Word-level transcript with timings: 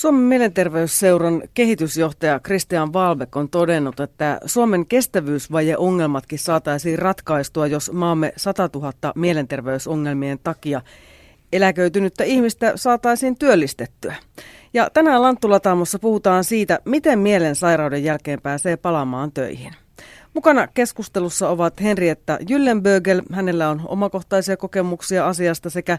Suomen 0.00 0.22
mielenterveysseuran 0.22 1.42
kehitysjohtaja 1.54 2.40
Christian 2.40 2.92
Valbek 2.92 3.36
on 3.36 3.48
todennut, 3.48 4.00
että 4.00 4.40
Suomen 4.44 4.86
kestävyysvajeongelmatkin 4.86 6.38
saataisiin 6.38 6.98
ratkaistua, 6.98 7.66
jos 7.66 7.92
maamme 7.92 8.32
100 8.36 8.70
000 8.74 8.92
mielenterveysongelmien 9.14 10.38
takia 10.42 10.80
eläköitynyttä 11.52 12.24
ihmistä 12.24 12.72
saataisiin 12.76 13.38
työllistettyä. 13.38 14.14
Ja 14.74 14.90
tänään 14.94 15.22
Lanttulataamossa 15.22 15.98
puhutaan 15.98 16.44
siitä, 16.44 16.78
miten 16.84 17.18
mielen 17.18 17.56
sairauden 17.56 18.04
jälkeen 18.04 18.40
pääsee 18.42 18.76
palaamaan 18.76 19.32
töihin. 19.32 19.72
Mukana 20.34 20.66
keskustelussa 20.66 21.48
ovat 21.48 21.80
Henrietta 21.80 22.38
Jyllenbögel, 22.48 23.22
hänellä 23.32 23.68
on 23.68 23.82
omakohtaisia 23.84 24.56
kokemuksia 24.56 25.26
asiasta, 25.26 25.70
sekä 25.70 25.98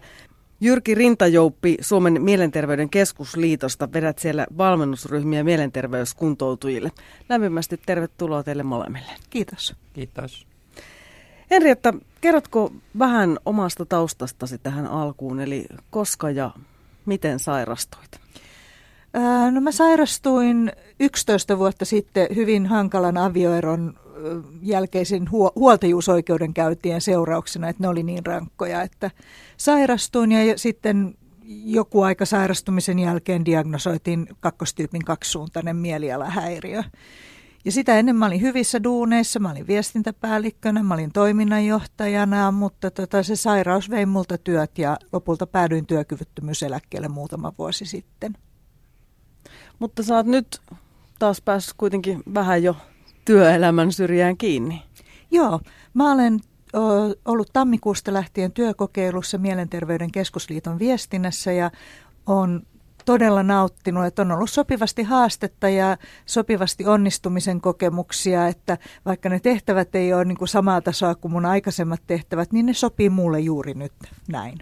Jyrki 0.62 0.96
Rintajouppi 0.96 1.78
Suomen 1.82 2.22
mielenterveyden 2.22 2.90
keskusliitosta. 2.90 3.94
Vedät 3.94 4.20
siellä 4.20 4.48
valmennusryhmiä 4.58 5.44
mielenterveyskuntoutujille. 5.44 6.92
Lämpimästi 7.30 7.80
tervetuloa 7.86 8.44
teille 8.44 8.64
molemmille. 8.64 9.12
Kiitos. 9.30 9.76
Kiitos. 9.94 10.48
Henrietta, 11.52 11.94
kerrotko 12.22 12.74
vähän 13.00 13.40
omasta 13.46 13.86
taustastasi 13.86 14.58
tähän 14.58 14.88
alkuun, 14.88 15.40
eli 15.40 15.66
koska 15.90 16.30
ja 16.30 16.52
miten 17.06 17.40
sairastuit? 17.40 18.22
no 19.52 19.62
mä 19.62 19.72
sairastuin 19.72 20.72
11 21.00 21.58
vuotta 21.58 21.86
sitten 21.86 22.28
hyvin 22.36 22.66
hankalan 22.66 23.18
avioeron 23.18 23.94
jälkeisen 24.62 25.30
huoltajuusoikeudenkäyntien 25.32 27.02
seurauksena, 27.02 27.70
että 27.70 27.84
ne 27.84 27.88
oli 27.88 28.04
niin 28.04 28.26
rankkoja, 28.26 28.82
että 28.82 29.12
sairastuin 29.58 30.32
ja 30.32 30.58
sitten 30.58 31.16
joku 31.66 32.02
aika 32.02 32.26
sairastumisen 32.26 33.00
jälkeen 33.00 33.46
diagnosoitiin 33.46 34.28
kakkostyypin 34.40 35.06
kaksisuuntainen 35.06 35.76
mielialahäiriö. 35.76 36.84
Ja 37.66 37.72
sitä 37.72 38.00
ennen 38.00 38.16
mä 38.16 38.26
olin 38.26 38.42
hyvissä 38.42 38.84
duuneissa, 38.84 39.40
mä 39.40 39.52
olin 39.52 39.68
viestintäpäällikkönä, 39.68 40.84
mä 40.84 40.94
olin 40.94 41.12
toiminnanjohtajana, 41.12 42.52
mutta 42.52 42.92
tota, 42.92 43.24
se 43.24 43.36
sairaus 43.36 43.90
vei 43.90 44.06
multa 44.06 44.38
työt 44.38 44.78
ja 44.78 44.98
lopulta 45.14 45.48
päädyin 45.48 45.86
työkyvyttömyyseläkkeelle 45.86 47.08
muutama 47.08 47.54
vuosi 47.58 47.86
sitten. 47.86 48.34
Mutta 49.80 50.04
sä 50.04 50.16
oot 50.16 50.26
nyt 50.26 50.62
taas 51.20 51.42
päässyt 51.42 51.74
kuitenkin 51.78 52.24
vähän 52.34 52.64
jo 52.64 52.76
työelämän 53.32 53.92
syrjään 53.92 54.38
kiinni. 54.38 54.84
Joo, 55.32 55.60
mä 55.94 56.12
olen 56.12 56.40
ollut 57.26 57.50
tammikuusta 57.54 58.14
lähtien 58.14 58.52
työkokeilussa 58.52 59.38
Mielenterveyden 59.38 60.12
keskusliiton 60.12 60.80
viestinnässä 60.80 61.52
ja 61.52 61.72
on 62.26 62.62
todella 63.06 63.44
nauttinut, 63.44 64.06
että 64.06 64.22
on 64.22 64.32
ollut 64.32 64.50
sopivasti 64.50 65.04
haastetta 65.04 65.70
ja 65.70 65.98
sopivasti 66.26 66.86
onnistumisen 66.86 67.62
kokemuksia, 67.62 68.48
että 68.48 68.78
vaikka 69.06 69.30
ne 69.30 69.40
tehtävät 69.40 69.96
ei 69.96 70.14
ole 70.14 70.26
niin 70.26 70.38
kuin 70.38 70.48
samaa 70.48 70.82
tasoa 70.82 71.16
kuin 71.16 71.32
mun 71.32 71.46
aikaisemmat 71.46 72.02
tehtävät, 72.08 72.54
niin 72.54 72.66
ne 72.66 72.74
sopii 72.74 73.10
mulle 73.10 73.40
juuri 73.40 73.74
nyt 73.74 73.94
näin. 74.28 74.58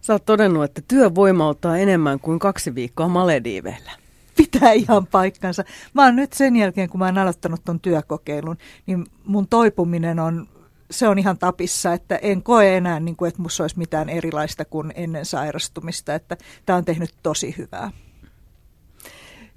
Sä 0.00 0.12
oot 0.12 0.24
todennut, 0.24 0.64
että 0.64 0.82
työ 0.88 1.14
voimauttaa 1.14 1.78
enemmän 1.78 2.20
kuin 2.20 2.38
kaksi 2.38 2.74
viikkoa 2.74 3.08
Malediiveillä 3.08 3.90
pitää 4.36 4.72
ihan 4.72 5.06
paikkansa. 5.06 5.64
Mä 5.94 6.04
oon 6.04 6.16
nyt 6.16 6.32
sen 6.32 6.56
jälkeen, 6.56 6.88
kun 6.88 6.98
mä 6.98 7.04
oon 7.04 7.18
aloittanut 7.18 7.60
ton 7.64 7.80
työkokeilun, 7.80 8.56
niin 8.86 9.06
mun 9.24 9.48
toipuminen 9.48 10.18
on, 10.18 10.48
se 10.90 11.08
on 11.08 11.18
ihan 11.18 11.38
tapissa, 11.38 11.92
että 11.92 12.16
en 12.16 12.42
koe 12.42 12.76
enää, 12.76 13.00
niin 13.00 13.16
kuin, 13.16 13.28
että 13.28 13.42
musta 13.42 13.64
olisi 13.64 13.78
mitään 13.78 14.08
erilaista 14.08 14.64
kuin 14.64 14.92
ennen 14.94 15.24
sairastumista, 15.24 16.14
että 16.14 16.36
tämä 16.66 16.76
on 16.76 16.84
tehnyt 16.84 17.14
tosi 17.22 17.54
hyvää. 17.58 17.90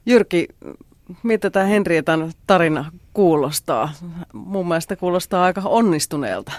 Jyrki, 0.06 0.48
mitä 1.24 1.50
tämä 1.50 1.66
Henrietan 1.66 2.34
tarina 2.48 2.92
kuulostaa? 3.14 3.92
Mun 4.34 4.68
mielestä 4.68 4.96
kuulostaa 4.96 5.44
aika 5.44 5.62
onnistuneelta. 5.66 6.52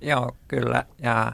Joo, 0.00 0.36
kyllä. 0.48 0.84
Ja 1.02 1.32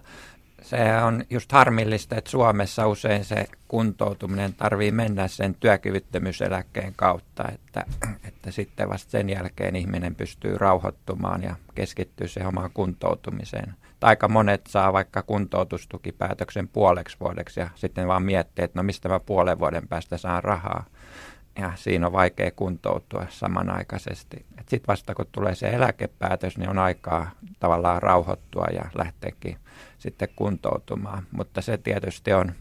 se 0.63 1.03
on 1.03 1.25
just 1.31 1.53
harmillista, 1.53 2.17
että 2.17 2.31
Suomessa 2.31 2.87
usein 2.87 3.25
se 3.25 3.47
kuntoutuminen 3.69 4.55
tarvii 4.55 4.91
mennä 4.93 5.29
sen 5.29 5.55
työkyvyttömyyseläkkeen 5.55 6.93
kautta, 6.97 7.45
että, 7.55 7.85
että 8.25 8.51
sitten 8.51 8.89
vasta 8.89 9.11
sen 9.11 9.31
jälkeen 9.31 9.77
ihminen 9.77 10.15
pystyy 10.15 10.59
rauhoittumaan 10.59 11.43
ja 11.43 11.55
keskittyy 11.75 12.29
se 12.29 12.47
omaan 12.47 12.71
kuntoutumiseen. 12.75 13.75
Tai 14.01 14.09
aika 14.09 14.29
monet 14.29 14.67
saa 14.67 14.93
vaikka 14.93 15.23
kuntoutustukipäätöksen 15.23 16.69
puoleksi 16.69 17.17
vuodeksi 17.21 17.61
ja 17.61 17.69
sitten 17.75 18.09
vaan 18.09 18.23
miettii, 18.23 18.65
että 18.65 18.79
no 18.79 18.83
mistä 18.83 19.09
mä 19.09 19.21
puolen 19.21 19.59
vuoden 19.59 19.89
päästä 19.89 20.19
saan 20.19 20.45
rahaa. 20.45 20.85
Ja 21.59 21.73
siinä 21.75 22.07
on 22.07 22.13
vaikea 22.13 22.51
kuntoutua 22.51 23.27
samanaikaisesti. 23.29 24.47
Sitten 24.57 24.87
vasta 24.89 25.15
kun 25.15 25.27
tulee 25.33 25.55
se 25.55 25.69
eläkepäätös, 25.69 26.59
niin 26.59 26.71
on 26.71 26.79
aikaa 26.79 27.31
tavallaan 27.61 28.03
rauhoittua 28.03 28.67
ja 28.73 28.85
lähteäkin 28.95 29.57
sitten 30.01 30.29
kuntoutumaan. 30.37 31.23
Mutta 31.31 31.61
se 31.61 31.79
tietysti 31.79 32.33
on 32.33 32.53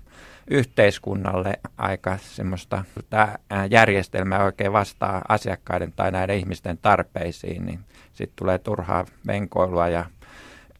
yhteiskunnalle 0.49 1.59
aika 1.77 2.17
semmoista, 2.17 2.83
tämä 3.09 3.35
järjestelmä 3.69 4.43
oikein 4.43 4.73
vastaa 4.73 5.21
asiakkaiden 5.27 5.93
tai 5.95 6.11
näiden 6.11 6.37
ihmisten 6.37 6.77
tarpeisiin, 6.77 7.65
niin 7.65 7.79
sitten 8.13 8.35
tulee 8.35 8.57
turhaa 8.57 9.05
venkoilua 9.27 9.87
ja 9.87 10.05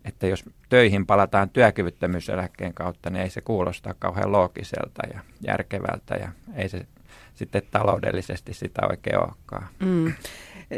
että 0.06 0.28
jos 0.28 0.46
töihin 0.70 1.06
palataan 1.06 1.50
työkyvyttömyyseläkkeen 1.50 2.74
kautta, 2.74 3.10
niin 3.10 3.22
ei 3.22 3.30
se 3.30 3.42
kuulosta 3.42 3.96
kauhean 4.00 4.32
loogiselta 4.32 5.08
ja 5.14 5.20
järkevältä 5.48 6.16
ja 6.16 6.32
ei 6.56 6.70
se 6.70 6.86
sitten 7.34 7.62
taloudellisesti 7.72 8.54
sitä 8.54 8.82
oikein 8.90 9.20
olekaan. 9.20 9.68
Mm. 9.80 10.14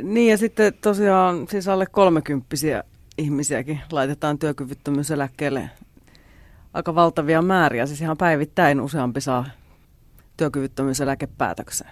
Niin 0.04 0.32
ja 0.32 0.38
sitten 0.38 0.74
tosiaan 0.74 1.48
siis 1.50 1.68
alle 1.68 1.86
kolmekymppisiä 1.86 2.84
ihmisiäkin 3.22 3.80
laitetaan 3.92 4.40
työkyvyttömyyseläkkeelle 4.40 5.70
aika 6.74 6.96
valtavia 6.96 7.42
määriä. 7.42 7.86
Siis 7.86 8.02
ihan 8.02 8.18
päivittäin 8.18 8.82
useampi 8.82 9.22
saa 9.22 9.46
työkyvyttömyyseläkepäätöksen. 10.38 11.88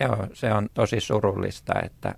Joo, 0.00 0.26
se 0.32 0.52
on 0.52 0.68
tosi 0.74 1.00
surullista, 1.00 1.72
että, 1.82 2.14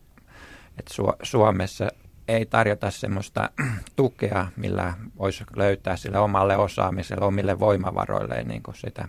että 0.79 0.95
Su- 0.95 1.17
Suomessa 1.23 1.89
ei 2.29 2.47
tarjota 2.47 2.91
semmoista 2.91 3.51
tukea, 3.97 4.47
millä 4.57 4.95
voisi 5.19 5.45
löytää 5.57 5.97
sille 5.97 6.19
omalle 6.19 6.57
osaamiselle, 6.57 7.27
omille 7.27 7.59
voimavaroille 7.59 8.45
niin 8.45 8.63
kuin 8.63 8.75
sitä 8.75 9.09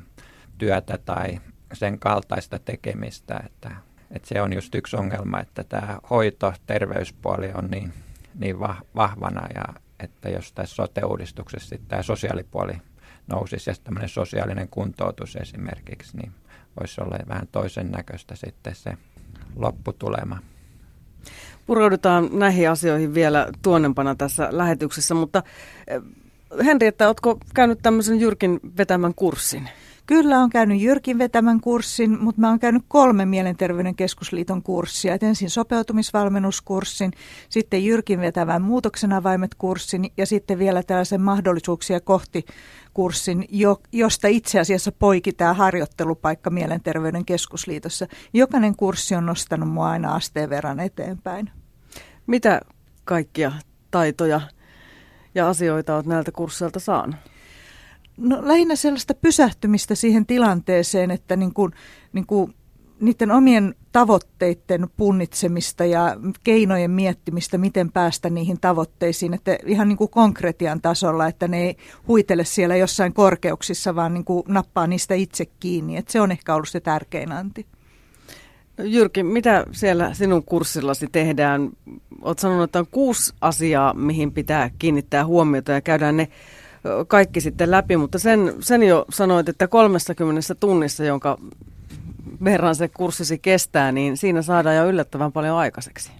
työtä 0.57 0.97
tai 0.97 1.39
sen 1.73 1.99
kaltaista 1.99 2.59
tekemistä. 2.59 3.41
Että, 3.45 3.71
että 4.11 4.27
se 4.27 4.41
on 4.41 4.53
just 4.53 4.75
yksi 4.75 4.95
ongelma, 4.95 5.39
että 5.39 5.63
tämä 5.63 5.99
hoito, 6.09 6.53
terveyspuoli 6.65 7.51
on 7.53 7.67
niin 7.71 7.93
niin 8.37 8.59
vahvana 8.95 9.47
ja 9.55 9.63
että 9.99 10.29
jos 10.29 10.53
tässä 10.53 10.75
sote-uudistuksessa 10.75 11.75
tämä 11.87 12.03
sosiaalipuoli 12.03 12.73
nousisi 13.27 13.69
ja 13.69 13.73
tämmöinen 13.83 14.09
sosiaalinen 14.09 14.67
kuntoutus 14.69 15.35
esimerkiksi, 15.35 16.17
niin 16.17 16.31
voisi 16.79 17.01
olla 17.01 17.17
vähän 17.27 17.47
toisen 17.51 17.91
näköistä 17.91 18.35
sitten 18.35 18.75
se 18.75 18.97
lopputulema. 19.55 20.39
Pureudutaan 21.65 22.29
näihin 22.31 22.69
asioihin 22.69 23.13
vielä 23.13 23.47
tuonnempana 23.61 24.15
tässä 24.15 24.49
lähetyksessä, 24.51 25.13
mutta 25.15 25.43
eh, 25.87 26.01
Henri, 26.65 26.87
että 26.87 27.07
oletko 27.07 27.39
käynyt 27.53 27.79
tämmöisen 27.81 28.19
Jyrkin 28.19 28.59
vetämän 28.77 29.13
kurssin? 29.15 29.69
Kyllä 30.07 30.39
on 30.39 30.49
käynyt 30.49 30.81
Jyrkin 30.81 31.17
vetämän 31.17 31.61
kurssin, 31.61 32.23
mutta 32.23 32.41
mä 32.41 32.49
oon 32.49 32.59
käynyt 32.59 32.83
kolme 32.87 33.25
Mielenterveyden 33.25 33.95
keskusliiton 33.95 34.63
kurssia. 34.63 35.13
Et 35.13 35.23
ensin 35.23 35.49
sopeutumisvalmennuskurssin, 35.49 37.11
sitten 37.49 37.85
Jyrkin 37.85 38.21
vetävän 38.21 38.61
muutoksen 38.61 39.13
avaimet-kurssin 39.13 40.11
ja 40.17 40.25
sitten 40.25 40.59
vielä 40.59 40.83
tällaisen 40.83 41.21
mahdollisuuksia 41.21 41.99
kohti 41.99 42.45
kurssin, 42.93 43.45
jo, 43.49 43.81
josta 43.91 44.27
itse 44.27 44.59
asiassa 44.59 44.91
poiki 44.91 45.31
tämä 45.31 45.53
harjoittelupaikka 45.53 46.49
Mielenterveyden 46.49 47.25
keskusliitossa. 47.25 48.07
Jokainen 48.33 48.75
kurssi 48.75 49.15
on 49.15 49.25
nostanut 49.25 49.69
mua 49.69 49.89
aina 49.89 50.15
asteen 50.15 50.49
verran 50.49 50.79
eteenpäin. 50.79 51.49
Mitä 52.27 52.61
kaikkia 53.05 53.51
taitoja 53.91 54.41
ja 55.35 55.49
asioita 55.49 55.95
olet 55.95 56.05
näiltä 56.05 56.31
kursseilta 56.31 56.79
saanut? 56.79 57.15
No 58.17 58.39
lähinnä 58.41 58.75
sellaista 58.75 59.13
pysähtymistä 59.13 59.95
siihen 59.95 60.25
tilanteeseen, 60.25 61.11
että 61.11 61.35
niin 61.35 61.53
kuin, 61.53 61.71
niin 62.13 62.25
kuin 62.25 62.53
niiden 62.99 63.31
omien 63.31 63.75
tavoitteiden 63.91 64.87
punnitsemista 64.97 65.85
ja 65.85 66.17
keinojen 66.43 66.91
miettimistä, 66.91 67.57
miten 67.57 67.91
päästä 67.91 68.29
niihin 68.29 68.57
tavoitteisiin, 68.61 69.33
että 69.33 69.57
ihan 69.65 69.87
niin 69.87 69.97
kuin 69.97 70.09
konkretian 70.09 70.81
tasolla, 70.81 71.27
että 71.27 71.47
ne 71.47 71.61
ei 71.61 71.77
huitele 72.07 72.45
siellä 72.45 72.75
jossain 72.75 73.13
korkeuksissa, 73.13 73.95
vaan 73.95 74.13
niin 74.13 74.25
kuin 74.25 74.43
nappaa 74.47 74.87
niistä 74.87 75.15
itse 75.15 75.45
kiinni. 75.59 75.97
Että 75.97 76.11
se 76.11 76.21
on 76.21 76.31
ehkä 76.31 76.55
ollut 76.55 76.69
se 76.69 76.79
tärkein 76.79 77.31
anti. 77.31 77.65
Jyrki, 78.83 79.23
mitä 79.23 79.65
siellä 79.71 80.13
sinun 80.13 80.43
kurssillasi 80.43 81.07
tehdään? 81.11 81.69
Olet 82.21 82.39
sanonut, 82.39 82.63
että 82.63 82.79
on 82.79 82.87
kuusi 82.91 83.33
asiaa, 83.41 83.93
mihin 83.93 84.31
pitää 84.31 84.69
kiinnittää 84.79 85.25
huomiota 85.25 85.71
ja 85.71 85.81
käydään 85.81 86.17
ne 86.17 86.27
kaikki 87.07 87.41
sitten 87.41 87.71
läpi, 87.71 87.97
mutta 87.97 88.19
sen, 88.19 88.53
sen 88.59 88.83
jo 88.83 89.05
sanoit, 89.09 89.49
että 89.49 89.67
30 89.67 90.55
tunnissa, 90.55 91.05
jonka 91.05 91.37
verran 92.43 92.75
se 92.75 92.87
kurssisi 92.87 93.39
kestää, 93.39 93.91
niin 93.91 94.17
siinä 94.17 94.41
saadaan 94.41 94.75
jo 94.75 94.87
yllättävän 94.87 95.31
paljon 95.31 95.57
aikaiseksi. 95.57 96.11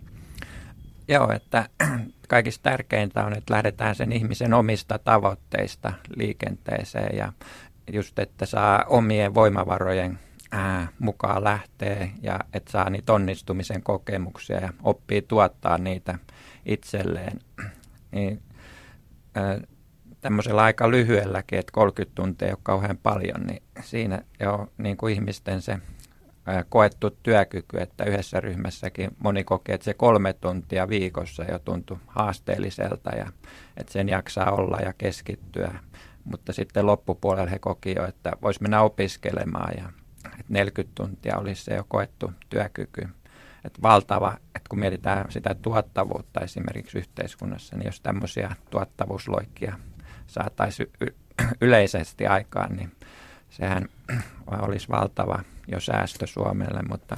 Joo, 1.07 1.31
että 1.31 1.69
kaikista 2.27 2.69
tärkeintä 2.69 3.25
on, 3.25 3.33
että 3.37 3.53
lähdetään 3.53 3.95
sen 3.95 4.11
ihmisen 4.11 4.53
omista 4.53 4.99
tavoitteista 4.99 5.93
liikenteeseen 6.15 7.17
ja 7.17 7.33
just, 7.93 8.19
että 8.19 8.45
saa 8.45 8.83
omien 8.87 9.33
voimavarojen 9.33 10.19
ää, 10.51 10.87
mukaan 10.99 11.43
lähtee 11.43 12.11
ja 12.21 12.39
että 12.53 12.71
saa 12.71 12.89
niitä 12.89 13.13
onnistumisen 13.13 13.83
kokemuksia 13.83 14.59
ja 14.59 14.73
oppii 14.83 15.21
tuottaa 15.21 15.77
niitä 15.77 16.19
itselleen. 16.65 17.39
Niin, 18.11 18.41
ää, 19.35 19.59
tämmöisellä 20.21 20.63
aika 20.63 20.91
lyhyelläkin, 20.91 21.59
että 21.59 21.71
30 21.71 22.15
tuntia 22.15 22.47
ei 22.47 22.51
ole 22.51 22.59
kauhean 22.63 22.97
paljon, 22.97 23.47
niin 23.47 23.63
siinä 23.81 24.21
jo 24.39 24.67
niin 24.77 24.97
kuin 24.97 25.13
ihmisten 25.13 25.61
se 25.61 25.79
koettu 26.69 27.09
työkyky, 27.09 27.77
että 27.77 28.03
yhdessä 28.03 28.39
ryhmässäkin 28.39 29.09
moni 29.19 29.43
kokee, 29.43 29.75
että 29.75 29.85
se 29.85 29.93
kolme 29.93 30.33
tuntia 30.33 30.89
viikossa 30.89 31.43
jo 31.43 31.59
tuntui 31.59 31.97
haasteelliselta 32.07 33.09
ja 33.15 33.31
että 33.77 33.93
sen 33.93 34.09
jaksaa 34.09 34.51
olla 34.51 34.77
ja 34.77 34.93
keskittyä. 34.97 35.79
Mutta 36.23 36.53
sitten 36.53 36.85
loppupuolella 36.85 37.49
he 37.49 37.59
koki 37.59 37.95
jo, 37.95 38.05
että 38.05 38.31
voisi 38.41 38.61
mennä 38.61 38.81
opiskelemaan 38.81 39.73
ja 39.77 39.89
että 40.25 40.53
40 40.53 40.95
tuntia 40.95 41.37
olisi 41.37 41.63
se 41.63 41.75
jo 41.75 41.85
koettu 41.87 42.31
työkyky. 42.49 43.07
Että 43.65 43.81
valtava, 43.81 44.37
että 44.55 44.69
kun 44.69 44.79
mietitään 44.79 45.31
sitä 45.31 45.55
tuottavuutta 45.55 46.39
esimerkiksi 46.39 46.97
yhteiskunnassa, 46.97 47.75
niin 47.75 47.85
jos 47.85 48.01
tämmöisiä 48.01 48.55
tuottavuusloikkia 48.69 49.77
saataisiin 50.27 50.91
y- 51.01 51.15
yleisesti 51.61 52.27
aikaan, 52.27 52.75
niin 52.75 52.91
sehän 53.49 53.89
olisi 54.67 54.89
valtava 54.89 55.39
jo 55.67 55.79
säästö 55.79 56.27
Suomelle, 56.27 56.81
mutta, 56.89 57.17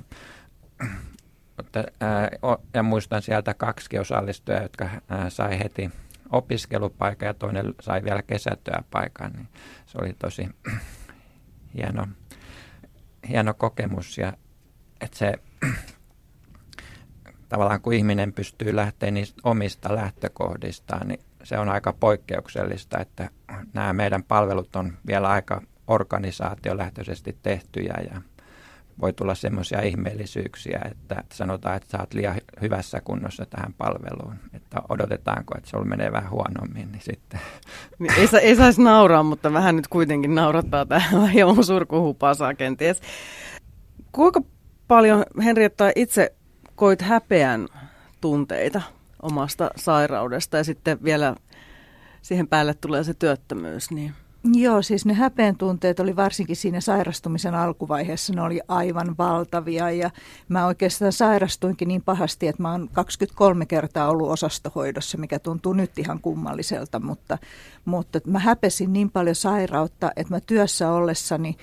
mutta 1.57 1.83
ää, 1.99 2.29
ja 2.73 2.83
muistan 2.83 3.21
sieltä 3.21 3.53
kaksi 3.53 3.99
osallistujaa, 3.99 4.61
jotka 4.61 4.89
ää, 5.09 5.29
sai 5.29 5.59
heti 5.59 5.91
opiskelupaikan 6.31 7.27
ja 7.27 7.33
toinen 7.33 7.73
sai 7.79 8.03
vielä 8.03 8.21
kesätyöpaikan, 8.21 9.31
niin 9.31 9.47
se 9.85 9.97
oli 10.01 10.13
tosi 10.13 10.49
hieno, 11.75 12.07
hieno 13.29 13.53
kokemus. 13.53 14.17
Ja 14.17 14.33
että 15.01 15.17
se 15.17 15.33
tavallaan 17.49 17.81
kun 17.81 17.93
ihminen 17.93 18.33
pystyy 18.33 18.75
lähteä 18.75 19.11
niistä 19.11 19.41
omista 19.43 19.95
lähtökohdistaan, 19.95 21.07
niin 21.07 21.19
se 21.43 21.57
on 21.57 21.69
aika 21.69 21.93
poikkeuksellista, 21.93 22.99
että 22.99 23.29
nämä 23.73 23.93
meidän 23.93 24.23
palvelut 24.23 24.75
on 24.75 24.93
vielä 25.07 25.29
aika 25.29 25.61
organisaatiolähtöisesti 25.87 27.37
tehtyjä 27.43 27.93
ja 28.11 28.21
voi 29.01 29.13
tulla 29.13 29.35
semmoisia 29.35 29.81
ihmeellisyyksiä, 29.81 30.81
että 30.91 31.23
sanotaan, 31.33 31.75
että 31.75 31.89
sä 31.89 31.99
oot 31.99 32.13
liian 32.13 32.35
hyvässä 32.61 33.01
kunnossa 33.01 33.45
tähän 33.45 33.73
palveluun. 33.73 34.35
Että 34.53 34.81
odotetaanko, 34.89 35.57
että 35.57 35.69
sulla 35.69 35.85
menee 35.85 36.11
vähän 36.11 36.31
huonommin, 36.31 36.91
niin 36.91 37.01
sitten... 37.01 37.39
Niin 37.99 38.13
ei, 38.13 38.27
ei 38.41 38.55
saisi 38.55 38.81
nauraa, 38.81 39.23
mutta 39.23 39.53
vähän 39.53 39.75
nyt 39.75 39.87
kuitenkin 39.87 40.35
naurattaa 40.35 40.85
tähän 40.85 41.29
hieman 41.33 41.63
surkuhupasaa 41.63 42.53
kenties. 42.53 43.01
Kuinka 44.11 44.41
paljon, 44.87 45.23
Henrietta, 45.43 45.91
itse 45.95 46.33
koit 46.75 47.01
häpeän 47.01 47.67
tunteita 48.21 48.81
omasta 49.21 49.71
sairaudesta 49.75 50.57
ja 50.57 50.63
sitten 50.63 51.03
vielä 51.03 51.35
siihen 52.21 52.47
päälle 52.47 52.73
tulee 52.73 53.03
se 53.03 53.13
työttömyys, 53.13 53.91
niin... 53.91 54.13
Joo, 54.53 54.81
siis 54.81 55.05
ne 55.05 55.13
häpeän 55.13 55.55
tunteet 55.55 55.99
oli 55.99 56.15
varsinkin 56.15 56.55
siinä 56.55 56.81
sairastumisen 56.81 57.55
alkuvaiheessa, 57.55 58.33
ne 58.33 58.41
oli 58.41 58.61
aivan 58.67 59.15
valtavia 59.17 59.91
ja 59.91 60.09
mä 60.49 60.65
oikeastaan 60.65 61.11
sairastuinkin 61.11 61.87
niin 61.87 62.01
pahasti, 62.01 62.47
että 62.47 62.61
mä 62.61 62.71
oon 62.71 62.89
23 62.93 63.65
kertaa 63.65 64.09
ollut 64.09 64.29
osastohoidossa, 64.29 65.17
mikä 65.17 65.39
tuntuu 65.39 65.73
nyt 65.73 65.99
ihan 65.99 66.19
kummalliselta, 66.21 66.99
mutta, 66.99 67.37
mutta 67.85 68.19
mä 68.25 68.39
häpesin 68.39 68.93
niin 68.93 69.11
paljon 69.11 69.35
sairautta, 69.35 70.11
että 70.15 70.33
mä 70.33 70.39
työssä 70.39 70.91
ollessani 70.91 71.57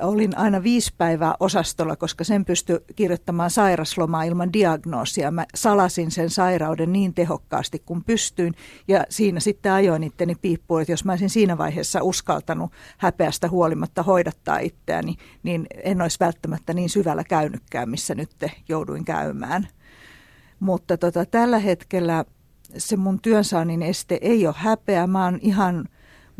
olin 0.00 0.38
aina 0.38 0.62
viisi 0.62 0.94
päivää 0.98 1.34
osastolla, 1.40 1.96
koska 1.96 2.24
sen 2.24 2.44
pystyi 2.44 2.80
kirjoittamaan 2.96 3.50
sairaslomaa 3.50 4.22
ilman 4.22 4.52
diagnoosia. 4.52 5.30
Mä 5.30 5.46
salasin 5.54 6.10
sen 6.10 6.30
sairauden 6.30 6.92
niin 6.92 7.14
tehokkaasti 7.14 7.78
kuin 7.78 8.04
pystyin 8.04 8.54
ja 8.88 9.04
siinä 9.08 9.40
sitten 9.40 9.72
ajoin 9.72 10.02
itteni 10.02 10.34
piippuun, 10.34 10.80
että 10.80 10.92
jos 10.92 11.04
mä 11.04 11.12
olisin 11.12 11.30
siinä 11.30 11.58
vaiheessa 11.58 12.02
uskaltanut 12.02 12.72
häpeästä 12.98 13.48
huolimatta 13.48 14.02
hoidattaa 14.02 14.58
itseäni, 14.58 15.16
niin 15.42 15.66
en 15.84 16.02
olisi 16.02 16.20
välttämättä 16.20 16.74
niin 16.74 16.90
syvällä 16.90 17.24
käynytkään, 17.24 17.90
missä 17.90 18.14
nyt 18.14 18.30
jouduin 18.68 19.04
käymään. 19.04 19.68
Mutta 20.60 20.96
tota, 20.96 21.26
tällä 21.26 21.58
hetkellä 21.58 22.24
se 22.78 22.96
mun 22.96 23.20
työnsaannin 23.20 23.82
este 23.82 24.18
ei 24.20 24.46
ole 24.46 24.54
häpeä. 24.58 25.06
Mä 25.06 25.24
oon 25.24 25.38
ihan 25.42 25.88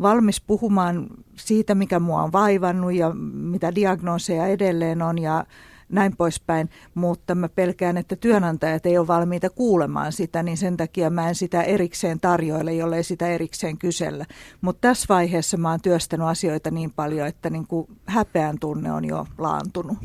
valmis 0.03 0.41
puhumaan 0.41 1.07
siitä, 1.35 1.75
mikä 1.75 1.99
mua 1.99 2.23
on 2.23 2.31
vaivannut 2.31 2.93
ja 2.93 3.11
mitä 3.33 3.75
diagnooseja 3.75 4.47
edelleen 4.47 5.01
on 5.01 5.19
ja 5.19 5.45
näin 5.89 6.17
poispäin, 6.17 6.69
mutta 6.95 7.35
mä 7.35 7.49
pelkään, 7.49 7.97
että 7.97 8.15
työnantajat 8.15 8.85
ei 8.85 8.97
ole 8.97 9.07
valmiita 9.07 9.49
kuulemaan 9.49 10.11
sitä, 10.11 10.43
niin 10.43 10.57
sen 10.57 10.77
takia 10.77 11.09
mä 11.09 11.29
en 11.29 11.35
sitä 11.35 11.63
erikseen 11.63 12.19
tarjoile, 12.19 12.73
jollei 12.73 13.03
sitä 13.03 13.27
erikseen 13.27 13.77
kysellä. 13.77 14.25
Mutta 14.61 14.87
tässä 14.87 15.05
vaiheessa 15.09 15.57
mä 15.57 15.69
oon 15.69 15.81
työstänyt 15.81 16.27
asioita 16.27 16.71
niin 16.71 16.91
paljon, 16.91 17.27
että 17.27 17.49
niin 17.49 17.67
kuin 17.67 17.87
häpeän 18.05 18.59
tunne 18.59 18.91
on 18.91 19.05
jo 19.05 19.27
laantunut. 19.37 19.97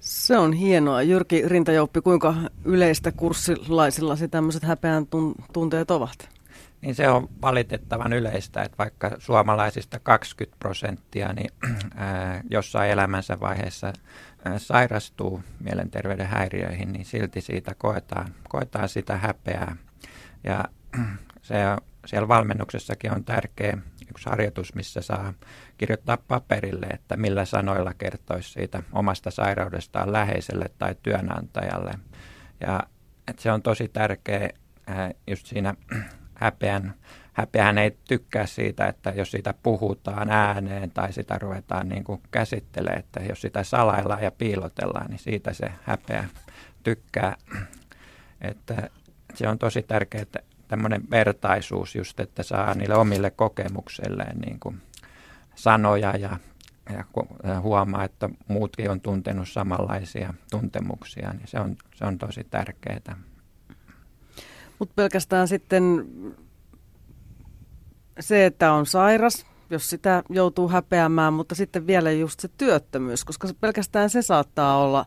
Se 0.00 0.38
on 0.38 0.52
hienoa. 0.52 1.02
Jyrki 1.02 1.48
Rintajouppi, 1.48 2.00
kuinka 2.00 2.34
yleistä 2.64 3.12
kurssilaisilla 3.12 4.16
tämmöiset 4.30 4.62
häpeän 4.62 5.06
tunteet 5.52 5.90
ovat? 5.90 6.28
Niin 6.82 6.94
se 6.94 7.08
on 7.08 7.28
valitettavan 7.42 8.12
yleistä, 8.12 8.62
että 8.62 8.78
vaikka 8.78 9.10
suomalaisista 9.18 10.00
20 10.02 10.56
prosenttia 10.58 11.32
niin 11.32 11.50
ää, 11.96 12.42
jossain 12.50 12.90
elämänsä 12.90 13.40
vaiheessa 13.40 13.92
ää, 14.44 14.58
sairastuu 14.58 15.42
mielenterveyden 15.60 16.26
häiriöihin, 16.26 16.92
niin 16.92 17.04
silti 17.04 17.40
siitä 17.40 17.74
koetaan, 17.78 18.34
koetaan 18.48 18.88
sitä 18.88 19.16
häpeää. 19.16 19.76
Ja 20.44 20.64
se, 21.42 21.54
siellä 22.06 22.28
valmennuksessakin 22.28 23.12
on 23.12 23.24
tärkeä 23.24 23.78
yksi 24.10 24.30
harjoitus, 24.30 24.74
missä 24.74 25.00
saa 25.00 25.34
kirjoittaa 25.78 26.16
paperille, 26.16 26.86
että 26.86 27.16
millä 27.16 27.44
sanoilla 27.44 27.94
kertoisi 27.94 28.50
siitä 28.50 28.82
omasta 28.92 29.30
sairaudestaan 29.30 30.12
läheiselle 30.12 30.70
tai 30.78 30.94
työnantajalle. 31.02 31.92
Ja 32.60 32.82
että 33.28 33.42
se 33.42 33.52
on 33.52 33.62
tosi 33.62 33.88
tärkeä 33.88 34.50
just 35.26 35.46
siinä 35.46 35.74
häpeän, 36.42 36.94
häpeän 37.32 37.78
ei 37.78 37.96
tykkää 38.08 38.46
siitä, 38.46 38.86
että 38.86 39.10
jos 39.10 39.30
siitä 39.30 39.54
puhutaan 39.62 40.30
ääneen 40.30 40.90
tai 40.90 41.12
sitä 41.12 41.38
ruvetaan 41.38 41.88
niin 41.88 42.04
kuin 42.04 42.20
käsittelemään, 42.30 42.98
että 42.98 43.20
jos 43.20 43.40
sitä 43.40 43.64
salaillaan 43.64 44.22
ja 44.22 44.30
piilotellaan, 44.30 45.10
niin 45.10 45.18
siitä 45.18 45.52
se 45.52 45.72
häpeä 45.82 46.24
tykkää. 46.82 47.36
Että 48.40 48.90
se 49.34 49.48
on 49.48 49.58
tosi 49.58 49.82
tärkeää, 49.82 50.22
että 50.22 50.38
tämmöinen 50.68 51.10
vertaisuus 51.10 51.94
just, 51.94 52.20
että 52.20 52.42
saa 52.42 52.74
niille 52.74 52.94
omille 52.94 53.30
kokemukselleen 53.30 54.38
niin 54.38 54.60
kuin 54.60 54.82
sanoja 55.54 56.16
ja, 56.16 56.36
ja 56.90 57.04
huomaa, 57.60 58.04
että 58.04 58.28
muutkin 58.48 58.90
on 58.90 59.00
tuntenut 59.00 59.48
samanlaisia 59.48 60.34
tuntemuksia, 60.50 61.32
niin 61.32 61.48
se 61.48 61.60
on, 61.60 61.76
se 61.94 62.04
on 62.04 62.18
tosi 62.18 62.44
tärkeää. 62.44 63.16
Mutta 64.78 64.92
pelkästään 64.96 65.48
sitten 65.48 66.06
se, 68.20 68.46
että 68.46 68.72
on 68.72 68.86
sairas, 68.86 69.46
jos 69.70 69.90
sitä 69.90 70.22
joutuu 70.28 70.68
häpeämään, 70.68 71.32
mutta 71.32 71.54
sitten 71.54 71.86
vielä 71.86 72.10
just 72.10 72.40
se 72.40 72.48
työttömyys, 72.48 73.24
koska 73.24 73.48
se 73.48 73.54
pelkästään 73.60 74.10
se 74.10 74.22
saattaa 74.22 74.78
olla 74.78 75.06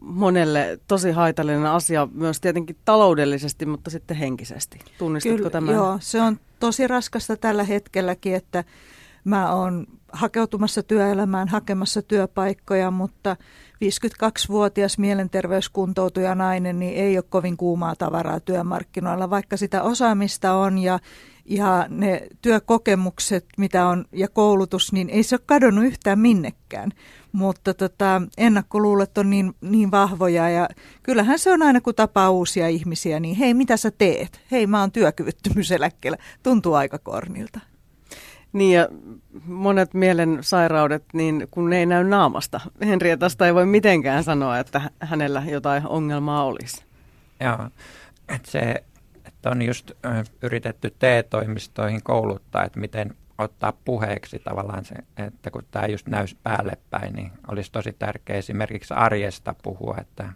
monelle 0.00 0.80
tosi 0.86 1.10
haitallinen 1.10 1.66
asia 1.66 2.08
myös 2.12 2.40
tietenkin 2.40 2.76
taloudellisesti, 2.84 3.66
mutta 3.66 3.90
sitten 3.90 4.16
henkisesti. 4.16 4.78
Tunnistatko 4.98 5.36
Kyllä, 5.36 5.50
tämän? 5.50 5.74
Joo, 5.74 5.98
se 6.00 6.20
on 6.20 6.40
tosi 6.60 6.86
raskasta 6.86 7.36
tällä 7.36 7.64
hetkelläkin, 7.64 8.34
että 8.34 8.64
mä 9.24 9.54
oon 9.54 9.86
hakeutumassa 10.12 10.82
työelämään, 10.82 11.48
hakemassa 11.48 12.02
työpaikkoja, 12.02 12.90
mutta 12.90 13.36
52-vuotias 13.84 14.98
mielenterveyskuntoutuja 14.98 16.34
nainen 16.34 16.78
niin 16.78 16.94
ei 16.94 17.18
ole 17.18 17.24
kovin 17.28 17.56
kuumaa 17.56 17.96
tavaraa 17.96 18.40
työmarkkinoilla, 18.40 19.30
vaikka 19.30 19.56
sitä 19.56 19.82
osaamista 19.82 20.52
on 20.52 20.78
ja, 20.78 20.98
ja 21.44 21.86
ne 21.88 22.26
työkokemukset, 22.42 23.46
mitä 23.58 23.86
on 23.86 24.04
ja 24.12 24.28
koulutus, 24.28 24.92
niin 24.92 25.10
ei 25.10 25.22
se 25.22 25.34
ole 25.34 25.40
kadonnut 25.46 25.84
yhtään 25.84 26.18
minnekään. 26.18 26.90
Mutta 27.32 27.74
tota, 27.74 28.22
ennakkoluulot 28.38 29.18
on 29.18 29.30
niin, 29.30 29.54
niin 29.60 29.90
vahvoja 29.90 30.48
ja 30.48 30.68
kyllähän 31.02 31.38
se 31.38 31.52
on 31.52 31.62
aina 31.62 31.80
kun 31.80 31.94
tapaa 31.94 32.30
uusia 32.30 32.68
ihmisiä, 32.68 33.20
niin 33.20 33.36
hei 33.36 33.54
mitä 33.54 33.76
sä 33.76 33.90
teet? 33.90 34.40
Hei 34.50 34.66
mä 34.66 34.80
oon 34.80 34.92
työkyvyttömyyseläkkeellä. 34.92 36.18
Tuntuu 36.42 36.74
aika 36.74 36.98
kornilta. 36.98 37.60
Niin 38.52 38.74
ja 38.74 38.88
monet 39.46 39.94
mielen 39.94 40.38
sairaudet, 40.40 41.04
niin 41.12 41.48
kun 41.50 41.70
ne 41.70 41.78
ei 41.78 41.86
näy 41.86 42.04
naamasta. 42.04 42.60
Henrietasta 42.86 43.46
ei 43.46 43.54
voi 43.54 43.66
mitenkään 43.66 44.24
sanoa, 44.24 44.58
että 44.58 44.80
hänellä 45.00 45.42
jotain 45.50 45.86
ongelmaa 45.86 46.44
olisi. 46.44 46.84
Joo, 47.40 47.68
että 48.28 48.50
se 48.50 48.84
että 49.38 49.50
on 49.50 49.62
just 49.62 49.90
yritetty 50.42 50.94
TE-toimistoihin 50.98 52.02
kouluttaa, 52.02 52.64
että 52.64 52.80
miten 52.80 53.14
ottaa 53.38 53.72
puheeksi 53.84 54.38
tavallaan 54.38 54.84
se, 54.84 54.94
että 55.16 55.50
kun 55.50 55.62
tämä 55.70 55.86
just 55.86 56.06
näys 56.06 56.34
päälle 56.34 56.72
päin, 56.90 57.14
niin 57.14 57.32
olisi 57.48 57.72
tosi 57.72 57.92
tärkeää 57.98 58.38
esimerkiksi 58.38 58.94
arjesta 58.94 59.54
puhua, 59.62 59.96
että 60.00 60.32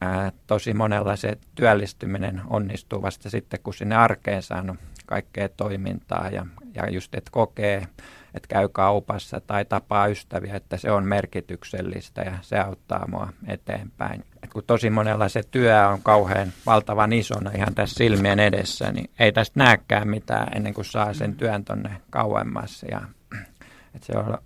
ää, 0.00 0.32
tosi 0.46 0.74
monella 0.74 1.16
se 1.16 1.38
työllistyminen 1.54 2.42
onnistuu 2.46 3.02
vasta 3.02 3.30
sitten, 3.30 3.60
kun 3.62 3.74
sinne 3.74 3.96
arkeen 3.96 4.42
saanut 4.42 4.76
kaikkea 5.06 5.48
toimintaa 5.48 6.30
ja, 6.30 6.46
ja 6.76 6.90
just, 6.90 7.14
että 7.14 7.30
kokee, 7.30 7.86
että 8.34 8.48
käy 8.48 8.68
kaupassa 8.68 9.40
tai 9.40 9.64
tapaa 9.64 10.06
ystäviä, 10.06 10.56
että 10.56 10.76
se 10.76 10.90
on 10.90 11.04
merkityksellistä 11.04 12.22
ja 12.22 12.38
se 12.42 12.58
auttaa 12.58 13.08
mua 13.08 13.28
eteenpäin. 13.46 14.24
Et 14.42 14.52
kun 14.52 14.62
tosi 14.66 14.90
monella 14.90 15.28
se 15.28 15.42
työ 15.50 15.88
on 15.88 16.02
kauhean 16.02 16.52
valtavan 16.66 17.12
isona 17.12 17.50
ihan 17.54 17.74
tässä 17.74 17.94
silmien 17.94 18.40
edessä, 18.40 18.92
niin 18.92 19.10
ei 19.18 19.32
tästä 19.32 19.64
näkään 19.64 20.08
mitään 20.08 20.56
ennen 20.56 20.74
kuin 20.74 20.84
saa 20.84 21.14
sen 21.14 21.34
työn 21.34 21.64
tonne 21.64 21.90
kauemmas. 22.10 22.84
Ja, 22.90 23.00
et 23.94 24.02
se 24.02 24.12
on, 24.18 24.38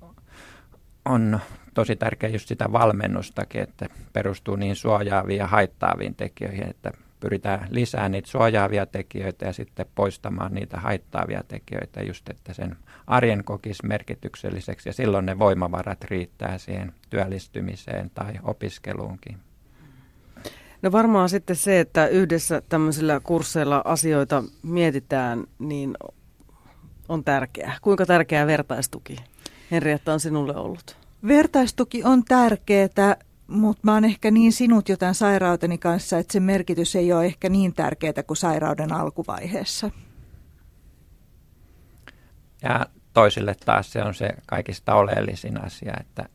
on 1.04 1.40
tosi 1.75 1.96
tärkeä 1.96 2.30
just 2.30 2.49
sitä 2.49 2.72
valmennustakin, 2.72 3.62
että 3.62 3.87
perustuu 4.12 4.56
niin 4.56 4.76
suojaaviin 4.76 5.38
ja 5.38 5.46
haittaaviin 5.46 6.14
tekijöihin, 6.14 6.70
että 6.70 6.90
pyritään 7.21 7.67
lisäämään 7.71 8.12
niitä 8.12 8.29
suojaavia 8.29 8.87
tekijöitä 8.87 9.47
ja 9.47 9.53
sitten 9.53 9.87
poistamaan 9.95 10.55
niitä 10.55 10.81
haittaavia 10.81 11.43
tekijöitä 11.49 12.03
just, 12.03 12.29
että 12.29 12.55
sen 12.55 12.77
arjen 13.07 13.45
kokisi 13.45 13.87
merkitykselliseksi 13.87 14.89
ja 14.89 14.93
silloin 14.93 15.27
ne 15.27 15.39
voimavarat 15.39 16.05
riittää 16.05 16.59
siihen 16.59 16.93
työllistymiseen 17.11 18.11
tai 18.15 18.33
opiskeluunkin. 18.43 19.37
No 20.83 20.93
varmaan 20.93 21.29
sitten 21.29 21.57
se, 21.57 21.81
että 21.81 22.07
yhdessä 22.07 22.62
tämmöisillä 22.69 23.21
kursseilla 23.21 23.83
asioita 23.85 24.45
mietitään, 24.62 25.45
niin 25.59 25.95
on 27.09 27.25
tärkeää. 27.25 27.77
Kuinka 27.83 28.07
tärkeää 28.07 28.47
vertaistuki, 28.47 29.17
Henrietta, 29.71 30.12
on 30.12 30.21
sinulle 30.21 30.57
ollut? 30.57 30.97
Vertaistuki 31.27 32.05
on 32.05 32.25
tärkeää 32.25 33.17
mutta 33.50 33.80
mä 33.85 33.95
oon 33.95 34.04
ehkä 34.04 34.30
niin 34.30 34.52
sinut 34.52 34.88
jo 34.88 34.97
tämän 34.97 35.14
sairauteni 35.14 35.78
kanssa, 35.78 36.19
että 36.19 36.33
sen 36.33 36.42
merkitys 36.42 36.97
ei 36.97 37.12
ole 37.12 37.25
ehkä 37.25 37.49
niin 37.49 37.75
tärkeää 37.75 38.23
kuin 38.26 38.37
sairauden 38.37 38.92
alkuvaiheessa. 38.92 39.90
Ja 42.62 42.87
toisille 43.12 43.54
taas 43.64 43.92
se 43.92 44.02
on 44.02 44.14
se 44.14 44.30
kaikista 44.47 44.95
oleellisin 44.95 45.64
asia, 45.64 45.95
että, 46.00 46.28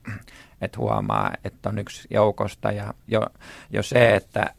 että 0.66 0.78
huomaa, 0.78 1.32
että 1.44 1.70
on 1.70 1.80
yksi 1.80 2.08
joukosta 2.10 2.72
ja 2.72 2.94
jo, 3.08 3.22
jo 3.70 3.84
se, 3.84 4.16
että, 4.16 4.54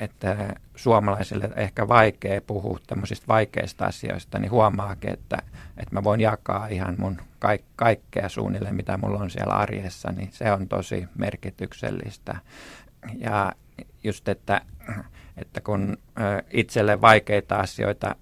että 0.00 0.54
suomalaisille 0.76 1.50
ehkä 1.56 1.88
vaikea 1.88 2.40
puhua 2.40 2.78
tämmöisistä 2.86 3.28
vaikeista 3.28 3.84
asioista, 3.84 4.38
niin 4.38 4.50
huomaakin, 4.50 5.12
että, 5.12 5.36
että 5.76 5.94
mä 5.94 6.04
voin 6.04 6.20
jakaa 6.20 6.66
ihan 6.66 6.94
mun 6.98 7.20
kaik, 7.38 7.64
kaikkea 7.76 8.28
suunnilleen, 8.28 8.74
mitä 8.74 8.96
mulla 8.96 9.18
on 9.18 9.30
siellä 9.30 9.54
arjessa, 9.54 10.12
niin 10.12 10.28
se 10.32 10.52
on 10.52 10.68
tosi 10.68 11.08
merkityksellistä. 11.18 12.36
Ja 13.18 13.52
just, 14.04 14.28
että, 14.28 14.60
että 15.36 15.60
kun 15.60 15.96
itselle 16.50 17.00
vaikeita 17.00 17.56
asioita 17.56 18.16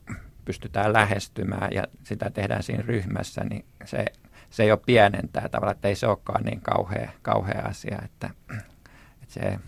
pystytään 0.45 0.93
lähestymään 0.93 1.73
ja 1.73 1.85
sitä 2.05 2.31
tehdään 2.31 2.62
siinä 2.62 2.85
ryhmässä, 2.87 3.45
niin 3.45 3.64
se, 3.85 4.05
se 4.52 4.64
jo 4.64 4.76
pienentää 4.76 5.49
tavallaan, 5.49 5.75
että 5.75 5.88
ei 5.88 5.94
se 5.94 6.06
olekaan 6.06 6.44
niin 6.44 6.61
kauhea, 6.61 7.12
kauhea 7.23 7.62
asia, 7.64 7.99
että, 8.04 8.30
että 9.23 9.35
se 9.35 9.59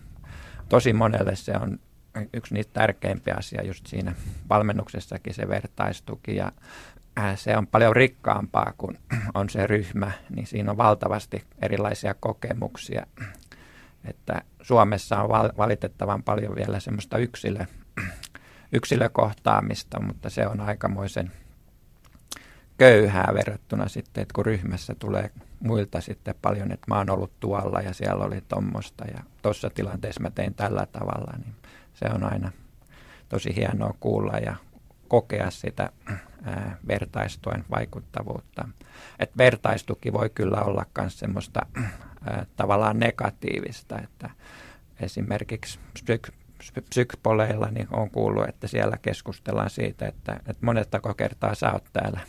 tosi 0.69 0.93
monelle 0.93 1.37
se 1.37 1.53
on 1.53 1.79
yksi 2.33 2.55
niitä 2.55 2.71
tärkeimpiä 2.73 3.35
asia 3.39 3.65
just 3.65 3.87
siinä 3.87 4.15
valmennuksessakin 4.49 5.35
se 5.35 5.49
vertaistuki 5.49 6.37
ja 6.37 6.53
se 7.35 7.57
on 7.57 7.67
paljon 7.67 7.97
rikkaampaa 7.97 8.73
kuin 8.79 8.99
on 9.35 9.51
se 9.51 9.67
ryhmä, 9.67 10.11
niin 10.31 10.47
siinä 10.47 10.71
on 10.71 10.77
valtavasti 10.77 11.45
erilaisia 11.63 12.15
kokemuksia. 12.15 13.07
Että 14.05 14.43
Suomessa 14.63 15.23
on 15.23 15.31
valitettavan 15.57 16.23
paljon 16.23 16.55
vielä 16.55 16.81
semmoista 16.81 17.19
yksilö, 17.19 17.65
yksilökohtaamista, 18.73 20.03
mutta 20.03 20.31
se 20.31 20.47
on 20.47 20.61
aikamoisen 20.61 21.33
köyhää 22.79 23.35
verrattuna 23.35 23.89
sitten, 23.89 24.23
että 24.23 24.35
kun 24.35 24.47
ryhmässä 24.47 24.95
tulee 24.99 25.31
muilta 25.61 26.01
sitten 26.01 26.35
paljon, 26.43 26.73
että 26.73 26.87
mä 26.89 26.99
oon 26.99 27.11
ollut 27.11 27.41
tuolla 27.41 27.81
ja 27.81 27.95
siellä 27.95 28.25
oli 28.25 28.41
tuommoista 28.49 29.05
ja 29.05 29.23
tuossa 29.43 29.71
tilanteessa 29.71 30.21
mä 30.21 30.31
tein 30.31 30.55
tällä 30.55 30.87
tavalla, 30.93 31.33
niin 31.39 31.55
se 31.95 32.05
on 32.15 32.33
aina 32.33 32.51
tosi 33.29 33.57
hienoa 33.57 33.95
kuulla 34.01 34.39
ja 34.39 34.57
kokea 35.09 35.51
sitä 35.51 35.91
ää, 36.45 36.77
vertaistuen 36.89 37.65
vaikuttavuutta. 37.71 38.69
Et 39.19 39.39
vertaistuki 39.39 40.13
voi 40.13 40.31
kyllä 40.31 40.63
olla 40.63 40.87
myös 40.99 41.19
semmoista 41.19 41.67
ää, 42.27 42.47
tavallaan 42.57 42.99
negatiivista, 42.99 43.99
että 43.99 44.31
esimerkiksi 45.01 45.79
psyk- 45.99 46.35
psykpoleilla 46.91 47.67
niin 47.67 47.89
on 47.91 48.11
kuullut, 48.11 48.49
että 48.49 48.67
siellä 48.67 48.97
keskustellaan 49.03 49.71
siitä, 49.71 50.07
että, 50.07 50.33
että 50.33 50.67
monettako 50.67 51.15
kertaa 51.15 51.55
sä 51.55 51.73
oot 51.73 51.85
täällä. 51.93 52.21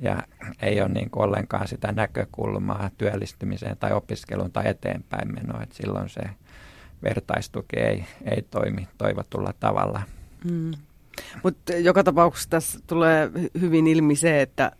Ja 0.00 0.22
ei 0.62 0.80
ole 0.80 0.88
niin 0.88 1.10
kuin 1.10 1.24
ollenkaan 1.24 1.68
sitä 1.68 1.92
näkökulmaa 1.92 2.90
työllistymiseen 2.98 3.76
tai 3.76 3.92
opiskeluun 3.92 4.52
tai 4.52 4.68
eteenpäin 4.68 5.34
menoa. 5.34 5.62
Että 5.62 5.76
silloin 5.76 6.08
se 6.08 6.20
vertaistuki 7.02 7.76
ei, 7.76 8.04
ei 8.24 8.42
toimi 8.42 8.88
toivotulla 8.98 9.54
tavalla. 9.60 10.02
Mm. 10.50 10.72
Mutta 11.42 11.72
joka 11.72 12.04
tapauksessa 12.04 12.50
tässä 12.50 12.78
tulee 12.86 13.30
hyvin 13.60 13.86
ilmi 13.86 14.16
se, 14.16 14.42
että 14.42 14.72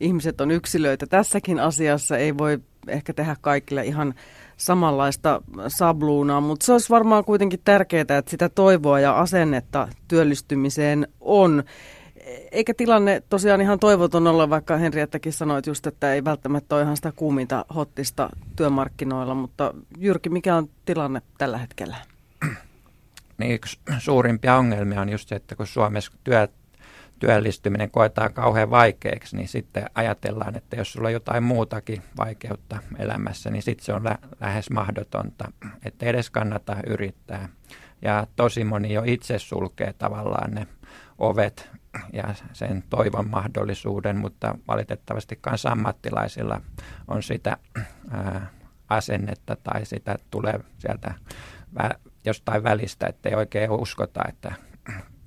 ihmiset 0.00 0.40
on 0.40 0.50
yksilöitä. 0.50 1.06
Tässäkin 1.06 1.60
asiassa 1.60 2.16
ei 2.16 2.38
voi 2.38 2.58
ehkä 2.88 3.12
tehdä 3.12 3.36
kaikille 3.40 3.84
ihan 3.84 4.14
samanlaista 4.56 5.42
sabluunaa, 5.68 6.40
mutta 6.40 6.66
se 6.66 6.72
olisi 6.72 6.90
varmaan 6.90 7.24
kuitenkin 7.24 7.60
tärkeää, 7.64 8.00
että 8.00 8.30
sitä 8.30 8.48
toivoa 8.48 9.00
ja 9.00 9.18
asennetta 9.18 9.88
työllistymiseen 10.08 11.08
on. 11.20 11.64
Eikä 12.52 12.74
tilanne 12.74 13.22
tosiaan 13.28 13.60
ihan 13.60 13.78
toivoton 13.78 14.26
olla, 14.26 14.50
vaikka 14.50 14.76
Henriettäkin 14.76 15.32
sanoit 15.32 15.66
just, 15.66 15.86
että 15.86 16.14
ei 16.14 16.24
välttämättä 16.24 16.74
ole 16.74 16.82
ihan 16.82 16.96
sitä 16.96 17.12
kuuminta 17.12 17.64
hottista 17.74 18.30
työmarkkinoilla, 18.56 19.34
mutta 19.34 19.74
Jyrki, 19.98 20.28
mikä 20.28 20.56
on 20.56 20.68
tilanne 20.84 21.22
tällä 21.38 21.58
hetkellä? 21.58 21.96
Niin 23.38 23.52
yksi 23.52 23.80
suurimpia 23.98 24.56
ongelmia 24.56 25.00
on 25.00 25.08
just 25.08 25.28
se, 25.28 25.34
että 25.34 25.56
kun 25.56 25.66
Suomessa 25.66 26.12
työt 26.24 26.50
työllistyminen 27.20 27.90
koetaan 27.90 28.32
kauhean 28.32 28.70
vaikeaksi, 28.70 29.36
niin 29.36 29.48
sitten 29.48 29.84
ajatellaan, 29.94 30.56
että 30.56 30.76
jos 30.76 30.92
sulla 30.92 31.08
on 31.08 31.12
jotain 31.12 31.42
muutakin 31.42 32.02
vaikeutta 32.16 32.78
elämässä, 32.98 33.50
niin 33.50 33.62
sitten 33.62 33.84
se 33.84 33.92
on 33.92 34.04
lä- 34.04 34.18
lähes 34.40 34.70
mahdotonta, 34.70 35.52
että 35.84 36.06
edes 36.06 36.30
kannata 36.30 36.76
yrittää. 36.86 37.48
Ja 38.02 38.26
tosi 38.36 38.64
moni 38.64 38.92
jo 38.92 39.02
itse 39.06 39.38
sulkee 39.38 39.92
tavallaan 39.92 40.50
ne 40.50 40.66
ovet 41.18 41.70
ja 42.12 42.34
sen 42.52 42.84
toivon 42.90 43.30
mahdollisuuden, 43.30 44.16
mutta 44.16 44.58
valitettavasti 44.68 45.38
myös 45.46 45.66
ammattilaisilla 45.66 46.60
on 47.08 47.22
sitä 47.22 47.56
ää, 48.10 48.50
asennetta 48.88 49.56
tai 49.56 49.86
sitä 49.86 50.18
tulee 50.30 50.60
sieltä 50.78 51.14
vä- 51.78 51.98
jostain 52.24 52.62
välistä, 52.62 53.06
että 53.06 53.28
ei 53.28 53.34
oikein 53.34 53.70
uskota, 53.70 54.20
että 54.28 54.54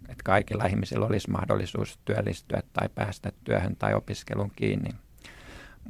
että 0.10 0.24
kaikilla 0.24 0.66
ihmisillä 0.66 1.06
olisi 1.06 1.32
mahdollisuus 1.32 2.00
työllistyä 2.06 2.62
tai 2.74 2.90
päästä 2.96 3.32
työhön 3.44 3.76
tai 3.76 3.94
opiskelun 3.94 4.52
kiinni. 4.56 4.90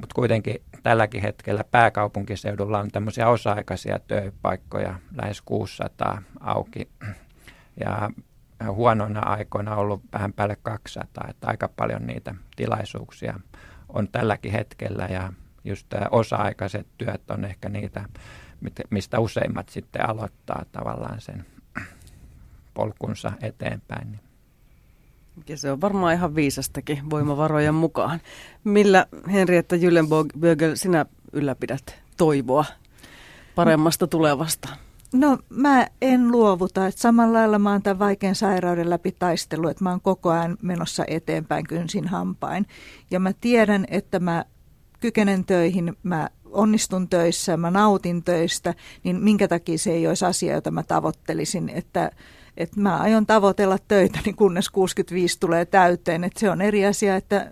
Mutta 0.00 0.14
kuitenkin 0.14 0.62
tälläkin 0.82 1.22
hetkellä 1.22 1.64
pääkaupunkiseudulla 1.70 2.80
on 2.80 2.90
tämmöisiä 2.90 3.28
osa-aikaisia 3.28 3.98
työpaikkoja 3.98 4.98
lähes 5.22 5.42
600 5.42 6.22
auki. 6.40 6.88
Ja 7.80 8.10
huonoina 8.70 9.20
aikoina 9.20 9.76
ollut 9.76 10.02
vähän 10.12 10.32
päälle 10.32 10.56
200, 10.62 11.26
että 11.30 11.46
aika 11.46 11.68
paljon 11.68 12.06
niitä 12.06 12.34
tilaisuuksia 12.56 13.40
on 13.88 14.08
tälläkin 14.08 14.52
hetkellä. 14.52 15.04
Ja 15.04 15.32
just 15.64 15.86
osa-aikaiset 16.10 16.86
työt 16.98 17.30
on 17.30 17.44
ehkä 17.44 17.68
niitä, 17.68 18.04
mistä 18.90 19.20
useimmat 19.20 19.68
sitten 19.68 20.08
aloittaa 20.08 20.64
tavallaan 20.72 21.20
sen 21.20 21.46
polkunsa 22.74 23.32
eteenpäin. 23.42 24.12
Niin. 24.12 24.20
Ja 25.48 25.56
se 25.56 25.72
on 25.72 25.80
varmaan 25.80 26.14
ihan 26.14 26.34
viisastakin 26.34 27.10
voimavarojen 27.10 27.74
mukaan. 27.74 28.20
Millä 28.64 29.06
Henrietta 29.32 29.76
Jyllenbögel 29.76 30.74
sinä 30.74 31.06
ylläpidät 31.32 32.02
toivoa 32.16 32.64
paremmasta 33.54 34.06
tulevasta? 34.06 34.68
No 35.14 35.38
mä 35.48 35.86
en 36.02 36.30
luovuta, 36.32 36.86
että 36.86 37.00
samalla 37.00 37.38
lailla 37.38 37.58
mä 37.58 37.72
oon 37.72 37.82
tämän 37.82 37.98
vaikean 37.98 38.34
sairauden 38.34 38.90
läpi 38.90 39.12
taistellut, 39.18 39.70
että 39.70 39.84
mä 39.84 39.90
oon 39.90 40.00
koko 40.00 40.30
ajan 40.30 40.58
menossa 40.62 41.04
eteenpäin 41.08 41.66
kynsin 41.66 42.08
hampain. 42.08 42.66
Ja 43.10 43.20
mä 43.20 43.32
tiedän, 43.40 43.84
että 43.88 44.20
mä 44.20 44.44
kykenen 45.00 45.44
töihin, 45.44 45.96
mä 46.02 46.28
onnistun 46.44 47.08
töissä, 47.08 47.56
mä 47.56 47.70
nautin 47.70 48.24
töistä, 48.24 48.74
niin 49.04 49.16
minkä 49.16 49.48
takia 49.48 49.78
se 49.78 49.92
ei 49.92 50.06
olisi 50.06 50.24
asia, 50.24 50.54
jota 50.54 50.70
mä 50.70 50.82
tavoittelisin, 50.82 51.68
että, 51.68 52.10
että 52.56 52.80
mä 52.80 52.96
aion 52.96 53.26
tavoitella 53.26 53.78
töitä, 53.88 54.18
niin 54.24 54.36
kunnes 54.36 54.70
65 54.70 55.40
tulee 55.40 55.64
täyteen. 55.64 56.24
Että 56.24 56.40
se 56.40 56.50
on 56.50 56.60
eri 56.60 56.86
asia, 56.86 57.16
että 57.16 57.50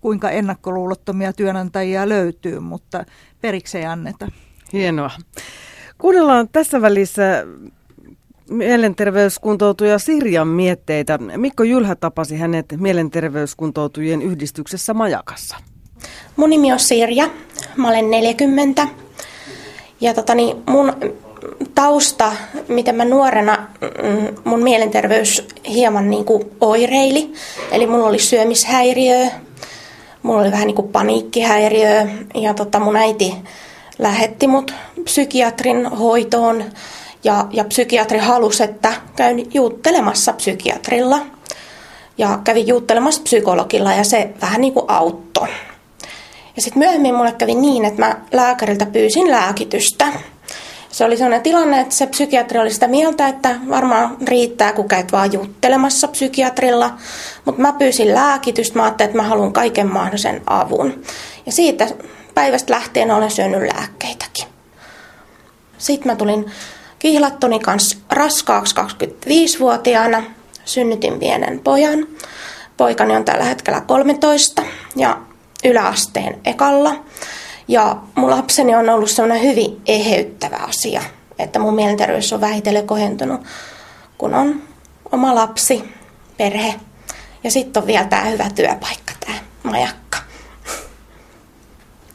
kuinka 0.00 0.30
ennakkoluulottomia 0.30 1.32
työnantajia 1.32 2.08
löytyy, 2.08 2.60
mutta 2.60 3.04
periksi 3.40 3.78
ei 3.78 3.84
anneta. 3.84 4.28
Hienoa. 4.72 5.10
Kuunnellaan 5.98 6.48
tässä 6.52 6.82
välissä 6.82 7.46
mielenterveyskuntoutuja 8.50 9.98
Sirjan 9.98 10.48
mietteitä. 10.48 11.18
Mikko 11.18 11.62
Jylhä 11.62 11.94
tapasi 11.94 12.36
hänet 12.36 12.66
mielenterveyskuntoutujien 12.76 14.22
yhdistyksessä 14.22 14.94
Majakassa. 14.94 15.56
Mun 16.36 16.50
nimi 16.50 16.72
on 16.72 16.78
Sirja, 16.78 17.30
mä 17.76 17.88
olen 17.88 18.10
40. 18.10 18.88
Ja 20.00 20.14
totani, 20.14 20.56
mun 20.66 20.92
tausta, 21.74 22.32
miten 22.68 22.94
mä 22.94 23.04
nuorena, 23.04 23.68
mm, 23.80 24.36
mun 24.44 24.62
mielenterveys 24.62 25.48
hieman 25.68 26.10
niin 26.10 26.24
kuin 26.24 26.50
oireili. 26.60 27.32
Eli 27.72 27.86
mulla 27.86 28.06
oli 28.06 28.18
syömishäiriö, 28.18 29.26
mulla 30.22 30.40
oli 30.40 30.50
vähän 30.50 30.66
niin 30.66 30.74
kuin 30.76 30.88
paniikkihäiriö 30.88 32.06
ja 32.34 32.54
tota 32.54 32.80
mun 32.80 32.96
äiti 32.96 33.34
lähetti 33.98 34.46
mut 34.46 34.74
psykiatrin 35.04 35.86
hoitoon 35.86 36.64
ja, 37.24 37.46
ja 37.50 37.64
psykiatri 37.64 38.18
halusi, 38.18 38.62
että 38.62 38.92
käyn 39.16 39.54
juuttelemassa 39.54 40.32
psykiatrilla. 40.32 41.18
Ja 42.18 42.38
kävin 42.44 42.66
juuttelemassa 42.66 43.22
psykologilla 43.22 43.92
ja 43.92 44.04
se 44.04 44.30
vähän 44.40 44.60
niin 44.60 44.72
kuin 44.72 44.84
auttoi. 44.88 45.48
Ja 46.56 46.62
sitten 46.62 46.78
myöhemmin 46.78 47.14
mulle 47.14 47.32
kävi 47.32 47.54
niin, 47.54 47.84
että 47.84 48.02
mä 48.02 48.16
lääkäriltä 48.32 48.86
pyysin 48.86 49.30
lääkitystä. 49.30 50.06
Se 50.90 51.04
oli 51.04 51.16
sellainen 51.16 51.42
tilanne, 51.42 51.80
että 51.80 51.94
se 51.94 52.06
psykiatri 52.06 52.58
oli 52.58 52.70
sitä 52.70 52.88
mieltä, 52.88 53.28
että 53.28 53.56
varmaan 53.68 54.16
riittää, 54.26 54.72
kun 54.72 54.88
käyt 54.88 55.12
vaan 55.12 55.32
juttelemassa 55.32 56.08
psykiatrilla. 56.08 56.90
Mutta 57.44 57.62
mä 57.62 57.72
pyysin 57.72 58.14
lääkitystä, 58.14 58.78
mä 58.78 58.82
ajattelin, 58.82 59.10
että 59.10 59.22
mä 59.22 59.28
haluan 59.28 59.52
kaiken 59.52 59.92
mahdollisen 59.92 60.42
avun. 60.46 61.02
Ja 61.46 61.52
siitä 61.52 61.86
päivästä 62.38 62.72
lähtien 62.72 63.10
olen 63.10 63.30
syönyt 63.30 63.72
lääkkeitäkin. 63.74 64.44
Sitten 65.78 66.12
mä 66.12 66.16
tulin 66.16 66.46
kihlattoni 66.98 67.58
kanssa 67.58 67.98
raskaaksi 68.10 68.74
25-vuotiaana. 68.76 70.22
Synnytin 70.64 71.18
pienen 71.18 71.60
pojan. 71.60 72.06
Poikani 72.76 73.16
on 73.16 73.24
tällä 73.24 73.44
hetkellä 73.44 73.80
13 73.80 74.62
ja 74.96 75.20
yläasteen 75.64 76.40
ekalla. 76.44 77.04
Ja 77.68 77.96
mun 78.14 78.30
lapseni 78.30 78.74
on 78.74 78.88
ollut 78.88 79.10
sellainen 79.10 79.48
hyvin 79.48 79.80
eheyttävä 79.86 80.56
asia, 80.56 81.02
että 81.38 81.58
mun 81.58 81.74
mielenterveys 81.74 82.32
on 82.32 82.40
vähitellen 82.40 82.86
kohentunut, 82.86 83.40
kun 84.18 84.34
on 84.34 84.62
oma 85.12 85.34
lapsi, 85.34 85.94
perhe 86.36 86.74
ja 87.44 87.50
sitten 87.50 87.82
on 87.82 87.86
vielä 87.86 88.04
tämä 88.04 88.24
hyvä 88.24 88.50
työpaikka, 88.54 89.12
tämä 89.26 89.38
majakka. 89.62 90.27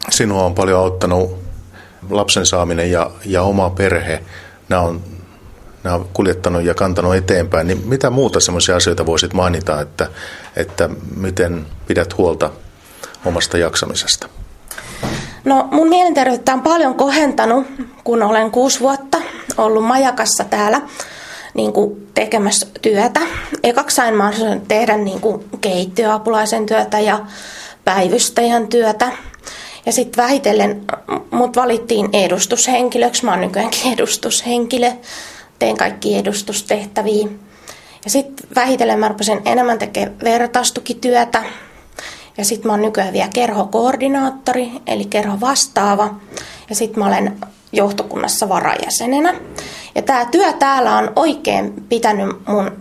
Sinua 0.09 0.45
on 0.45 0.55
paljon 0.55 0.79
auttanut 0.79 1.43
lapsen 2.09 2.45
saaminen 2.45 2.91
ja, 2.91 3.11
ja 3.25 3.41
oma 3.41 3.69
perhe. 3.69 4.23
Nämä 4.69 4.81
on, 4.81 5.01
nämä 5.83 5.95
on 5.95 6.09
kuljettanut 6.13 6.63
ja 6.63 6.73
kantanut 6.73 7.15
eteenpäin. 7.15 7.67
Niin 7.67 7.87
mitä 7.87 8.09
muuta 8.09 8.39
sellaisia 8.39 8.75
asioita 8.75 9.05
voisit 9.05 9.33
mainita, 9.33 9.81
että, 9.81 10.07
että 10.55 10.89
miten 11.15 11.65
pidät 11.87 12.17
huolta 12.17 12.49
omasta 13.25 13.57
jaksamisesta? 13.57 14.27
No 15.45 15.67
mun 15.71 15.89
mielenterveyttä 15.89 16.53
on 16.53 16.61
paljon 16.61 16.95
kohentanut, 16.95 17.65
kun 18.03 18.23
olen 18.23 18.51
kuusi 18.51 18.79
vuotta 18.79 19.17
ollut 19.57 19.85
majakassa 19.85 20.43
täällä 20.43 20.81
niin 21.53 21.73
kuin 21.73 22.07
tekemässä 22.13 22.67
työtä. 22.81 23.19
Ekaksi 23.63 23.95
sain 23.95 24.15
mahdollisuuden 24.15 24.61
tehdä 24.61 24.97
niin 24.97 25.19
kuin 25.19 25.45
keittiöapulaisen 25.61 26.65
työtä 26.65 26.99
ja 26.99 27.19
päivystäjän 27.85 28.67
työtä. 28.67 29.11
Ja 29.85 29.91
sitten 29.91 30.23
vähitellen 30.23 30.85
mut 31.31 31.55
valittiin 31.55 32.09
edustushenkilöksi. 32.13 33.25
Mä 33.25 33.31
oon 33.31 33.41
nykyäänkin 33.41 33.93
edustushenkilö. 33.93 34.91
Teen 35.59 35.77
kaikki 35.77 36.17
edustustehtäviä. 36.17 37.27
Ja 38.05 38.09
sitten 38.09 38.47
vähitellen 38.55 38.99
mä 38.99 39.07
rupesin 39.07 39.41
enemmän 39.45 39.79
tekemään 39.79 40.19
vertaistukityötä 40.23 41.43
ja 42.37 42.45
sitten 42.45 42.67
mä 42.67 42.73
oon 42.73 42.81
nykyään 42.81 43.13
vielä 43.13 43.29
kerhokoordinaattori, 43.33 44.71
eli 44.87 45.05
kerho 45.05 45.39
vastaava. 45.41 46.15
Ja 46.69 46.75
sitten 46.75 46.99
mä 47.03 47.07
olen 47.07 47.39
johtokunnassa 47.71 48.49
varajäsenenä. 48.49 49.33
Ja 49.95 50.01
tämä 50.01 50.25
työ 50.25 50.53
täällä 50.53 50.97
on 50.97 51.11
oikein 51.15 51.73
pitänyt 51.89 52.47
mun 52.47 52.71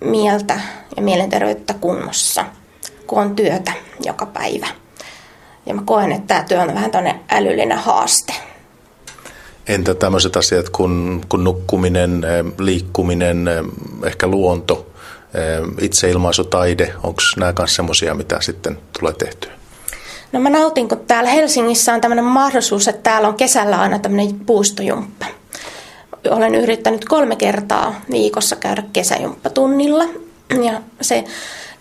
mieltä 0.00 0.60
ja 0.96 1.02
mielenterveyttä 1.02 1.74
kunnossa, 1.74 2.44
kun 3.06 3.18
on 3.18 3.36
työtä 3.36 3.72
joka 4.04 4.26
päivä. 4.26 4.83
Ja 5.66 5.74
mä 5.74 5.82
koen, 5.84 6.12
että 6.12 6.26
tämä 6.26 6.44
työ 6.48 6.60
on 6.60 6.74
vähän 6.74 6.90
tämmöinen 6.90 7.20
älyllinen 7.30 7.78
haaste. 7.78 8.32
Entä 9.66 9.94
tämmöiset 9.94 10.36
asiat 10.36 10.68
kuin, 10.68 11.20
kuin 11.28 11.44
nukkuminen, 11.44 12.22
liikkuminen, 12.58 13.48
ehkä 14.06 14.26
luonto, 14.26 14.86
itseilmaisutaide, 15.80 16.94
onko 17.02 17.20
nämä 17.36 17.52
myös 17.58 17.74
semmoisia, 17.74 18.14
mitä 18.14 18.40
sitten 18.40 18.78
tulee 18.98 19.12
tehtyä? 19.12 19.52
No 20.32 20.40
mä 20.40 20.50
nautin, 20.50 20.88
kun 20.88 21.00
täällä 21.06 21.30
Helsingissä 21.30 21.94
on 21.94 22.00
tämmöinen 22.00 22.24
mahdollisuus, 22.24 22.88
että 22.88 23.02
täällä 23.02 23.28
on 23.28 23.34
kesällä 23.34 23.80
aina 23.80 23.98
tämmöinen 23.98 24.40
puistojumppa. 24.40 25.26
Olen 26.30 26.54
yrittänyt 26.54 27.04
kolme 27.04 27.36
kertaa 27.36 28.00
viikossa 28.10 28.56
käydä 28.56 28.82
kesäjumppatunnilla. 28.92 30.04
Ja 30.62 30.80
se 31.00 31.24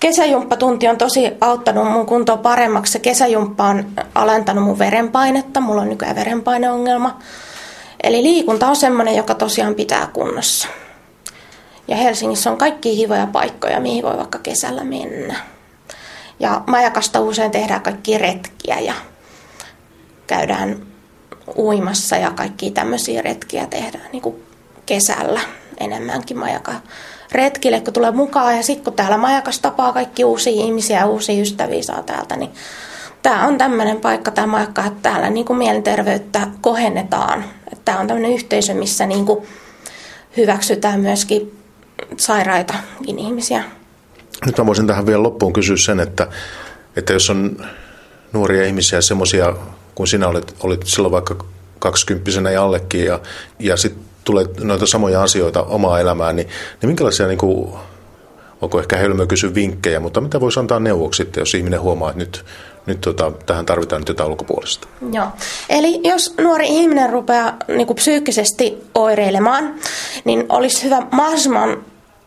kesäjumppatunti 0.04 0.88
on 0.88 0.98
tosi 0.98 1.32
auttanut 1.42 1.92
mun 1.92 2.06
kuntoa 2.06 2.38
paremmaksi. 2.38 3.00
Kesäjumppa 3.00 3.64
on 3.64 3.86
alentanut 4.16 4.64
mun 4.64 4.80
verenpainetta. 4.80 5.60
Mulla 5.60 5.82
on 5.82 5.90
nykyään 5.90 6.16
verenpaineongelma. 6.16 7.20
Eli 8.04 8.24
liikunta 8.24 8.68
on 8.68 8.76
semmoinen, 8.76 9.16
joka 9.16 9.36
tosiaan 9.36 9.76
pitää 9.76 10.10
kunnossa. 10.14 10.68
Ja 11.88 11.96
Helsingissä 11.96 12.52
on 12.52 12.58
kaikki 12.58 12.98
hivoja 12.98 13.28
paikkoja, 13.28 13.80
mihin 13.80 14.04
voi 14.04 14.18
vaikka 14.18 14.40
kesällä 14.40 14.84
mennä. 14.84 15.36
Ja 16.40 16.62
majakasta 16.68 17.20
usein 17.20 17.52
tehdään 17.52 17.82
kaikki 17.82 18.18
retkiä 18.18 18.80
ja 18.80 18.94
käydään 20.28 20.86
uimassa 21.58 22.18
ja 22.18 22.32
kaikki 22.32 22.72
tämmöisiä 22.72 23.22
retkiä 23.22 23.68
tehdään 23.68 24.10
niin 24.12 24.22
kuin 24.22 24.44
kesällä 24.86 25.42
enemmänkin 25.78 26.38
majaka 26.38 26.74
retkille, 27.34 27.82
kun 27.82 27.94
tulee 27.94 28.12
mukaan. 28.12 28.58
Ja 28.58 28.64
sitten 28.64 28.84
kun 28.84 28.94
täällä 28.94 29.18
majakas 29.18 29.60
tapaa 29.60 29.94
kaikki 29.94 30.24
uusia 30.24 30.64
ihmisiä 30.64 31.00
ja 31.00 31.06
uusia 31.06 31.42
ystäviä 31.42 31.84
saa 31.84 32.04
täältä, 32.04 32.36
niin 32.36 32.52
tämä 33.22 33.48
on 33.48 33.58
tämmöinen 33.58 34.02
paikka, 34.02 34.32
tämä 34.32 34.48
majakka, 34.48 34.86
että 34.86 35.00
täällä 35.02 35.30
niin 35.30 35.46
kuin 35.46 35.58
mielenterveyttä 35.58 36.48
kohennetaan. 36.62 37.44
Tämä 37.86 38.00
on 38.00 38.08
tämmöinen 38.08 38.34
yhteisö, 38.34 38.74
missä 38.74 39.06
niin 39.06 39.26
kuin 39.26 39.46
hyväksytään 40.38 41.00
myöskin 41.00 41.58
sairaitakin 42.18 43.20
ihmisiä. 43.20 43.64
Nyt 44.46 44.58
mä 44.58 44.66
voisin 44.66 44.88
tähän 44.88 45.06
vielä 45.06 45.24
loppuun 45.24 45.54
kysyä 45.54 45.78
sen, 45.78 46.00
että, 46.00 46.28
että 46.96 47.14
jos 47.14 47.30
on 47.30 47.66
nuoria 48.34 48.66
ihmisiä, 48.66 49.02
semmoisia 49.02 49.54
kuin 49.96 50.08
sinä 50.08 50.28
olit, 50.28 50.56
olit 50.60 50.82
silloin 50.86 51.12
vaikka 51.12 51.46
kaksikymppisenä 51.80 52.52
ja 52.52 52.64
allekin, 52.64 53.06
ja, 53.06 53.20
ja 53.60 53.78
sitten 53.78 54.04
tulee 54.24 54.46
noita 54.60 54.86
samoja 54.86 55.24
asioita 55.24 55.64
omaa 55.64 56.00
elämään, 56.00 56.36
niin, 56.36 56.48
niin 56.82 56.90
minkälaisia, 56.90 57.28
niin 57.28 57.38
kuin, 57.38 57.74
onko 58.62 58.80
ehkä 58.80 58.98
hölmö 58.98 59.26
kysy 59.28 59.56
vinkkejä, 59.56 60.00
mutta 60.00 60.22
mitä 60.22 60.40
voisi 60.40 60.60
antaa 60.60 60.80
neuvoksi 60.80 61.18
sitten, 61.18 61.42
jos 61.42 61.54
ihminen 61.54 61.82
huomaa, 61.82 62.10
että 62.10 62.20
nyt, 62.20 62.46
nyt 62.86 63.02
tota, 63.02 63.32
tähän 63.46 63.66
tarvitaan 63.66 64.02
nyt 64.02 64.08
jotain 64.08 64.30
ulkopuolista? 64.30 64.88
Joo. 65.12 65.28
Eli 65.70 66.00
jos 66.04 66.34
nuori 66.42 66.68
ihminen 66.68 67.10
rupeaa 67.10 67.56
niin 67.68 67.88
kuin 67.88 67.96
psyykkisesti 67.96 68.84
oireilemaan, 68.96 69.76
niin 70.26 70.46
olisi 70.50 70.84
hyvä 70.84 71.02
mahdollisimman 71.12 71.78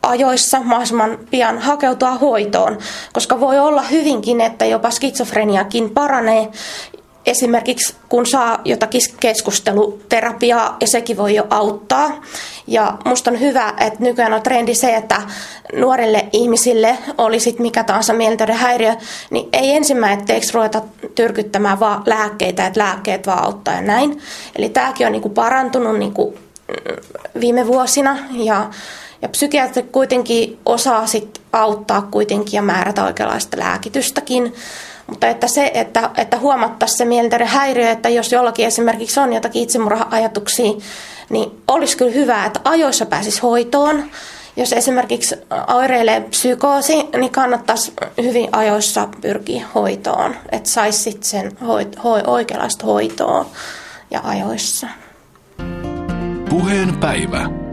ajoissa 0.02 0.60
mahdollisimman 0.60 1.18
pian 1.30 1.58
hakeutua 1.58 2.10
hoitoon, 2.10 2.78
koska 3.12 3.40
voi 3.40 3.58
olla 3.58 3.82
hyvinkin, 3.82 4.40
että 4.40 4.64
jopa 4.64 4.90
skitsofreniakin 4.90 5.90
paranee 5.90 6.48
esimerkiksi 7.26 7.94
kun 8.08 8.26
saa 8.26 8.58
jotakin 8.64 9.00
keskusteluterapiaa 9.20 10.76
ja 10.80 10.86
sekin 10.86 11.16
voi 11.16 11.34
jo 11.34 11.46
auttaa. 11.50 12.22
Ja 12.66 12.98
musta 13.04 13.30
on 13.30 13.40
hyvä, 13.40 13.74
että 13.80 14.02
nykyään 14.02 14.32
on 14.32 14.42
trendi 14.42 14.74
se, 14.74 14.94
että 14.94 15.22
nuorille 15.74 16.28
ihmisille 16.32 16.98
oli 17.18 17.40
sit 17.40 17.58
mikä 17.58 17.84
tahansa 17.84 18.12
mielenterveyden 18.12 18.62
häiriö, 18.62 18.94
niin 19.30 19.48
ei 19.52 19.76
ensimmäiseksi 19.76 20.52
ruveta 20.54 20.82
tyrkyttämään 21.14 21.80
vaan 21.80 22.02
lääkkeitä, 22.06 22.66
että 22.66 22.80
lääkkeet 22.80 23.26
vaan 23.26 23.44
auttaa 23.44 23.74
ja 23.74 23.80
näin. 23.80 24.20
Eli 24.56 24.68
tämäkin 24.68 25.06
on 25.06 25.12
niinku 25.12 25.28
parantunut 25.28 25.98
niinku 25.98 26.34
viime 27.40 27.66
vuosina 27.66 28.18
ja, 28.32 28.70
ja 29.22 29.28
psykiatri 29.28 29.82
kuitenkin 29.82 30.58
osaa 30.66 31.06
sit 31.06 31.40
auttaa 31.52 32.02
kuitenkin 32.02 32.58
ja 32.58 32.62
määrätä 32.62 33.04
oikeanlaista 33.04 33.58
lääkitystäkin. 33.58 34.54
Mutta 35.06 35.28
että 35.28 35.48
se, 35.48 35.70
että, 35.74 36.10
että 36.16 36.38
huomattaisiin 36.38 36.98
se 36.98 37.04
mielenterveyden 37.04 37.88
että 37.88 38.08
jos 38.08 38.32
jollakin 38.32 38.66
esimerkiksi 38.66 39.20
on 39.20 39.32
jotakin 39.32 39.62
itsemurha-ajatuksia, 39.62 40.72
niin 41.30 41.62
olisi 41.68 41.96
kyllä 41.96 42.12
hyvä, 42.12 42.44
että 42.44 42.60
ajoissa 42.64 43.06
pääsisi 43.06 43.42
hoitoon. 43.42 44.04
Jos 44.56 44.72
esimerkiksi 44.72 45.34
oireilee 45.74 46.20
psykoosi, 46.20 46.94
niin 47.16 47.32
kannattaisi 47.32 47.92
hyvin 48.22 48.48
ajoissa 48.52 49.08
pyrkiä 49.20 49.66
hoitoon, 49.74 50.36
että 50.52 50.68
saisi 50.70 51.18
sen 51.20 51.52
hoit- 51.52 51.98
ho- 51.98 52.28
oikeanlaista 52.30 52.86
hoitoa 52.86 53.46
ja 54.10 54.20
ajoissa. 54.24 54.86
Puheen 56.48 56.96
päivä. 57.00 57.65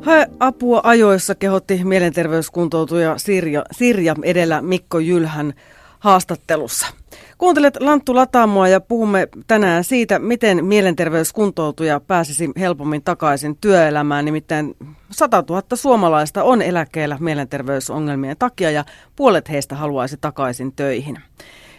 Hae 0.00 0.26
apua 0.40 0.80
ajoissa, 0.84 1.34
kehotti 1.34 1.84
mielenterveyskuntoutuja 1.84 3.18
Sirja, 3.18 3.64
Sirja 3.72 4.14
edellä 4.22 4.62
Mikko 4.62 4.98
Jylhän 4.98 5.54
haastattelussa. 5.98 6.86
Kuuntelet 7.38 7.76
Lanttu 7.80 8.14
Lataamoa 8.14 8.68
ja 8.68 8.80
puhumme 8.80 9.28
tänään 9.46 9.84
siitä, 9.84 10.18
miten 10.18 10.64
mielenterveyskuntoutuja 10.64 12.00
pääsisi 12.00 12.50
helpommin 12.58 13.02
takaisin 13.02 13.56
työelämään. 13.60 14.24
Nimittäin 14.24 14.76
100 15.10 15.44
000 15.48 15.62
suomalaista 15.74 16.42
on 16.44 16.62
eläkkeellä 16.62 17.16
mielenterveysongelmien 17.20 18.36
takia 18.38 18.70
ja 18.70 18.84
puolet 19.16 19.48
heistä 19.48 19.74
haluaisi 19.74 20.16
takaisin 20.20 20.72
töihin. 20.72 21.18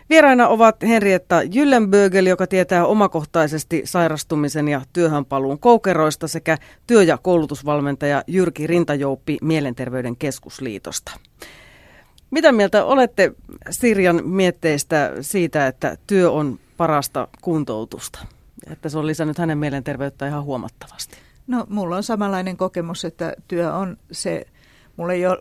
Vieraina 0.09 0.47
ovat 0.47 0.81
Henrietta 0.81 1.43
Jyllenbögel, 1.43 2.25
joka 2.25 2.47
tietää 2.47 2.85
omakohtaisesti 2.85 3.81
sairastumisen 3.85 4.67
ja 4.67 4.81
työhönpaluun 4.93 5.59
koukeroista 5.59 6.27
sekä 6.27 6.57
työ- 6.87 7.03
ja 7.03 7.17
koulutusvalmentaja 7.17 8.23
Jyrki 8.27 8.67
Rintajouppi 8.67 9.37
Mielenterveyden 9.41 10.15
keskusliitosta. 10.15 11.11
Mitä 12.31 12.51
mieltä 12.51 12.85
olette 12.85 13.31
Sirjan 13.69 14.21
mietteistä 14.25 15.11
siitä, 15.21 15.67
että 15.67 15.97
työ 16.07 16.31
on 16.31 16.59
parasta 16.77 17.27
kuntoutusta? 17.41 18.19
Että 18.71 18.89
se 18.89 18.97
on 18.97 19.07
lisännyt 19.07 19.37
hänen 19.37 19.57
mielenterveyttä 19.57 20.27
ihan 20.27 20.43
huomattavasti. 20.43 21.17
No, 21.47 21.65
mulla 21.69 21.95
on 21.95 22.03
samanlainen 22.03 22.57
kokemus, 22.57 23.05
että 23.05 23.33
työ 23.47 23.73
on 23.73 23.97
se, 24.11 24.45
mulle 24.97 25.17
jo, 25.17 25.37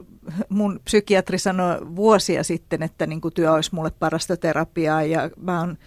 mun 0.48 0.80
psykiatri 0.84 1.38
sanoi 1.38 1.78
vuosia 1.96 2.44
sitten, 2.44 2.82
että 2.82 3.06
niin 3.06 3.20
kuin 3.20 3.34
työ 3.34 3.52
olisi 3.52 3.74
mulle 3.74 3.90
parasta 3.90 4.36
terapiaa 4.36 5.02
ja 5.02 5.30
mä 5.36 5.60
oon 5.60 5.78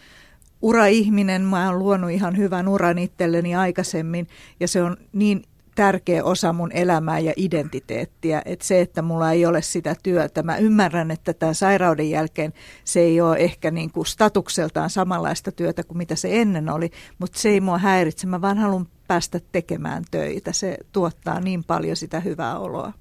ura-ihminen, 0.61 1.41
mä 1.41 1.69
oon 1.69 1.79
luonut 1.79 2.11
ihan 2.11 2.37
hyvän 2.37 2.67
uran 2.67 2.97
itselleni 2.97 3.55
aikaisemmin 3.55 4.27
ja 4.59 4.67
se 4.67 4.83
on 4.83 4.97
niin 5.13 5.43
tärkeä 5.75 6.23
osa 6.23 6.53
mun 6.53 6.71
elämää 6.71 7.19
ja 7.19 7.33
identiteettiä. 7.35 8.41
Että 8.45 8.65
se, 8.65 8.81
että 8.81 9.01
mulla 9.01 9.31
ei 9.31 9.45
ole 9.45 9.61
sitä 9.61 9.95
työtä, 10.03 10.43
mä 10.43 10.57
ymmärrän, 10.57 11.11
että 11.11 11.33
tämän 11.33 11.55
sairauden 11.55 12.09
jälkeen 12.09 12.53
se 12.83 12.99
ei 12.99 13.21
ole 13.21 13.37
ehkä 13.37 13.71
niin 13.71 13.91
kuin 13.91 14.05
statukseltaan 14.05 14.89
samanlaista 14.89 15.51
työtä 15.51 15.83
kuin 15.83 15.97
mitä 15.97 16.15
se 16.15 16.41
ennen 16.41 16.69
oli, 16.69 16.91
mutta 17.19 17.39
se 17.39 17.49
ei 17.49 17.61
mua 17.61 17.77
häiritse. 17.77 18.27
Mä 18.27 18.41
vaan 18.41 18.57
haluan 18.57 18.87
päästä 19.07 19.39
tekemään 19.51 20.03
töitä. 20.11 20.53
Se 20.53 20.77
tuottaa 20.91 21.39
niin 21.39 21.63
paljon 21.63 21.95
sitä 21.95 22.19
hyvää 22.19 22.59
oloa. 22.59 22.93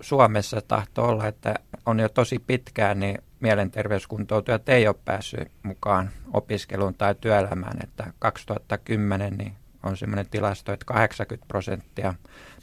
Suomessa 0.00 0.60
tahtoo 0.68 1.08
olla, 1.08 1.26
että 1.26 1.54
on 1.86 2.00
jo 2.00 2.08
tosi 2.08 2.38
pitkään, 2.38 3.00
niin 3.00 3.18
mielenterveyskuntoutujat 3.40 4.68
ei 4.68 4.88
ole 4.88 4.96
päässyt 5.04 5.50
mukaan 5.62 6.10
opiskeluun 6.32 6.94
tai 6.94 7.14
työelämään. 7.20 7.78
Että 7.82 8.12
2010 8.18 9.36
niin 9.38 9.52
on 9.82 9.96
sellainen 9.96 10.26
tilasto, 10.30 10.72
että 10.72 10.84
80 10.84 11.48
prosenttia 11.48 12.14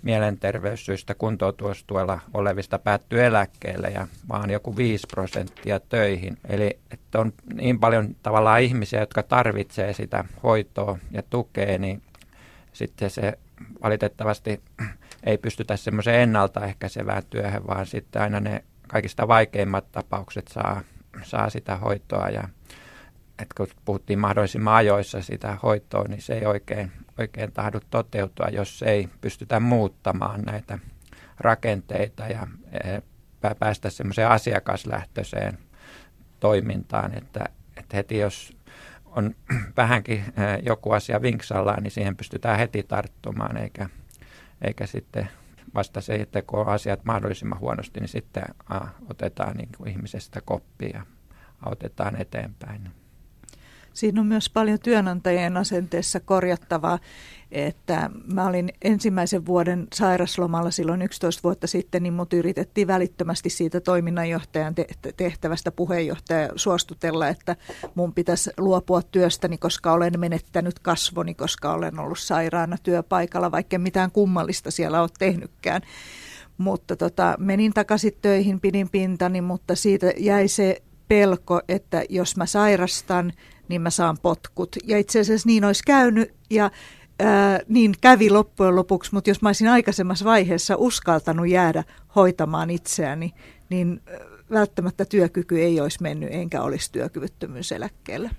mielenterveyssyistä 0.03 1.15
kuntoutustuella 1.15 2.19
olevista 2.33 2.79
päättyy 2.79 3.25
eläkkeelle 3.25 3.87
ja 3.87 4.07
vaan 4.29 4.49
joku 4.49 4.75
5 4.75 5.07
prosenttia 5.07 5.79
töihin. 5.79 6.37
Eli 6.49 6.79
että 6.91 7.19
on 7.19 7.33
niin 7.53 7.79
paljon 7.79 8.15
tavallaan 8.23 8.61
ihmisiä, 8.61 8.99
jotka 8.99 9.23
tarvitsee 9.23 9.93
sitä 9.93 10.25
hoitoa 10.43 10.97
ja 11.11 11.23
tukea, 11.29 11.77
niin 11.77 12.01
sitten 12.73 13.09
se 13.09 13.37
valitettavasti 13.83 14.61
ei 15.23 15.37
pystytä 15.37 15.77
semmoiseen 15.77 16.21
ennaltaehkäisevään 16.21 17.23
työhön, 17.29 17.67
vaan 17.67 17.85
sitten 17.85 18.21
aina 18.21 18.39
ne 18.39 18.63
kaikista 18.87 19.27
vaikeimmat 19.27 19.91
tapaukset 19.91 20.47
saa, 20.47 20.81
saa 21.23 21.49
sitä 21.49 21.75
hoitoa. 21.75 22.29
Ja 22.29 22.43
että 23.29 23.53
kun 23.57 23.67
puhuttiin 23.85 24.19
mahdollisimman 24.19 24.73
ajoissa 24.73 25.21
sitä 25.21 25.57
hoitoa, 25.63 26.03
niin 26.07 26.21
se 26.21 26.33
ei 26.33 26.45
oikein, 26.45 26.91
oikein 27.17 27.51
tahdu 27.51 27.79
toteutua, 27.89 28.47
jos 28.47 28.83
ei 28.83 29.09
pystytä 29.21 29.59
muuttamaan 29.59 30.41
näitä 30.41 30.79
rakenteita 31.37 32.27
ja 32.27 32.47
päästä 33.59 33.89
semmoiseen 33.89 34.27
asiakaslähtöiseen 34.27 35.57
toimintaan, 36.39 37.17
että, 37.17 37.45
että 37.77 37.97
heti 37.97 38.17
jos 38.17 38.57
on 39.05 39.35
vähänkin 39.77 40.23
joku 40.63 40.91
asia 40.91 41.21
vinksallaan, 41.21 41.83
niin 41.83 41.91
siihen 41.91 42.17
pystytään 42.17 42.59
heti 42.59 42.83
tarttumaan, 42.83 43.57
eikä, 43.57 43.89
eikä 44.61 44.87
sitten 44.87 45.29
vasta 45.75 46.01
se, 46.01 46.15
että 46.15 46.41
kun 46.41 46.59
on 46.59 46.67
asiat 46.67 47.05
mahdollisimman 47.05 47.59
huonosti, 47.59 47.99
niin 47.99 48.07
sitten 48.07 48.43
a, 48.69 48.79
otetaan 49.09 49.57
niin 49.57 49.69
kuin 49.77 49.89
ihmisestä 49.89 50.41
koppia 50.45 50.89
ja 50.93 51.05
autetaan 51.65 52.21
eteenpäin. 52.21 52.89
Siinä 53.93 54.21
on 54.21 54.27
myös 54.27 54.49
paljon 54.49 54.79
työnantajien 54.79 55.57
asenteessa 55.57 56.19
korjattavaa, 56.19 56.99
että 57.51 58.09
mä 58.33 58.47
olin 58.47 58.69
ensimmäisen 58.81 59.45
vuoden 59.45 59.87
sairaslomalla 59.93 60.71
silloin 60.71 61.01
11 61.01 61.43
vuotta 61.43 61.67
sitten, 61.67 62.03
niin 62.03 62.13
mut 62.13 62.33
yritettiin 62.33 62.87
välittömästi 62.87 63.49
siitä 63.49 63.81
toiminnanjohtajan 63.81 64.75
tehtävästä 65.17 65.71
puheenjohtaja 65.71 66.49
suostutella, 66.55 67.27
että 67.27 67.55
mun 67.95 68.13
pitäisi 68.13 68.49
luopua 68.57 69.01
työstäni, 69.01 69.57
koska 69.57 69.93
olen 69.93 70.19
menettänyt 70.19 70.79
kasvoni, 70.79 71.33
koska 71.33 71.73
olen 71.73 71.99
ollut 71.99 72.19
sairaana 72.19 72.77
työpaikalla, 72.83 73.51
vaikka 73.51 73.79
mitään 73.79 74.11
kummallista 74.11 74.71
siellä 74.71 75.01
ole 75.01 75.09
tehnytkään. 75.19 75.81
Mutta 76.57 76.95
tota, 76.95 77.35
menin 77.39 77.73
takaisin 77.73 78.17
töihin, 78.21 78.59
pidin 78.59 78.89
pintani, 78.89 79.41
mutta 79.41 79.75
siitä 79.75 80.11
jäi 80.17 80.47
se 80.47 80.81
pelko, 81.07 81.61
että 81.67 82.03
jos 82.09 82.37
mä 82.37 82.45
sairastan, 82.45 83.33
niin 83.67 83.81
mä 83.81 83.89
saan 83.89 84.17
potkut. 84.21 84.75
Ja 84.83 84.97
itse 84.97 85.19
asiassa 85.19 85.47
niin 85.47 85.65
olisi 85.65 85.83
käynyt 85.85 86.33
ja 86.49 86.71
ää, 87.19 87.59
niin 87.67 87.93
kävi 88.01 88.29
loppujen 88.29 88.75
lopuksi, 88.75 89.13
mutta 89.13 89.29
jos 89.29 89.41
mä 89.41 89.49
olisin 89.49 89.67
aikaisemmassa 89.67 90.25
vaiheessa 90.25 90.75
uskaltanut 90.77 91.47
jäädä 91.47 91.83
hoitamaan 92.15 92.69
itseäni, 92.69 93.33
niin 93.69 94.01
välttämättä 94.51 95.05
työkyky 95.05 95.61
ei 95.61 95.81
olisi 95.81 96.01
mennyt 96.01 96.29
enkä 96.31 96.61
olisi 96.61 96.91
työkyvyttömyyseläkkeellä. 96.91 98.29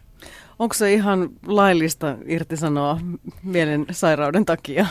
Onko 0.59 0.75
se 0.75 0.93
ihan 0.93 1.31
laillista 1.47 2.17
irtisanoa 2.27 3.01
mielen 3.43 3.87
sairauden 3.91 4.45
takia? 4.45 4.87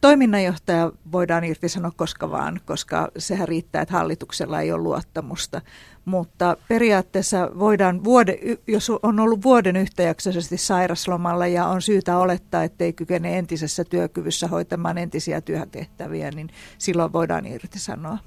toiminnanjohtaja 0.00 0.92
voidaan 1.12 1.44
irtisanoa 1.44 1.92
koska 1.96 2.30
vaan, 2.30 2.60
koska 2.64 3.08
sehän 3.18 3.48
riittää, 3.48 3.82
että 3.82 3.94
hallituksella 3.94 4.60
ei 4.60 4.72
ole 4.72 4.82
luottamusta. 4.82 5.60
Mutta 6.04 6.56
periaatteessa 6.68 7.50
voidaan, 7.58 8.04
vuode, 8.04 8.38
jos 8.66 8.90
on 9.02 9.20
ollut 9.20 9.42
vuoden 9.42 9.76
yhtäjaksoisesti 9.76 10.56
sairaslomalla 10.56 11.46
ja 11.46 11.66
on 11.66 11.82
syytä 11.82 12.18
olettaa, 12.18 12.64
että 12.64 12.84
ei 12.84 12.92
kykene 12.92 13.38
entisessä 13.38 13.84
työkyvyssä 13.84 14.48
hoitamaan 14.48 14.98
entisiä 14.98 15.40
työtehtäviä, 15.40 16.30
niin 16.30 16.50
silloin 16.78 17.12
voidaan 17.12 17.46
irtisanoa. 17.46 18.18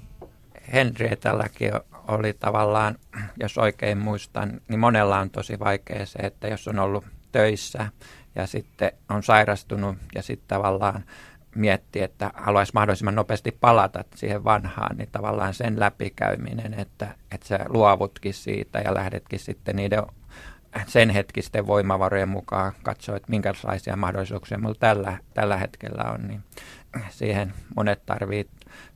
Henrietalläkin 0.72 1.72
oli 2.08 2.32
tavallaan, 2.32 2.98
jos 3.40 3.58
oikein 3.58 3.98
muistan, 3.98 4.60
niin 4.68 4.80
monella 4.80 5.18
on 5.18 5.30
tosi 5.30 5.58
vaikea 5.58 6.06
se, 6.06 6.18
että 6.18 6.48
jos 6.48 6.68
on 6.68 6.78
ollut 6.78 7.04
töissä 7.32 7.86
ja 8.34 8.46
sitten 8.46 8.92
on 9.10 9.22
sairastunut 9.22 9.96
ja 10.14 10.22
sitten 10.22 10.48
tavallaan 10.48 11.04
miettii, 11.54 12.02
että 12.02 12.30
haluaisi 12.34 12.72
mahdollisimman 12.74 13.14
nopeasti 13.14 13.56
palata 13.60 14.04
siihen 14.14 14.44
vanhaan, 14.44 14.96
niin 14.96 15.08
tavallaan 15.12 15.54
sen 15.54 15.80
läpikäyminen, 15.80 16.74
että, 16.74 17.14
että 17.30 17.48
sä 17.48 17.58
luovutkin 17.68 18.34
siitä 18.34 18.78
ja 18.78 18.94
lähdetkin 18.94 19.38
sitten 19.38 19.76
niiden 19.76 20.02
sen 20.86 21.10
hetkisten 21.10 21.66
voimavarojen 21.66 22.28
mukaan 22.28 22.72
katsoa, 22.82 23.16
että 23.16 23.30
minkälaisia 23.30 23.96
mahdollisuuksia 23.96 24.58
minulla 24.58 24.76
tällä, 24.80 25.18
tällä 25.34 25.56
hetkellä 25.56 26.10
on, 26.10 26.28
niin 26.28 26.42
siihen 27.08 27.54
monet 27.76 28.06
tarvii 28.06 28.48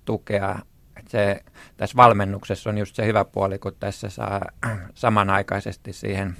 tukea. 0.04 0.58
Se, 1.08 1.42
tässä 1.76 1.96
valmennuksessa 1.96 2.70
on 2.70 2.78
just 2.78 2.94
se 2.96 3.06
hyvä 3.06 3.24
puoli, 3.24 3.58
kun 3.58 3.76
tässä 3.80 4.10
saa 4.10 4.40
samanaikaisesti 4.94 5.92
siihen 5.92 6.36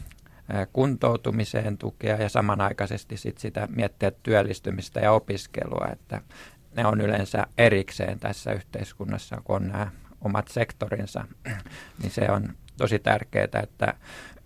kuntoutumiseen 0.72 1.78
tukea 1.78 2.16
ja 2.16 2.28
samanaikaisesti 2.28 3.16
sit 3.16 3.38
sitä 3.38 3.68
miettiä 3.76 4.10
työllistymistä 4.22 5.00
ja 5.00 5.12
opiskelua, 5.12 5.88
että 5.92 6.20
ne 6.76 6.86
on 6.86 7.00
yleensä 7.00 7.46
erikseen 7.58 8.18
tässä 8.18 8.52
yhteiskunnassa, 8.52 9.40
kun 9.44 9.56
on 9.56 9.68
nämä 9.68 9.90
omat 10.20 10.48
sektorinsa, 10.48 11.24
niin 12.02 12.10
se 12.10 12.30
on 12.30 12.54
tosi 12.76 12.98
tärkeää, 12.98 13.48
että, 13.62 13.94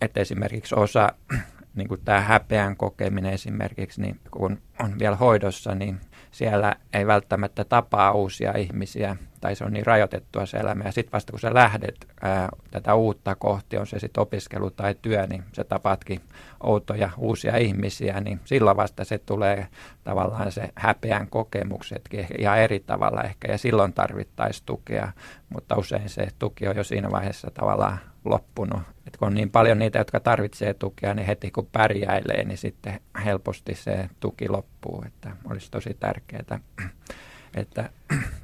että 0.01 0.19
esimerkiksi 0.19 0.75
osa 0.75 1.13
niin 1.75 1.87
kuin 1.87 2.01
tämä 2.05 2.21
häpeän 2.21 2.77
kokeminen 2.77 3.33
esimerkiksi, 3.33 4.01
niin 4.01 4.19
kun 4.31 4.61
on 4.79 4.99
vielä 4.99 5.15
hoidossa, 5.15 5.75
niin 5.75 5.99
siellä 6.33 6.75
ei 6.93 7.07
välttämättä 7.07 7.63
tapaa 7.63 8.11
uusia 8.11 8.57
ihmisiä 8.57 9.15
tai 9.41 9.55
se 9.55 9.63
on 9.63 9.73
niin 9.73 9.85
rajoitettua 9.85 10.45
se 10.45 10.57
elämä. 10.57 10.83
Ja 10.83 10.91
sitten 10.91 11.11
vasta 11.11 11.31
kun 11.31 11.39
sä 11.39 11.53
lähdet 11.53 12.07
ää, 12.21 12.49
tätä 12.71 12.95
uutta 12.95 13.35
kohti, 13.35 13.77
on 13.77 13.87
se 13.87 13.99
sitten 13.99 14.21
opiskelu 14.21 14.71
tai 14.71 14.95
työ, 15.01 15.27
niin 15.27 15.43
sä 15.53 15.63
tapaatkin 15.63 16.21
outoja 16.63 17.09
uusia 17.17 17.57
ihmisiä, 17.57 18.21
niin 18.21 18.39
silloin 18.45 18.77
vasta 18.77 19.03
se 19.03 19.17
tulee 19.17 19.67
tavallaan 20.03 20.51
se 20.51 20.69
häpeän 20.75 21.27
kokemuksetkin 21.27 22.27
ihan 22.37 22.59
eri 22.59 22.79
tavalla 22.79 23.23
ehkä. 23.23 23.51
Ja 23.51 23.57
silloin 23.57 23.93
tarvittaisiin 23.93 24.65
tukea, 24.65 25.11
mutta 25.49 25.77
usein 25.77 26.09
se 26.09 26.27
tuki 26.39 26.67
on 26.67 26.75
jo 26.75 26.83
siinä 26.83 27.11
vaiheessa 27.11 27.51
tavallaan 27.53 27.99
loppunut. 28.25 28.81
Et 29.07 29.17
kun 29.17 29.27
on 29.27 29.33
niin 29.33 29.49
paljon 29.49 29.79
niitä, 29.79 29.99
jotka 29.99 30.19
tarvitsee 30.19 30.73
tukea, 30.73 31.13
niin 31.13 31.25
heti 31.25 31.51
kun 31.51 31.69
pärjäilee, 31.71 32.43
niin 32.43 32.57
sitten 32.57 32.99
helposti 33.25 33.75
se 33.75 34.09
tuki 34.19 34.49
loppuu. 34.49 35.03
Että 35.07 35.31
olisi 35.49 35.71
tosi 35.71 35.97
tärkeää, 35.99 36.59
että 37.55 37.89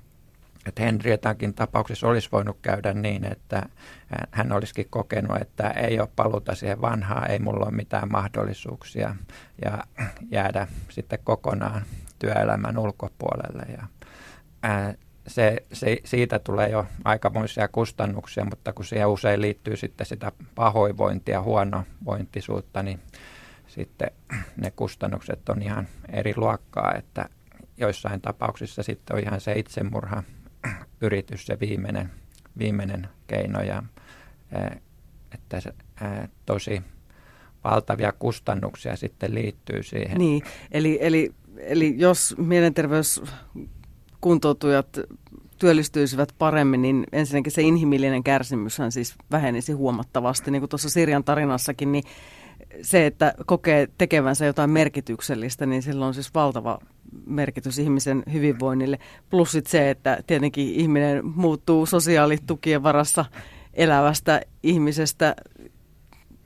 että 0.65 0.83
Henrietankin 0.83 1.53
tapauksessa 1.53 2.07
olisi 2.07 2.29
voinut 2.31 2.57
käydä 2.61 2.93
niin, 2.93 3.25
että 3.25 3.69
hän 4.31 4.51
olisikin 4.51 4.87
kokenut, 4.89 5.37
että 5.41 5.69
ei 5.69 5.99
ole 5.99 6.09
paluta 6.15 6.55
siihen 6.55 6.81
vanhaan, 6.81 7.31
ei 7.31 7.39
mulla 7.39 7.65
ole 7.65 7.75
mitään 7.75 8.11
mahdollisuuksia 8.11 9.15
ja 9.65 9.83
jäädä 10.31 10.67
sitten 10.89 11.19
kokonaan 11.23 11.81
työelämän 12.19 12.77
ulkopuolelle. 12.77 13.63
Ja, 13.77 13.87
ää, 14.63 14.93
se, 15.29 15.57
se, 15.73 15.97
siitä 16.05 16.39
tulee 16.39 16.69
jo 16.69 16.85
aikamoisia 17.05 17.67
kustannuksia, 17.67 18.45
mutta 18.45 18.73
kun 18.73 18.85
siihen 18.85 19.07
usein 19.07 19.41
liittyy 19.41 19.75
sitten 19.75 20.07
sitä 20.07 20.31
pahoinvointia, 20.55 21.41
huonovointisuutta, 21.41 22.83
niin 22.83 22.99
sitten 23.67 24.11
ne 24.57 24.71
kustannukset 24.71 25.49
on 25.49 25.61
ihan 25.61 25.87
eri 26.09 26.33
luokkaa, 26.37 26.93
että 26.95 27.29
joissain 27.77 28.21
tapauksissa 28.21 28.83
sitten 28.83 29.15
on 29.15 29.23
ihan 29.23 29.41
se 29.41 29.53
itsemurha 29.53 30.23
yritys 31.01 31.45
se 31.45 31.59
viimeinen, 31.59 32.11
viimeinen 32.57 33.07
keino 33.27 33.61
ja 33.61 33.83
että 35.33 35.59
se, 35.59 35.73
tosi 36.45 36.81
valtavia 37.63 38.13
kustannuksia 38.19 38.95
sitten 38.95 39.33
liittyy 39.33 39.83
siihen. 39.83 40.17
Niin, 40.17 40.43
eli, 40.71 40.97
eli, 41.01 41.33
eli 41.57 41.95
jos 41.97 42.35
mielenterveyskuntoutujat 44.19 44.99
työllistyisivät 45.59 46.35
paremmin, 46.37 46.81
niin 46.81 47.05
ensinnäkin 47.11 47.51
se 47.51 47.61
inhimillinen 47.61 48.23
kärsimyshän 48.23 48.91
siis 48.91 49.15
vähenisi 49.31 49.73
huomattavasti. 49.73 50.51
Niin 50.51 50.61
kuin 50.61 50.69
tuossa 50.69 50.89
Sirjan 50.89 51.23
tarinassakin, 51.23 51.91
niin 51.91 52.03
se, 52.81 53.05
että 53.05 53.33
kokee 53.45 53.87
tekevänsä 53.97 54.45
jotain 54.45 54.69
merkityksellistä, 54.69 55.65
niin 55.65 55.81
sillä 55.81 56.05
on 56.05 56.13
siis 56.13 56.33
valtava 56.33 56.79
merkitys 57.25 57.79
ihmisen 57.79 58.23
hyvinvoinnille. 58.31 58.99
Plus 59.29 59.51
sit 59.51 59.67
se, 59.67 59.89
että 59.89 60.23
tietenkin 60.27 60.73
ihminen 60.73 61.25
muuttuu 61.25 61.85
sosiaalitukien 61.85 62.83
varassa 62.83 63.25
elävästä 63.73 64.41
ihmisestä 64.63 65.35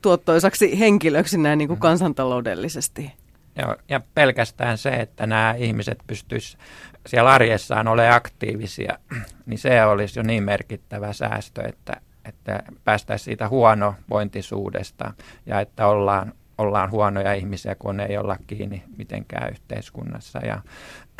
tuottoisaksi 0.02 0.78
henkilöksi 0.78 1.38
näin 1.38 1.58
niin 1.58 1.68
kuin 1.68 1.80
kansantaloudellisesti. 1.80 3.12
Joo, 3.62 3.76
ja 3.88 4.00
pelkästään 4.14 4.78
se, 4.78 4.90
että 4.90 5.26
nämä 5.26 5.54
ihmiset 5.58 5.98
pystyisivät 6.06 6.64
siellä 7.06 7.32
arjessaan 7.32 7.88
olemaan 7.88 8.16
aktiivisia, 8.16 8.98
niin 9.46 9.58
se 9.58 9.84
olisi 9.84 10.18
jo 10.18 10.22
niin 10.22 10.42
merkittävä 10.42 11.12
säästö, 11.12 11.62
että, 11.68 12.00
että 12.24 12.62
päästäisiin 12.84 13.24
siitä 13.24 13.48
huonovointisuudesta 13.48 15.14
ja 15.46 15.60
että 15.60 15.86
ollaan 15.86 16.32
ollaan 16.58 16.90
huonoja 16.90 17.34
ihmisiä, 17.34 17.74
kun 17.74 18.00
ei 18.00 18.18
olla 18.18 18.36
kiinni 18.46 18.82
mitenkään 18.96 19.50
yhteiskunnassa. 19.50 20.38
Ja 20.38 20.62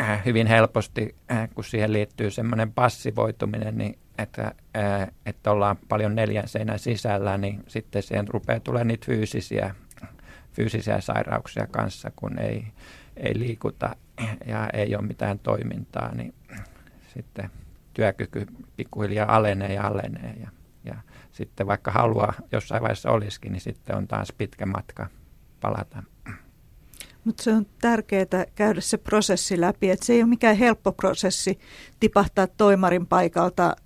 äh, 0.01 0.25
hyvin 0.25 0.47
helposti, 0.47 1.14
äh, 1.33 1.49
kun 1.55 1.64
siihen 1.64 1.92
liittyy 1.92 2.31
semmoinen 2.31 2.73
passivoituminen, 2.73 3.79
niin 3.79 3.99
että, 4.18 4.53
äh, 4.77 5.09
että 5.27 5.51
ollaan 5.51 5.77
paljon 5.88 6.14
neljän 6.14 6.49
seinän 6.49 6.79
sisällä, 6.79 7.38
niin 7.38 7.64
sitten 7.68 8.03
siihen 8.03 8.29
rupeaa 8.29 8.61
tulemaan 8.61 8.88
niitä 8.88 9.07
fyysisiä, 9.07 9.75
fyysisiä 10.55 11.01
sairauksia 11.01 11.67
kanssa, 11.67 12.11
kun 12.17 12.38
ei, 12.38 12.67
ei 13.17 13.38
liikuta 13.38 13.97
ja 14.47 14.71
ei 14.73 14.97
ole 14.97 15.07
mitään 15.07 15.38
toimintaa, 15.38 16.14
niin 16.14 16.35
sitten 17.14 17.51
työkyky 17.95 18.47
pikkuhiljaa 18.77 19.37
alenee 19.37 19.75
ja 19.75 19.87
alenee. 19.87 20.35
Ja, 20.40 20.49
ja 20.85 20.95
sitten 21.33 21.67
vaikka 21.67 21.90
haluaa 21.90 22.35
jossain 22.53 22.83
vaiheessa 22.83 23.11
olisikin, 23.11 23.53
niin 23.53 23.61
sitten 23.61 23.97
on 23.97 24.09
taas 24.09 24.33
pitkä 24.38 24.67
matka 24.67 25.07
palata. 25.61 26.03
Mutta 27.25 27.43
se 27.43 27.53
on 27.53 27.67
tärkeää 27.81 28.45
käydä 28.55 28.81
se 28.81 28.99
prosessi 28.99 29.61
läpi, 29.61 29.90
että 29.90 30.07
se 30.07 30.12
ei 30.12 30.23
ole 30.23 30.29
mikään 30.29 30.57
helppo 30.57 30.93
prosessi 30.93 31.59
tipahtaa 32.01 32.47
toimarin 32.47 33.07
paikalta 33.07 33.77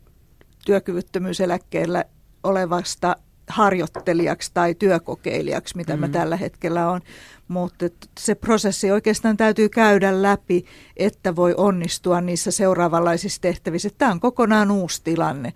työkyvyttömyyseläkkeellä 0.65 2.05
olevasta 2.43 3.17
harjoittelijaksi 3.49 4.51
tai 4.55 4.75
työkokeilijaksi, 4.75 5.77
mitä 5.77 5.97
mm. 5.97 6.01
mä 6.01 6.09
tällä 6.09 6.37
hetkellä 6.37 6.91
on. 6.91 7.01
Mutta 7.49 7.87
se 8.21 8.35
prosessi 8.35 8.91
oikeastaan 8.91 9.37
täytyy 9.37 9.69
käydä 9.69 10.23
läpi, 10.23 10.65
että 10.97 11.37
voi 11.37 11.55
onnistua 11.57 12.21
niissä 12.21 12.51
seuraavanlaisissa 12.51 13.41
tehtävissä. 13.41 13.91
Tämä 13.99 14.13
on 14.13 14.21
kokonaan 14.21 14.71
uusi 14.71 15.05
tilanne 15.05 15.53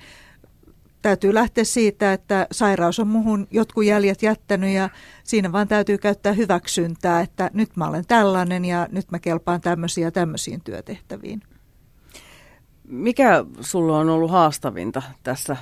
täytyy 1.03 1.35
lähteä 1.35 1.65
siitä, 1.65 2.13
että 2.13 2.47
sairaus 2.53 2.99
on 2.99 3.09
muhun 3.09 3.47
jotkut 3.51 3.85
jäljet 3.85 4.23
jättänyt 4.23 4.71
ja 4.71 4.89
siinä 5.25 5.53
vaan 5.53 5.69
täytyy 5.69 5.99
käyttää 5.99 6.33
hyväksyntää, 6.33 7.21
että 7.21 7.51
nyt 7.55 7.77
mä 7.77 7.89
olen 7.89 8.07
tällainen 8.07 8.65
ja 8.65 8.89
nyt 8.91 9.11
mä 9.11 9.19
kelpaan 9.19 9.61
tämmöisiä 9.61 10.11
tämmöisiin 10.11 10.61
työtehtäviin. 10.65 11.43
Mikä 12.85 13.45
sulla 13.61 13.99
on 13.99 14.09
ollut 14.09 14.31
haastavinta 14.31 15.03
tässä 15.23 15.57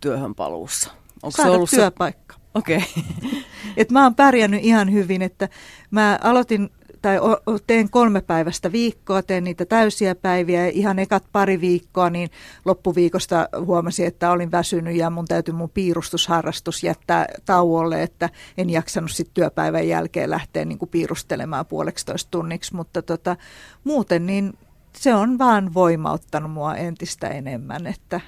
työhön 0.00 0.34
paluussa? 0.34 1.01
Onko 1.22 1.36
Saada 1.36 1.50
se 1.50 1.56
ollut 1.56 1.70
työpaikka. 1.70 2.36
Okei. 2.54 2.76
Okay. 2.76 3.02
Et 3.76 3.90
mä 3.90 4.02
oon 4.02 4.14
pärjännyt 4.14 4.64
ihan 4.64 4.92
hyvin, 4.92 5.22
että 5.22 5.48
mä 5.90 6.18
aloitin 6.22 6.70
tai 7.02 7.18
teen 7.66 7.90
kolme 7.90 8.20
päivästä 8.20 8.72
viikkoa, 8.72 9.22
teen 9.22 9.44
niitä 9.44 9.64
täysiä 9.64 10.14
päiviä 10.14 10.66
ja 10.66 10.72
ihan 10.74 10.98
ekat 10.98 11.24
pari 11.32 11.60
viikkoa, 11.60 12.10
niin 12.10 12.30
loppuviikosta 12.64 13.48
huomasin, 13.64 14.06
että 14.06 14.30
olin 14.30 14.50
väsynyt 14.50 14.96
ja 14.96 15.10
mun 15.10 15.26
täytyy 15.26 15.54
mun 15.54 15.70
piirustusharrastus 15.70 16.84
jättää 16.84 17.26
tauolle, 17.44 18.02
että 18.02 18.30
en 18.58 18.70
jaksanut 18.70 19.10
sitten 19.10 19.34
työpäivän 19.34 19.88
jälkeen 19.88 20.30
lähteä 20.30 20.64
niin 20.64 20.78
kuin 20.78 20.88
piirustelemaan 20.88 21.66
puoleksitoista 21.66 22.30
tunniksi, 22.30 22.74
mutta 22.74 23.02
tota, 23.02 23.36
muuten 23.84 24.26
niin 24.26 24.58
se 24.96 25.14
on 25.14 25.38
vaan 25.38 25.74
voimauttanut 25.74 26.50
mua 26.52 26.74
entistä 26.74 27.28
enemmän, 27.28 27.86
että 27.86 28.20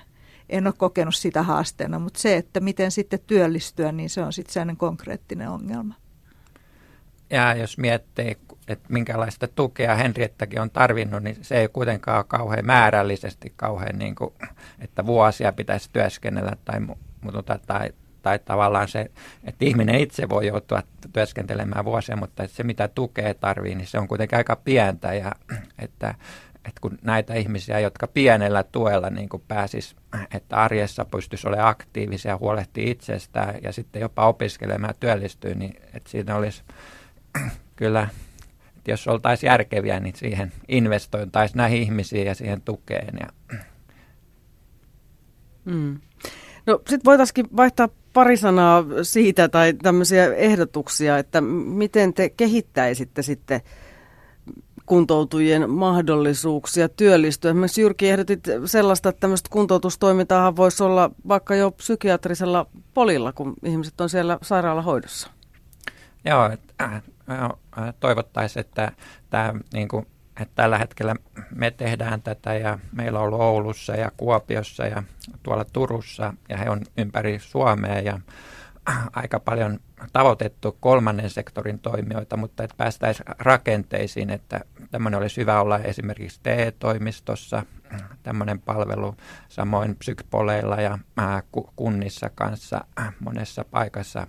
en 0.49 0.67
ole 0.67 0.75
kokenut 0.79 1.15
sitä 1.15 1.43
haasteena, 1.43 1.99
mutta 1.99 2.21
se, 2.21 2.37
että 2.37 2.61
miten 2.61 2.91
sitten 2.91 3.21
työllistyä, 3.27 3.93
niin 3.93 4.11
se 4.11 4.23
on 4.23 4.33
sitten 4.33 4.53
sellainen 4.53 4.77
konkreettinen 4.77 5.49
ongelma. 5.49 5.95
Ja 7.31 7.55
jos 7.55 7.79
miettii, 7.79 8.37
että 8.69 8.87
minkälaista 8.89 9.49
tukea 9.49 9.95
Henriettäkin 9.95 10.61
on 10.61 10.71
tarvinnut, 10.71 11.23
niin 11.23 11.37
se 11.43 11.57
ei 11.57 11.69
kuitenkaan 11.69 12.17
ole 12.17 12.25
kauhean 12.29 12.67
määrällisesti 12.67 13.53
kauhean, 13.57 13.99
niin 13.99 14.15
kuin, 14.15 14.35
että 14.79 15.07
vuosia 15.07 15.53
pitäisi 15.53 15.91
työskennellä 15.93 16.53
tai, 16.65 16.81
muuta, 17.21 17.59
tai, 17.67 17.91
tai 18.23 18.39
tavallaan 18.39 18.89
se, 18.89 19.11
että 19.45 19.65
ihminen 19.65 19.95
itse 19.95 20.29
voi 20.29 20.47
joutua 20.47 20.83
työskentelemään 21.13 21.85
vuosia, 21.85 22.17
mutta 22.17 22.47
se 22.47 22.63
mitä 22.63 22.89
tukea 22.89 23.35
tarvii, 23.35 23.75
niin 23.75 23.87
se 23.87 23.99
on 23.99 24.09
kuitenkin 24.09 24.39
aika 24.39 24.57
pientä 24.57 25.15
ja 25.15 25.33
että, 25.79 26.15
että 26.69 26.81
kun 26.81 26.99
näitä 27.03 27.35
ihmisiä, 27.35 27.81
jotka 27.81 28.07
pienellä 28.07 28.63
tuella 28.63 29.11
niin 29.11 29.29
kuin 29.29 29.43
pääsis, 29.49 29.97
että 30.35 30.57
arjessa 30.57 31.05
pystyisi 31.05 31.49
olemaan 31.49 31.69
aktiivisia, 31.69 32.37
huolehtii 32.37 32.91
itsestään 32.91 33.55
ja 33.63 33.73
sitten 33.73 34.03
jopa 34.03 34.27
opiskelemaan 34.27 34.91
ja 34.91 34.95
työllistyy, 35.01 35.55
niin 35.55 35.77
että 35.95 36.11
siinä 36.11 36.37
olisi 36.37 36.63
kyllä, 37.77 38.09
että 38.77 38.91
jos 38.91 39.09
oltaisiin 39.09 39.49
järkeviä, 39.49 40.01
niin 40.01 40.17
siihen 40.17 40.53
investointaisiin 40.69 41.57
näihin 41.57 41.83
ihmisiin 41.83 42.27
ja 42.27 42.35
siihen 42.35 42.61
tukeen. 42.61 43.19
Ja. 43.21 43.57
Mm. 45.65 46.01
No 46.67 46.79
sitten 46.89 47.05
voitaisiin 47.05 47.57
vaihtaa 47.57 47.89
pari 48.13 48.37
sanaa 48.37 48.85
siitä 49.03 49.49
tai 49.49 49.73
tämmöisiä 49.73 50.35
ehdotuksia, 50.35 51.19
että 51.19 51.41
miten 51.41 52.15
te 52.15 52.29
kehittäisitte 52.29 53.23
sitten 53.23 53.61
kuntoutujien 54.87 55.71
mahdollisuuksia 55.71 56.89
työllistyä. 56.89 57.51
Esimerkiksi 57.51 57.81
Jyrki 57.81 58.11
ehdotit 58.11 58.41
sellaista, 58.65 59.09
että 59.09 59.21
tämmöistä 59.21 59.49
kuntoutustoimintaa 59.53 60.57
voisi 60.57 60.83
olla 60.83 61.11
vaikka 61.29 61.55
jo 61.55 61.71
psykiatrisella 61.71 62.67
polilla, 62.95 63.33
kun 63.33 63.55
ihmiset 63.65 64.01
on 64.01 64.09
siellä 64.09 64.39
sairaalahoidossa. 64.43 65.31
Joo, 66.25 66.51
äh, 66.83 67.03
toivottaisiin, 68.01 68.61
että, 68.61 68.93
tämä, 69.31 69.55
niin 69.73 69.89
kuin, 69.89 70.07
että 70.41 70.55
tällä 70.55 70.79
hetkellä 70.79 71.17
me 71.55 71.71
tehdään 71.71 72.23
tätä 72.23 72.55
ja 72.55 72.79
meillä 72.93 73.19
on 73.19 73.25
ollut 73.25 73.41
Oulussa 73.41 73.93
ja 73.93 74.11
Kuopiossa 74.17 74.87
ja 74.87 75.03
tuolla 75.43 75.65
Turussa 75.65 76.35
ja 76.49 76.57
he 76.57 76.71
on 76.71 76.81
ympäri 76.99 77.39
Suomea 77.39 78.01
ja 78.01 78.21
aika 79.13 79.41
paljon 79.41 79.81
tavoitettu 80.13 80.77
kolmannen 80.81 81.31
sektorin 81.31 81.79
toimijoita, 81.79 82.37
mutta 82.37 82.65
että 82.65 82.77
päästäisiin 82.77 83.27
rakenteisiin, 83.39 84.31
että 84.31 84.61
tämmöinen 84.91 85.21
olisi 85.21 85.41
hyvä 85.41 85.61
olla 85.61 85.79
esimerkiksi 85.79 86.41
TE-toimistossa, 86.43 87.63
tämmöinen 88.23 88.61
palvelu, 88.61 89.17
samoin 89.49 89.97
psykpoleilla 89.97 90.77
ja 90.77 90.99
kunnissa 91.77 92.31
kanssa 92.35 92.85
monessa 93.21 93.65
paikassa. 93.71 94.27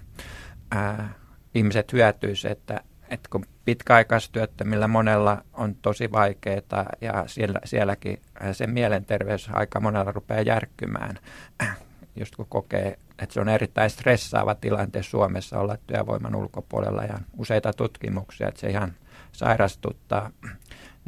Ihmiset 1.56 1.94
hyötyisivät, 1.94 2.58
että, 2.58 2.82
että 3.10 3.30
kun 3.32 3.46
pitkäaikaistyöttömillä 3.66 4.88
monella 4.88 5.44
on 5.54 5.76
tosi 5.76 6.12
vaikeaa 6.12 6.86
ja 7.02 7.24
siellä, 7.28 7.60
sielläkin 7.66 8.22
se 8.52 8.68
mielenterveys 8.68 9.50
aika 9.54 9.80
monella 9.80 10.12
rupeaa 10.12 10.42
järkkymään, 10.42 11.20
just 12.16 12.36
kun 12.36 12.46
kokee, 12.50 13.00
että 13.20 13.34
se 13.34 13.42
on 13.42 13.50
erittäin 13.50 13.90
stressaava 13.90 14.56
tilante 14.56 15.04
Suomessa 15.04 15.60
olla 15.60 15.78
työvoiman 15.88 16.36
ulkopuolella 16.36 17.04
ja 17.04 17.20
useita 17.38 17.74
tutkimuksia, 17.74 18.48
että 18.48 18.62
se 18.62 18.70
ihan 18.70 18.94
sairastuttaa, 19.32 20.32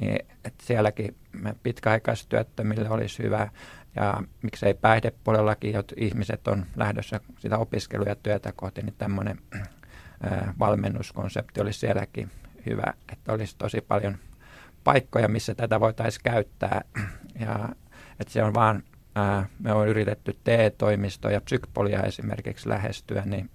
niin 0.01 0.19
että 0.45 0.65
sielläkin 0.65 1.15
pitkäaikaistyöttömille 1.63 2.89
olisi 2.89 3.23
hyvä 3.23 3.49
ja 3.95 4.23
miksei 4.41 4.73
päihdepuolellakin, 4.73 5.75
että 5.75 5.95
ihmiset 5.97 6.47
on 6.47 6.65
lähdössä 6.75 7.19
sitä 7.39 7.57
opiskelua 7.57 8.07
ja 8.07 8.15
työtä 8.15 8.53
kohti, 8.55 8.81
niin 8.81 8.95
tämmöinen 8.97 9.39
valmennuskonsepti 10.59 11.61
olisi 11.61 11.79
sielläkin 11.79 12.31
hyvä, 12.65 12.93
että 13.11 13.33
olisi 13.33 13.55
tosi 13.57 13.81
paljon 13.81 14.17
paikkoja, 14.83 15.27
missä 15.27 15.55
tätä 15.55 15.79
voitaisiin 15.79 16.23
käyttää. 16.23 16.81
Ja 17.39 17.69
että 18.19 18.33
se 18.33 18.43
on 18.43 18.53
vaan, 18.53 18.83
ää, 19.17 19.45
me 19.59 19.73
on 19.73 19.87
yritetty 19.87 20.37
TE-toimistoja 20.43 21.33
ja 21.33 21.41
psykpolia 21.41 22.03
esimerkiksi 22.03 22.69
lähestyä, 22.69 23.23
niin 23.25 23.49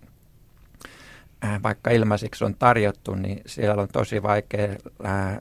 ää, 1.43 1.61
vaikka 1.63 1.91
ilmaisiksi 1.91 2.45
on 2.45 2.55
tarjottu, 2.55 3.15
niin 3.15 3.41
siellä 3.47 3.83
on 3.83 3.89
tosi 3.89 4.23
vaikea 4.23 4.77
ää, 5.03 5.41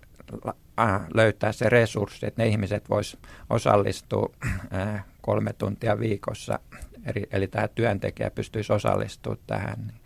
ää, 0.78 1.08
löytää 1.14 1.52
se 1.52 1.70
resurssi, 1.70 2.26
että 2.26 2.42
ne 2.42 2.48
ihmiset 2.48 2.90
vois 2.90 3.18
osallistua 3.50 4.34
ää, 4.72 5.04
kolme 5.22 5.54
tuntia 5.54 6.00
viikossa, 6.00 6.60
eli, 7.06 7.24
eli 7.32 7.48
tämä 7.48 7.68
työntekijä 7.68 8.32
pystyisi 8.32 8.74
osallistumaan 8.74 9.40
tähän. 9.48 9.88
Niin 9.88 10.02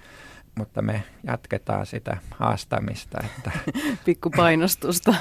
mutta 0.58 0.82
me 0.82 1.04
jatketaan 1.24 1.86
sitä 1.86 2.18
haastamista. 2.32 3.18
Että 3.24 3.52
Pikkupainostusta. 4.06 5.16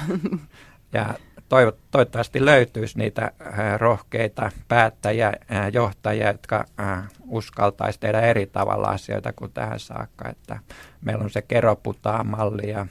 ja 0.93 1.15
toivot, 1.49 1.79
toivottavasti 1.91 2.45
löytyisi 2.45 2.99
niitä 2.99 3.23
äh, 3.23 3.79
rohkeita 3.79 4.51
päättäjiä, 4.69 5.33
äh, 5.53 5.73
johtajia, 5.73 6.29
jotka 6.29 6.65
äh, 6.81 7.09
uskaltaisi 7.27 8.01
tehdä 8.01 8.21
eri 8.21 8.47
tavalla 8.47 8.89
asioita 8.89 9.33
kuin 9.33 9.53
tähän 9.53 9.81
saakka. 9.81 10.29
Että 10.29 10.59
meillä 11.01 11.25
on 11.25 11.31
se 11.31 11.43
keroputaa-malli 11.43 12.71
ja 12.71 12.87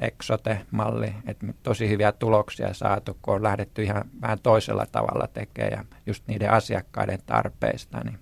Exote-malli, 0.00 1.14
että 1.26 1.46
tosi 1.62 1.88
hyviä 1.88 2.12
tuloksia 2.12 2.74
saatu, 2.74 3.18
kun 3.22 3.34
on 3.34 3.42
lähdetty 3.42 3.82
ihan 3.82 4.04
vähän 4.22 4.38
toisella 4.42 4.86
tavalla 4.92 5.26
tekemään 5.26 5.72
ja 5.72 5.84
just 6.06 6.24
niiden 6.26 6.50
asiakkaiden 6.50 7.18
tarpeista, 7.26 8.00
niin 8.04 8.18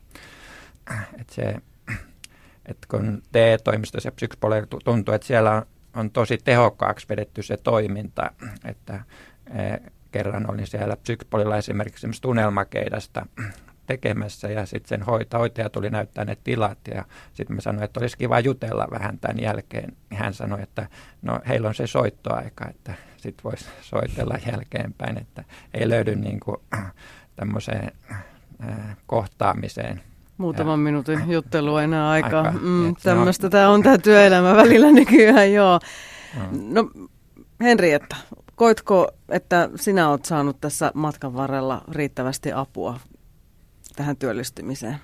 että 1.20 1.34
se 1.34 1.54
että 2.68 2.86
kun 2.90 3.22
TE-toimistossa 3.32 4.08
ja 4.08 4.66
tuntuu, 4.84 5.14
että 5.14 5.26
siellä 5.26 5.52
on, 5.52 5.62
on 5.98 6.10
tosi 6.10 6.38
tehokkaaksi 6.38 7.06
vedetty 7.08 7.42
se 7.42 7.56
toiminta, 7.56 8.30
että 8.64 9.00
e, 9.46 9.90
kerran 10.12 10.50
olin 10.50 10.66
siellä 10.66 10.96
psykpolilla 10.96 11.56
esimerkiksi 11.56 12.06
tunnelmakeidasta 12.22 13.26
tekemässä 13.86 14.48
ja 14.48 14.66
sitten 14.66 14.88
sen 14.88 15.02
hoita, 15.02 15.38
hoitaja 15.38 15.70
tuli 15.70 15.90
näyttää 15.90 16.24
ne 16.24 16.36
tilat 16.44 16.78
ja 16.94 17.04
sitten 17.32 17.56
mä 17.56 17.60
sanoin, 17.60 17.84
että 17.84 18.00
olisi 18.00 18.18
kiva 18.18 18.40
jutella 18.40 18.88
vähän 18.90 19.18
tämän 19.18 19.40
jälkeen. 19.40 19.96
Hän 20.12 20.34
sanoi, 20.34 20.62
että 20.62 20.88
no 21.22 21.40
heillä 21.48 21.68
on 21.68 21.74
se 21.74 21.86
soittoaika, 21.86 22.68
että 22.68 22.94
sitten 23.16 23.44
voisi 23.44 23.64
soitella 23.80 24.38
jälkeenpäin, 24.52 25.18
että 25.18 25.44
ei 25.74 25.88
löydy 25.88 26.16
niin 26.16 26.40
kuin 26.40 26.56
tämmöiseen 27.36 27.92
kohtaamiseen 29.06 30.02
Muutaman 30.38 30.72
ja. 30.72 30.84
minuutin 30.84 31.30
juttelu 31.30 31.76
enää 31.76 32.10
aikaa. 32.10 32.42
Aika, 32.42 32.58
mm, 32.58 32.96
tämmöistä 33.02 33.46
on... 33.46 33.50
tämä 33.50 33.68
on 33.70 33.82
tämä 33.82 33.98
työelämä 33.98 34.56
välillä 34.56 34.92
nykyään, 34.92 35.52
joo. 35.52 35.80
Mm. 36.34 36.74
No 36.74 36.90
Henrietta, 37.60 38.16
koitko, 38.54 39.08
että 39.28 39.70
sinä 39.76 40.08
olet 40.08 40.24
saanut 40.24 40.60
tässä 40.60 40.90
matkan 40.94 41.34
varrella 41.34 41.82
riittävästi 41.92 42.52
apua 42.52 43.00
tähän 43.96 44.16
työllistymiseen? 44.16 44.96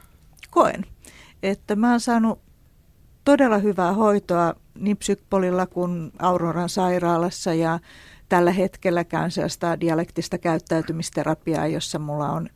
Koen, 0.51 0.87
että 1.43 1.77
mä 1.77 1.91
oon 1.91 2.01
saanut 2.01 2.41
todella 3.25 3.59
hyvää 3.59 3.93
hoitoa 3.93 4.55
niin 4.79 4.97
psykpolilla 4.97 5.67
kuin 5.67 6.13
Auroran 6.19 6.69
sairaalassa 6.69 7.55
ja 7.55 7.79
tällä 8.29 8.53
hetkellä 8.53 9.05
käyn 9.05 9.31
sellaista 9.31 9.81
dialektista 9.81 10.39
käyttäytymisterapiaa, 10.39 11.67
jossa 11.67 11.99
mulla 11.99 12.31
on 12.31 12.49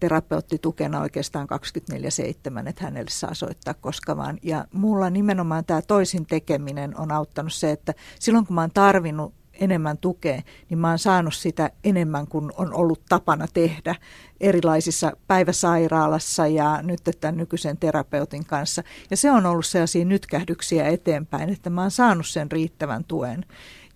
terapeutti 0.00 0.58
tukena 0.58 1.00
oikeastaan 1.00 1.48
24-7, 1.92 2.68
että 2.68 2.84
hänelle 2.84 3.10
saa 3.10 3.34
soittaa 3.34 3.74
koska 3.74 4.16
vaan. 4.16 4.38
Ja 4.42 4.64
mulla 4.72 5.10
nimenomaan 5.10 5.64
tämä 5.64 5.82
toisin 5.82 6.26
tekeminen 6.26 7.00
on 7.00 7.12
auttanut 7.12 7.52
se, 7.52 7.70
että 7.70 7.94
silloin 8.20 8.46
kun 8.46 8.54
mä 8.54 8.60
oon 8.60 8.70
tarvinnut 8.74 9.34
enemmän 9.60 9.98
tukea, 9.98 10.42
niin 10.70 10.78
mä 10.78 10.88
oon 10.88 10.98
saanut 10.98 11.34
sitä 11.34 11.70
enemmän 11.84 12.26
kuin 12.26 12.52
on 12.56 12.74
ollut 12.74 13.02
tapana 13.08 13.46
tehdä 13.54 13.94
erilaisissa 14.40 15.12
päiväsairaalassa 15.26 16.46
ja 16.46 16.82
nyt 16.82 17.00
tämän 17.20 17.36
nykyisen 17.36 17.76
terapeutin 17.76 18.46
kanssa. 18.46 18.82
Ja 19.10 19.16
se 19.16 19.30
on 19.30 19.46
ollut 19.46 19.66
sellaisia 19.66 20.04
nytkähdyksiä 20.04 20.88
eteenpäin, 20.88 21.48
että 21.50 21.70
mä 21.70 21.82
oon 21.82 21.90
saanut 21.90 22.26
sen 22.26 22.52
riittävän 22.52 23.04
tuen. 23.04 23.44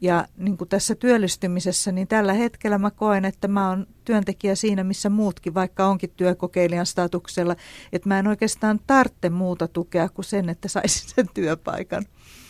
Ja 0.01 0.27
niin 0.37 0.57
kuin 0.57 0.69
tässä 0.69 0.95
työllistymisessä, 0.95 1.93
niin 1.93 2.09
tällä 2.09 2.33
hetkellä 2.33 2.79
mä 2.79 2.91
koen, 2.91 3.25
että 3.25 3.49
mä 3.49 3.69
oon 3.69 3.87
työntekijä 4.05 4.55
siinä, 4.55 4.85
missä 4.85 5.11
muutkin, 5.11 5.55
vaikka 5.55 5.87
onkin 5.87 6.13
työkokeilijan 6.17 6.87
statuksella, 6.87 7.57
että 7.93 8.09
mä 8.09 8.19
en 8.19 8.27
oikeastaan 8.27 8.81
tarvitse 8.87 9.31
muuta 9.31 9.69
tukea 9.69 10.09
kuin 10.09 10.25
sen, 10.25 10.49
että 10.49 10.69
saisin 10.69 11.11
sen 11.15 11.27
työpaikan. 11.35 12.05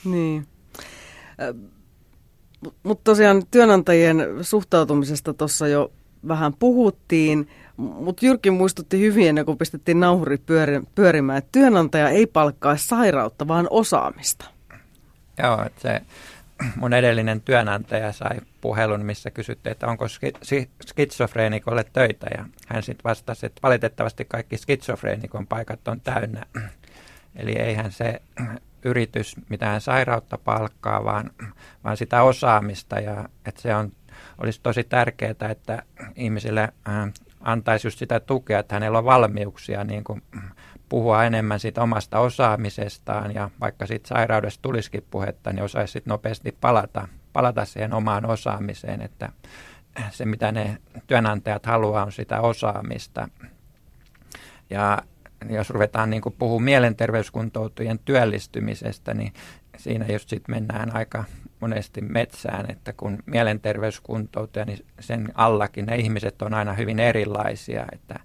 Niin. 0.05 0.47
Mutta 2.83 3.05
tosiaan 3.05 3.43
työnantajien 3.51 4.27
suhtautumisesta 4.41 5.35
tuossa 5.35 5.69
jo 5.69 5.93
vähän 6.29 6.53
puhuttiin, 6.59 7.49
mutta 7.77 8.27
Jyrki 8.27 8.51
muistutti 8.51 9.01
hyvin 9.01 9.29
ennen 9.29 9.45
kuin 9.45 9.59
pistettiin 9.59 10.01
nauhuri 10.01 10.39
pyörimään, 10.95 11.39
että 11.39 11.49
työnantaja 11.53 12.09
ei 12.09 12.27
palkkaa 12.27 12.77
sairautta, 12.77 13.49
vaan 13.49 13.67
osaamista. 13.71 14.45
Joo, 15.43 15.65
että 15.67 15.81
se 15.81 16.01
mun 16.77 16.93
edellinen 16.93 17.41
työnantaja 17.41 18.13
sai 18.13 18.37
puhelun, 18.61 19.05
missä 19.05 19.31
kysyttiin, 19.31 19.71
että 19.73 19.87
onko 19.87 20.07
skitsofreenikolle 20.87 21.85
töitä. 21.93 22.27
Ja 22.37 22.45
hän 22.69 22.83
sitten 22.83 23.05
vastasi, 23.05 23.47
että 23.47 23.61
valitettavasti 23.63 24.25
kaikki 24.25 24.57
skitsofreenikon 24.57 25.47
paikat 25.47 25.89
on 25.89 26.01
täynnä. 26.01 26.47
Eli 27.37 27.53
eihän 27.53 27.93
se 27.93 28.23
yritys 28.85 29.37
mitään 29.49 29.81
sairautta 29.81 30.39
palkkaa, 30.39 31.05
vaan, 31.05 31.31
vaan 31.85 31.97
sitä 31.97 32.23
osaamista. 32.23 33.01
Ja 33.01 33.29
että 33.47 33.63
se 33.63 33.75
on, 33.75 33.93
olisi 34.39 34.61
tosi 34.63 34.85
tärkeää, 34.85 35.51
että 35.51 35.83
ihmisille 36.17 36.61
äh, 36.61 37.13
antaisi 37.41 37.87
just 37.87 37.99
sitä 37.99 38.21
tukea, 38.21 38.59
että 38.59 38.75
hänellä 38.75 38.99
on 38.99 39.05
valmiuksia 39.05 39.85
niin 39.85 40.05
kuin 40.05 40.23
puhua 40.91 41.25
enemmän 41.25 41.61
siitä 41.61 41.83
omasta 41.83 42.19
osaamisestaan 42.19 43.35
ja 43.35 43.51
vaikka 43.61 43.87
siitä 43.87 44.09
sairaudesta 44.09 44.63
tulisikin 44.63 45.07
puhetta, 45.11 45.53
niin 45.53 45.63
osaisi 45.63 45.93
sitten 45.93 46.11
nopeasti 46.11 46.57
palata, 46.61 47.09
palata 47.33 47.65
siihen 47.65 47.95
omaan 47.95 48.27
osaamiseen, 48.27 49.03
että 49.03 49.29
se 50.11 50.25
mitä 50.25 50.53
ne 50.53 50.79
työnantajat 51.07 51.67
haluaa 51.67 52.05
on 52.05 52.13
sitä 52.13 52.41
osaamista. 52.41 53.29
Ja 54.71 54.99
jos 55.51 55.71
ruvetaan 55.71 56.11
niin 56.11 56.23
puhumaan 56.39 56.63
mielenterveyskuntoutujien 56.63 57.99
työllistymisestä, 58.05 59.15
niin 59.15 59.33
siinä 59.77 60.07
just 60.13 60.29
sitten 60.29 60.55
mennään 60.55 60.97
aika 60.97 61.25
monesti 61.61 62.01
metsään, 62.01 62.71
että 62.71 62.93
kun 62.93 63.19
mielenterveyskuntoutuja, 63.27 64.65
niin 64.65 64.87
sen 65.01 65.29
allakin 65.35 65.87
ne 65.87 65.97
ihmiset 65.97 66.43
on 66.43 66.55
aina 66.55 66.73
hyvin 66.73 66.99
erilaisia, 66.99 67.87
että 67.93 68.21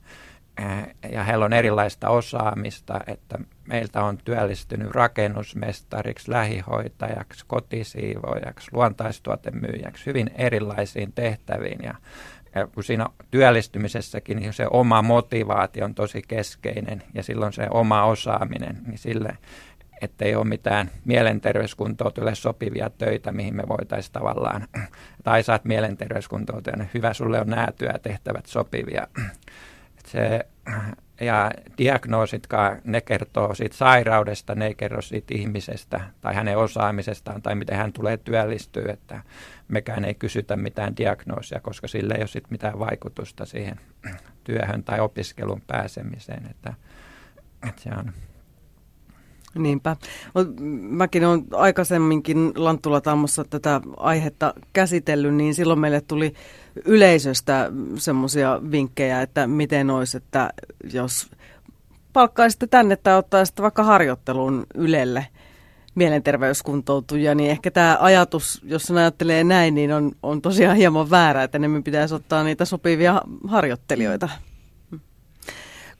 ja 1.11 1.23
heillä 1.23 1.45
on 1.45 1.53
erilaista 1.53 2.09
osaamista, 2.09 2.99
että 3.07 3.37
meiltä 3.67 4.03
on 4.03 4.17
työllistynyt 4.17 4.91
rakennusmestariksi, 4.91 6.31
lähihoitajaksi, 6.31 7.45
kotisiivojaksi, 7.47 8.69
luontaistuotemyyjäksi, 8.73 10.05
hyvin 10.05 10.31
erilaisiin 10.35 11.13
tehtäviin. 11.13 11.79
Ja, 11.83 11.95
ja 12.55 12.67
kun 12.67 12.83
siinä 12.83 13.05
työllistymisessäkin 13.31 14.37
niin 14.37 14.53
se 14.53 14.67
oma 14.71 15.01
motivaatio 15.01 15.85
on 15.85 15.95
tosi 15.95 16.21
keskeinen 16.27 17.03
ja 17.13 17.23
silloin 17.23 17.53
se 17.53 17.67
oma 17.71 18.03
osaaminen, 18.03 18.77
niin 18.87 18.97
sille, 18.97 19.37
ettei 20.01 20.35
ole 20.35 20.45
mitään 20.45 20.89
mielenterveyskuntoutujalle 21.05 22.35
sopivia 22.35 22.89
töitä, 22.89 23.31
mihin 23.31 23.55
me 23.55 23.63
voitaisiin 23.67 24.13
tavallaan, 24.13 24.67
tai 25.23 25.43
saat 25.43 25.65
mielenterveyskuntoutujan, 25.65 26.89
hyvä 26.93 27.13
sulle 27.13 27.41
on 27.41 27.47
nämä 27.47 27.67
työtehtävät 27.77 28.45
sopivia 28.45 29.07
se 30.07 30.45
ja 31.21 31.51
diagnoositkaan, 31.77 32.81
ne 32.83 33.01
kertoo 33.01 33.55
siitä 33.55 33.75
sairaudesta, 33.75 34.55
ne 34.55 34.67
ei 34.67 34.75
kerro 34.75 35.01
siitä 35.01 35.33
ihmisestä 35.37 36.01
tai 36.21 36.35
hänen 36.35 36.57
osaamisestaan 36.57 37.41
tai 37.41 37.55
miten 37.55 37.77
hän 37.77 37.93
tulee 37.93 38.17
työllistyä, 38.17 38.93
että 38.93 39.21
mekään 39.67 40.05
ei 40.05 40.13
kysytä 40.13 40.55
mitään 40.55 40.97
diagnoosia, 40.97 41.59
koska 41.59 41.87
sillä 41.87 42.15
ei 42.15 42.21
ole 42.21 42.27
sit 42.27 42.49
mitään 42.49 42.79
vaikutusta 42.79 43.45
siihen 43.45 43.79
työhön 44.43 44.83
tai 44.83 44.99
opiskelun 44.99 45.61
pääsemiseen, 45.67 46.47
että, 46.51 46.73
että 47.69 47.81
se 47.81 47.89
on 47.97 48.13
Niinpä. 49.57 49.95
Mäkin 50.81 51.25
olen 51.25 51.43
aikaisemminkin 51.51 52.51
Lanttula-Tammossa 52.55 53.45
tätä 53.49 53.81
aihetta 53.97 54.53
käsitellyt, 54.73 55.35
niin 55.35 55.55
silloin 55.55 55.79
meille 55.79 56.01
tuli 56.01 56.33
yleisöstä 56.85 57.71
semmoisia 57.95 58.61
vinkkejä, 58.71 59.21
että 59.21 59.47
miten 59.47 59.89
olisi, 59.89 60.17
että 60.17 60.49
jos 60.93 61.29
palkkaisitte 62.13 62.67
tänne 62.67 62.95
tai 62.95 63.15
ottaisitte 63.17 63.61
vaikka 63.61 63.83
harjoitteluun 63.83 64.65
Ylelle 64.75 65.27
mielenterveyskuntoutuja, 65.95 67.35
niin 67.35 67.51
ehkä 67.51 67.71
tämä 67.71 67.97
ajatus, 67.99 68.61
jos 68.63 68.83
sen 68.83 68.97
ajattelee 68.97 69.43
näin, 69.43 69.75
niin 69.75 69.93
on, 69.93 70.11
on 70.23 70.41
tosiaan 70.41 70.77
hieman 70.77 71.09
väärä, 71.09 71.43
että 71.43 71.59
ne 71.59 71.81
pitäisi 71.81 72.15
ottaa 72.15 72.43
niitä 72.43 72.65
sopivia 72.65 73.21
harjoittelijoita. 73.47 74.29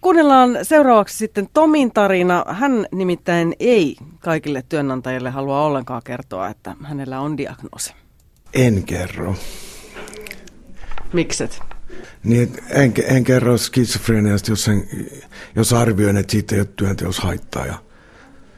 Kuunnellaan 0.05 0.57
seuraavaksi 0.63 1.17
sitten 1.17 1.47
Tomin 1.53 1.91
tarina. 1.91 2.45
Hän 2.47 2.85
nimittäin 2.91 3.55
ei 3.59 3.95
kaikille 4.19 4.63
työnantajille 4.69 5.29
halua 5.29 5.61
ollenkaan 5.61 6.01
kertoa, 6.05 6.47
että 6.47 6.75
hänellä 6.83 7.19
on 7.19 7.37
diagnoosi. 7.37 7.93
En 8.53 8.83
kerro. 8.83 9.35
Mikset? 11.13 11.59
Niin, 12.23 12.57
en, 12.69 12.93
en 13.07 13.23
kerro 13.23 13.57
skitsofreniasta, 13.57 14.51
jos, 14.51 14.67
en, 14.67 14.89
jos 15.55 15.73
arvioin, 15.73 16.17
että 16.17 16.31
siitä 16.31 16.55
ei 16.55 16.61
ole 16.61 16.69
työnteos 16.75 17.19
haittaa 17.19 17.65
ja 17.65 17.75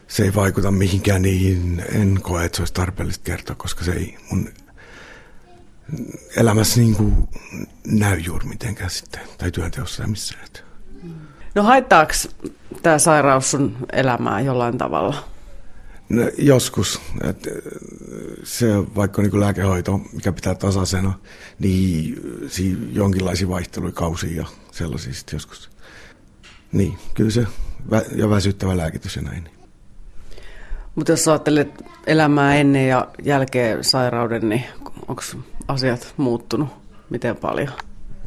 se 0.07 0.23
ei 0.23 0.35
vaikuta 0.35 0.71
mihinkään, 0.71 1.21
niin 1.21 1.85
en 1.95 2.19
koe, 2.21 2.45
että 2.45 2.55
se 2.55 2.61
olisi 2.61 2.73
tarpeellista 2.73 3.23
kertoa, 3.23 3.55
koska 3.55 3.83
se 3.83 3.91
ei 3.91 4.17
mun 4.31 4.49
elämässä 6.37 6.79
niin 6.79 6.95
kuin 6.95 7.27
näy 7.87 8.17
juuri 8.17 8.47
mitenkään 8.47 8.89
sitten, 8.89 9.21
tai 9.37 9.51
työnteossa 9.51 10.07
missään. 10.07 10.66
No 11.55 11.63
haittaako 11.63 12.13
tämä 12.83 12.99
sairaus 12.99 13.51
sun 13.51 13.77
elämää 13.93 14.41
jollain 14.41 14.77
tavalla? 14.77 15.23
No, 16.09 16.21
joskus. 16.37 17.01
Et 17.29 17.47
se 18.43 18.67
vaikka 18.95 19.21
niin 19.21 19.39
lääkehoito, 19.39 19.97
mikä 20.13 20.31
pitää 20.31 20.55
tasaisena, 20.55 21.13
niin 21.59 22.21
siinä 22.47 22.87
jonkinlaisia 22.91 23.49
vaihteluja 23.49 23.93
kausia 23.93 24.41
ja 24.41 24.45
sellaisia 24.71 25.13
sitten 25.13 25.35
joskus. 25.35 25.69
Niin, 26.71 26.97
kyllä 27.13 27.31
se 27.31 27.47
vä- 27.91 28.15
ja 28.15 28.29
väsyttävä 28.29 28.77
lääkitys 28.77 29.15
ja 29.15 29.21
näin. 29.21 29.49
Mutta 30.95 31.11
jos 31.11 31.27
ajattelet 31.27 31.83
elämää 32.07 32.55
ennen 32.55 32.87
ja 32.87 33.07
jälkeen 33.23 33.83
sairauden, 33.83 34.49
niin 34.49 34.63
onko 35.07 35.23
asiat 35.67 36.13
muuttunut? 36.17 36.69
Miten 37.09 37.35
paljon? 37.35 37.71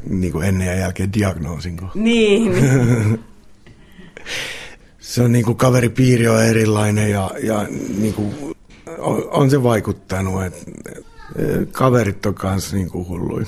Niin 0.09 0.33
kuin 0.33 0.47
ennen 0.47 0.67
ja 0.67 0.75
jälkeen 0.75 1.13
diagnoosin. 1.13 1.77
Niin. 1.95 2.51
niin. 2.51 3.19
se 4.99 5.21
on 5.21 5.31
niin 5.31 5.45
kuin 5.45 5.57
kaveripiiri 5.57 6.27
on 6.27 6.43
erilainen 6.43 7.11
ja, 7.11 7.31
ja 7.43 7.67
niin 7.97 8.13
kuin 8.13 8.35
on, 8.97 9.29
on 9.31 9.49
se 9.49 9.63
vaikuttanut, 9.63 10.43
että 10.43 10.71
kaverit 11.71 12.25
on 12.25 12.33
kanssa 12.33 12.75
niin 12.75 12.89
kuin 12.89 13.07
hullui. 13.07 13.43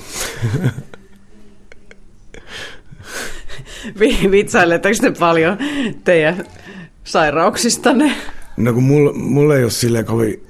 Vitsailetteko 4.30 4.96
te 5.00 5.12
paljon 5.18 5.58
teidän 6.04 6.44
sairauksistanne? 7.04 8.12
No 8.56 8.72
kun 8.72 8.82
mulla, 8.82 9.12
mulla 9.12 9.56
ei 9.56 9.62
ole 9.62 9.70
silleen 9.70 10.04
kovin, 10.04 10.46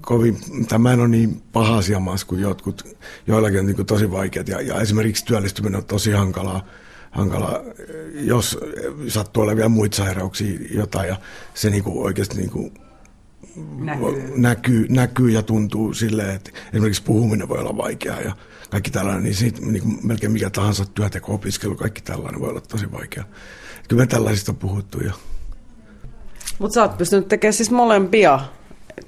kovin 0.00 0.38
tämä 0.68 0.90
on 0.90 1.10
niin 1.10 1.42
paha 1.52 1.76
asia 1.76 2.00
kuin 2.26 2.40
jotkut, 2.40 2.96
joillakin 3.26 3.60
on 3.60 3.66
niin 3.66 3.86
tosi 3.86 4.10
vaikeat 4.10 4.48
ja, 4.48 4.60
ja 4.60 4.80
esimerkiksi 4.80 5.24
työllistyminen 5.24 5.76
on 5.76 5.84
tosi 5.84 6.12
hankalaa 6.12 6.66
hankala, 7.16 7.64
jos 8.14 8.58
sattuu 9.08 9.42
olemaan 9.42 9.56
vielä 9.56 9.68
muita 9.68 9.96
sairauksia 9.96 10.58
jotain 10.70 11.08
ja 11.08 11.16
se 11.54 11.70
niinku 11.70 12.04
oikeasti 12.04 12.36
niinku 12.36 12.72
näkyy. 13.76 14.32
Näkyy, 14.36 14.86
näkyy 14.88 15.30
ja 15.30 15.42
tuntuu 15.42 15.94
silleen, 15.94 16.30
että 16.30 16.50
esimerkiksi 16.72 17.02
puhuminen 17.02 17.48
voi 17.48 17.58
olla 17.58 17.76
vaikeaa 17.76 18.20
ja 18.20 18.36
kaikki 18.70 18.90
tällainen, 18.90 19.22
niin 19.22 19.34
siitä 19.34 19.60
niinku 19.60 19.88
melkein 20.02 20.32
mikä 20.32 20.50
tahansa 20.50 20.84
työteko, 20.84 21.34
opiskelu, 21.34 21.74
kaikki 21.74 22.00
tällainen 22.00 22.40
voi 22.40 22.48
olla 22.48 22.60
tosi 22.60 22.92
vaikeaa. 22.92 23.26
Kyllä 23.88 24.02
me 24.02 24.06
tällaisista 24.06 24.52
on 24.52 24.56
puhuttu 24.56 25.04
jo. 25.04 25.12
Mutta 26.58 26.74
sä 26.74 26.82
oot 26.82 26.98
pystynyt 26.98 27.28
tekemään 27.28 27.52
siis 27.52 27.70
molempia 27.70 28.40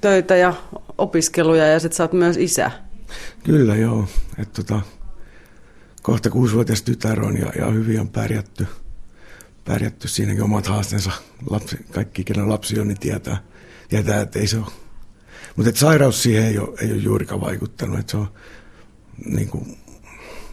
töitä 0.00 0.36
ja 0.36 0.54
opiskeluja 0.98 1.66
ja 1.66 1.80
sitten 1.80 1.96
sä 1.96 2.04
oot 2.04 2.12
myös 2.12 2.36
isä. 2.36 2.70
Kyllä 3.44 3.76
joo. 3.76 4.08
että 4.38 4.62
tota, 4.62 4.80
kohta 6.02 6.30
kuusivuotias 6.30 6.82
tytär 6.82 7.20
on 7.24 7.38
ja, 7.38 7.52
ja 7.58 7.66
hyvin 7.66 8.00
on 8.00 8.08
pärjätty. 8.08 8.66
Pärjätty 9.64 10.08
siinäkin 10.08 10.42
omat 10.42 10.66
haasteensa. 10.66 11.10
Lapsi, 11.50 11.76
kaikki, 11.92 12.24
kenen 12.24 12.48
lapsi 12.48 12.80
on, 12.80 12.88
niin 12.88 13.00
tietää, 13.00 13.36
tietää 13.88 14.20
että 14.20 14.38
ei 14.38 14.46
se 14.46 14.58
ole. 14.58 14.66
Mutta 15.56 15.72
sairaus 15.74 16.22
siihen 16.22 16.44
ei 16.44 16.58
ole, 16.58 16.78
ei 16.80 16.92
ole 16.92 17.00
juurikaan 17.00 17.40
vaikuttanut. 17.40 17.98
Että 17.98 18.10
se 18.10 18.16
on, 18.16 18.28
niin 19.24 19.48
kuin, 19.48 19.78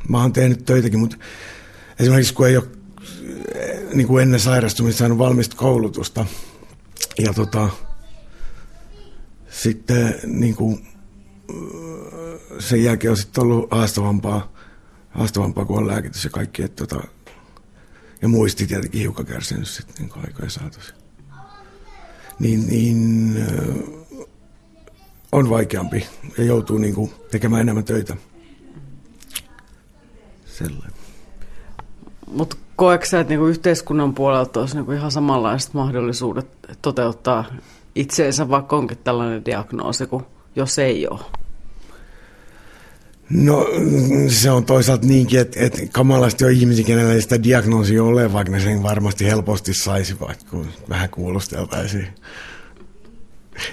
mä 0.10 0.22
oon 0.22 0.34
tehnyt 0.34 0.66
töitäkin, 0.66 1.00
mutta 1.00 1.18
esimerkiksi 2.00 2.34
kun 2.34 2.48
ei 2.48 2.58
ole 2.58 2.68
niin 3.94 4.08
kuin 4.08 4.24
ennen 4.24 4.40
sairastumista 4.40 5.00
saanut 5.00 5.18
valmista 5.18 5.56
koulutusta, 5.56 6.26
ja 7.20 7.34
tota, 7.34 7.70
sitten 9.62 10.20
niin 10.24 10.56
kuin, 10.56 10.88
sen 12.60 12.84
jälkeen 12.84 13.12
on 13.12 13.18
sitten 13.18 13.44
ollut 13.44 13.72
haastavampaa 13.72 14.56
haastavampaa 15.10 15.66
kuin 15.66 15.78
on 15.78 15.88
lääkitys 15.88 16.24
ja 16.24 16.30
kaikki. 16.30 16.64
Että 16.64 16.86
tota, 16.86 17.08
ja 18.22 18.28
muisti 18.28 18.68
tietenkin 18.68 19.02
hiukan 19.02 19.26
kärsinyt 19.26 19.68
sitten 19.68 19.96
niin 20.00 20.26
aikojen 20.28 20.52
saatossa. 20.52 20.96
Niin, 22.40 22.68
niin 22.68 23.36
on 25.32 25.50
vaikeampi 25.50 26.08
ja 26.38 26.44
joutuu 26.44 26.78
niin 26.78 26.96
kuin, 26.96 27.12
tekemään 27.32 27.62
enemmän 27.62 27.84
töitä. 27.84 28.18
Sellainen. 30.46 30.92
Mutta 32.28 32.58
koetko 32.76 33.06
sä, 33.06 33.20
että 33.20 33.32
niinku 33.32 33.46
yhteiskunnan 33.46 34.14
puolelta 34.14 34.60
olisi 34.60 34.76
niinku 34.76 34.92
ihan 34.92 35.12
samanlaiset 35.12 35.74
mahdollisuudet 35.74 36.48
toteuttaa 36.82 37.46
itseensä, 37.96 38.50
vaikka 38.50 38.76
onkin 38.76 38.98
tällainen 38.98 39.46
diagnoosi, 39.46 40.08
kuin 40.08 40.24
jos 40.56 40.80
ei 40.80 41.08
ole? 41.08 41.20
No 43.30 43.68
se 44.28 44.52
on 44.52 44.66
toisaalta 44.66 45.08
niinkin, 45.08 45.40
että, 45.40 45.60
että 45.60 45.82
kamalasti 45.92 46.46
on 46.46 46.52
ihmisiä, 46.52 46.86
kenellä 46.86 47.14
ei 47.14 47.22
sitä 47.22 47.44
diagnoosia 47.44 48.04
ole, 48.04 48.34
vaikka 48.34 48.52
ne 48.52 48.60
sen 48.60 48.84
varmasti 48.84 49.26
helposti 49.26 49.74
saisivat, 49.74 50.44
kun 50.44 50.68
vähän 50.90 51.10
kuulosteltaisiin. 51.10 52.08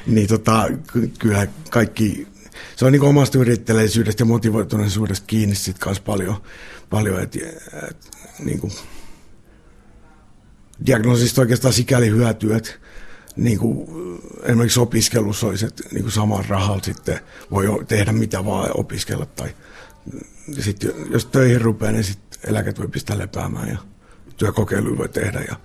Niin 0.07 0.29
tota, 0.29 0.69
kyllä 1.19 1.47
kaikki, 1.71 2.27
se 2.77 2.85
on 2.85 2.93
niin 2.93 3.03
omasta 3.03 3.39
yritteleisyydestä 3.39 4.23
ja 4.23 4.27
motivoituneisuudesta 4.27 5.27
kiinni 5.27 5.55
sitten 5.55 5.85
kanssa 5.85 6.03
paljon, 6.03 6.37
paljon 6.91 7.23
että 7.23 7.39
et, 7.89 8.11
niin 8.45 8.61
kuin, 8.61 8.73
diagnoosista 10.87 11.41
oikeastaan 11.41 11.75
sikäli 11.75 12.11
hyötyy, 12.11 12.55
että 12.55 12.71
niin 13.37 13.59
kuin, 13.59 13.89
esimerkiksi 14.43 14.81
opiskelussa 14.81 15.47
olisi, 15.47 15.67
että 15.67 15.83
niin 15.93 16.03
kuin 16.03 16.13
saman 16.13 16.45
rahalla 16.49 16.83
sitten 16.83 17.21
voi 17.51 17.85
tehdä 17.89 18.13
mitä 18.13 18.45
vaan 18.45 18.71
opiskella. 18.75 19.27
Tai 19.27 19.49
sitten 20.61 20.93
jos 21.11 21.27
töihin 21.27 21.61
rupeaa, 21.61 21.93
niin 21.93 22.05
sitten 22.05 22.41
eläket 22.51 22.79
voi 22.79 22.89
pistää 22.89 23.19
lepäämään 23.19 23.69
ja 23.69 23.79
työkokeiluja 24.37 24.99
voi 24.99 25.09
tehdä. 25.09 25.41
Ja 25.49 25.57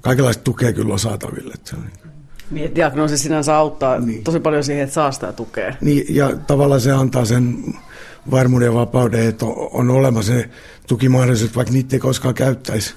kaikenlaista 0.00 0.42
tukea 0.42 0.72
kyllä 0.72 0.92
on 0.92 0.98
saataville. 0.98 1.54
Että 1.54 1.70
se 1.70 1.76
on 1.76 1.82
niin 1.82 2.10
niin, 2.50 2.74
diagnoosi 2.74 3.18
sinänsä 3.18 3.56
auttaa 3.56 4.00
niin. 4.00 4.24
tosi 4.24 4.40
paljon 4.40 4.64
siihen, 4.64 4.82
että 4.82 4.94
saa 4.94 5.12
sitä 5.12 5.32
tukea. 5.32 5.74
Niin, 5.80 6.14
ja 6.14 6.36
tavallaan 6.36 6.80
se 6.80 6.92
antaa 6.92 7.24
sen 7.24 7.74
varmuuden 8.30 8.66
ja 8.66 8.74
vapauden, 8.74 9.28
että 9.28 9.46
on, 9.46 9.68
on 9.72 9.90
olemassa 9.90 10.32
se 10.32 10.50
tukimahdollisuus, 10.86 11.56
vaikka 11.56 11.72
niitä 11.72 11.96
ei 11.96 12.00
koskaan 12.00 12.34
käyttäisi, 12.34 12.94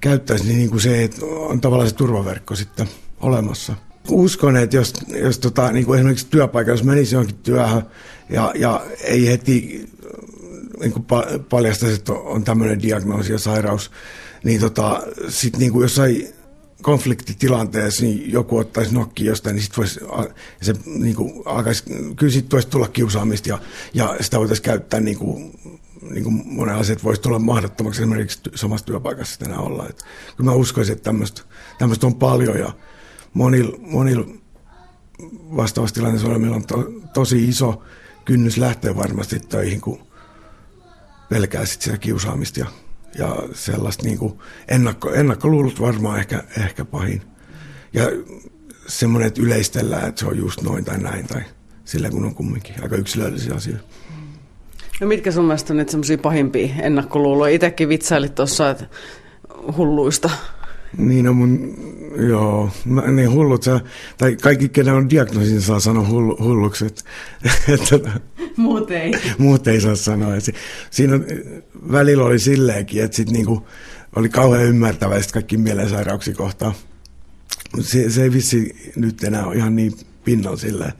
käyttäisi 0.00 0.44
niin, 0.44 0.56
niin 0.56 0.70
kuin 0.70 0.80
se, 0.80 1.04
että 1.04 1.26
on 1.26 1.60
tavallaan 1.60 1.88
se 1.88 1.94
turvaverkko 1.94 2.54
sitten 2.54 2.88
olemassa. 3.20 3.74
Uskon, 4.10 4.56
että 4.56 4.76
jos, 4.76 4.94
jos 5.08 5.38
tota, 5.38 5.72
niin 5.72 5.86
kuin 5.86 5.98
esimerkiksi 5.98 6.26
työpaikka, 6.30 6.70
jos 6.70 6.84
menisi 6.84 7.14
johonkin 7.14 7.36
työhön 7.36 7.82
ja, 8.28 8.52
ja 8.54 8.86
ei 9.04 9.26
heti 9.26 9.88
niin 10.80 10.92
kuin 10.92 11.06
paljastaisi, 11.48 11.94
että 11.94 12.12
on 12.12 12.44
tämmöinen 12.44 12.82
diagnoosi 12.82 13.32
ja 13.32 13.38
sairaus, 13.38 13.90
niin 14.44 14.60
tota, 14.60 15.02
sitten 15.28 15.60
niin 15.60 15.72
kuin 15.72 15.82
jossain 15.82 16.28
konfliktitilanteessa 16.82 18.02
niin 18.04 18.32
joku 18.32 18.58
ottaisi 18.58 18.94
nokki 18.94 19.24
jostain, 19.24 19.54
niin 19.54 19.62
sitten 19.62 19.76
voisi, 19.76 20.00
se 20.62 20.74
niin 20.86 21.16
kuin 21.16 21.42
alkaisi, 21.44 21.84
kyllä 22.16 22.32
sitten 22.32 22.56
voisi 22.56 22.68
tulla 22.68 22.88
kiusaamista 22.88 23.48
ja, 23.48 23.58
ja 23.94 24.16
sitä 24.20 24.38
voitaisiin 24.38 24.64
käyttää 24.64 25.00
niin 25.00 25.18
kuin 25.18 25.60
niin 26.10 26.24
kuin 26.24 26.42
monen 26.44 26.74
asiat 26.74 27.04
voisi 27.04 27.20
tulla 27.20 27.38
mahdottomaksi 27.38 28.02
esimerkiksi 28.02 28.40
samassa 28.54 28.86
työpaikassa 28.86 29.44
enää 29.44 29.58
olla. 29.58 29.88
Et 29.88 30.04
kyllä 30.36 30.50
mä 30.50 30.56
uskoisin, 30.56 30.92
että 30.92 31.10
tämmöistä 31.78 32.06
on 32.06 32.14
paljon 32.14 32.58
ja 32.58 32.72
monilla 33.36 33.76
monil 33.80 34.24
vastaavassa 35.56 35.94
tilanteessa 35.94 36.28
on 36.28 36.66
to, 36.66 36.84
tosi 37.14 37.48
iso 37.48 37.82
kynnys 38.24 38.56
lähteä 38.56 38.96
varmasti 38.96 39.40
töihin, 39.40 39.80
kun 39.80 39.98
pelkää 41.28 41.66
sit 41.66 41.82
sitä 41.82 41.98
kiusaamista 41.98 42.60
ja, 42.60 42.66
ja 43.18 43.36
sellaista 43.52 44.04
niin 44.04 44.18
kuin 44.18 44.38
ennakko, 44.68 45.12
ennakkoluulut 45.12 45.80
varmaan 45.80 46.18
ehkä, 46.18 46.42
ehkä 46.60 46.84
pahin. 46.84 47.22
Ja 47.92 48.02
semmoinen, 48.86 49.28
että 49.28 49.42
yleistellään, 49.42 50.08
että 50.08 50.20
se 50.20 50.26
on 50.26 50.38
just 50.38 50.62
noin 50.62 50.84
tai 50.84 50.98
näin 50.98 51.26
tai 51.26 51.42
sillä 51.84 52.10
kun 52.10 52.24
on 52.24 52.34
kumminkin 52.34 52.82
aika 52.82 52.96
yksilöllisiä 52.96 53.54
asioita. 53.54 53.84
No 55.00 55.06
mitkä 55.06 55.32
sun 55.32 55.44
mielestä 55.44 55.72
on 55.72 55.76
nyt 55.76 55.88
semmoisia 55.88 56.18
pahimpia 56.18 56.74
ennakkoluuloja? 56.82 57.54
Itsekin 57.54 57.88
vitsailit 57.88 58.34
tuossa, 58.34 58.70
että 58.70 58.86
hulluista. 59.76 60.30
Niin 60.98 61.24
no 61.24 61.32
mun, 61.32 61.74
joo, 62.28 62.70
mä, 62.84 63.02
niin 63.02 63.30
hullut, 63.30 63.62
sä, 63.62 63.80
tai 64.18 64.36
kaikki, 64.36 64.68
kenen 64.68 64.94
on 64.94 65.10
diagnoosin, 65.10 65.62
saa 65.62 65.80
sanoa 65.80 66.08
hullu, 66.08 66.36
hulluksi. 66.40 66.86
Että, 66.86 67.02
että, 67.74 68.20
muut 68.56 68.90
ei. 68.90 69.12
Muut 69.38 69.66
ei 69.66 69.80
saa 69.80 69.96
sanoa. 69.96 70.36
Et 70.36 70.44
siinä 70.90 71.14
on, 71.14 71.24
välillä 71.92 72.24
oli 72.24 72.38
silleenkin, 72.38 73.04
että 73.04 73.16
sit 73.16 73.30
niinku, 73.30 73.66
oli 74.16 74.28
kauhean 74.28 74.64
ymmärtäväistä 74.64 75.32
kaikki 75.32 75.56
mielensairauksia 75.56 76.34
kohtaan. 76.34 76.72
Mutta 77.76 77.90
se, 77.90 78.10
se 78.10 78.22
ei 78.22 78.32
vissi 78.32 78.92
nyt 78.96 79.24
enää 79.24 79.46
ole 79.46 79.56
ihan 79.56 79.76
niin 79.76 79.92
pinnalla 80.24 80.56
silleen, 80.56 80.92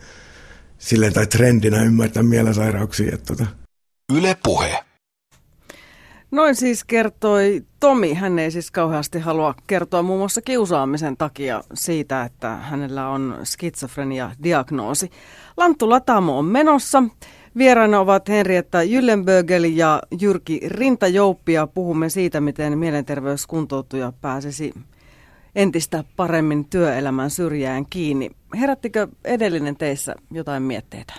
silleen 0.78 1.12
tai 1.12 1.26
trendinä 1.26 1.82
ymmärtää 1.82 2.22
mielensairauksia. 2.22 3.14
Että 3.14 3.34
tota. 3.34 3.46
Yle 4.12 4.36
Puhe. 4.42 4.85
Noin 6.30 6.54
siis 6.54 6.84
kertoi 6.84 7.62
Tomi. 7.80 8.14
Hän 8.14 8.38
ei 8.38 8.50
siis 8.50 8.70
kauheasti 8.70 9.18
halua 9.18 9.54
kertoa 9.66 10.02
muun 10.02 10.18
muassa 10.18 10.42
kiusaamisen 10.42 11.16
takia 11.16 11.62
siitä, 11.74 12.22
että 12.22 12.56
hänellä 12.56 13.08
on 13.08 13.38
skitsofrenia-diagnoosi. 13.44 15.10
Lanttu 15.56 15.90
Latamo 15.90 16.38
on 16.38 16.44
menossa. 16.44 17.02
Vieraana 17.56 18.00
ovat 18.00 18.28
Henrietta 18.28 18.82
Jyllenbögel 18.82 19.64
ja 19.64 20.02
Jyrki 20.20 20.60
Rintajouppi 20.66 21.52
ja 21.52 21.66
puhumme 21.66 22.08
siitä, 22.08 22.40
miten 22.40 22.78
mielenterveyskuntoutuja 22.78 24.12
pääsisi 24.20 24.74
entistä 25.54 26.04
paremmin 26.16 26.64
työelämän 26.64 27.30
syrjään 27.30 27.86
kiinni. 27.90 28.30
Herättikö 28.60 29.08
edellinen 29.24 29.76
teissä 29.76 30.14
jotain 30.30 30.62
mietteitä? 30.62 31.12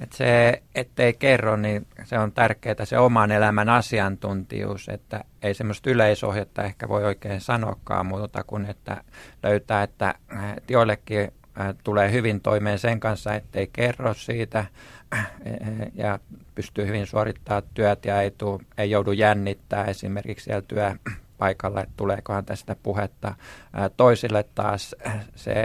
Et 0.00 0.12
se, 0.12 0.62
ettei 0.74 1.12
kerro, 1.12 1.56
niin 1.56 1.86
se 2.04 2.18
on 2.18 2.32
tärkeää 2.32 2.84
se 2.84 2.98
oman 2.98 3.30
elämän 3.30 3.68
asiantuntijuus, 3.68 4.88
että 4.88 5.24
ei 5.42 5.54
semmoista 5.54 5.90
yleisohjetta 5.90 6.62
ehkä 6.62 6.88
voi 6.88 7.04
oikein 7.04 7.40
sanoakaan 7.40 8.06
muuta 8.06 8.44
kuin, 8.44 8.66
että 8.66 9.04
löytää, 9.42 9.82
että, 9.82 10.14
joillekin 10.68 11.32
äh, 11.60 11.74
tulee 11.84 12.12
hyvin 12.12 12.40
toimeen 12.40 12.78
sen 12.78 13.00
kanssa, 13.00 13.34
ettei 13.34 13.70
kerro 13.72 14.14
siitä 14.14 14.64
äh, 15.14 15.30
ja 15.94 16.18
pystyy 16.54 16.86
hyvin 16.86 17.06
suorittamaan 17.06 17.62
työt 17.74 18.04
ja 18.04 18.22
ei, 18.22 18.30
tuu, 18.30 18.62
ei 18.78 18.90
joudu 18.90 19.12
jännittää 19.12 19.84
esimerkiksi 19.84 20.44
siellä 20.44 20.62
työpaikalla, 20.68 21.82
että 21.82 21.94
tuleekohan 21.96 22.44
tästä 22.44 22.76
puhetta. 22.82 23.28
Äh, 23.28 23.90
toisille 23.96 24.44
taas 24.54 24.94
se 25.34 25.64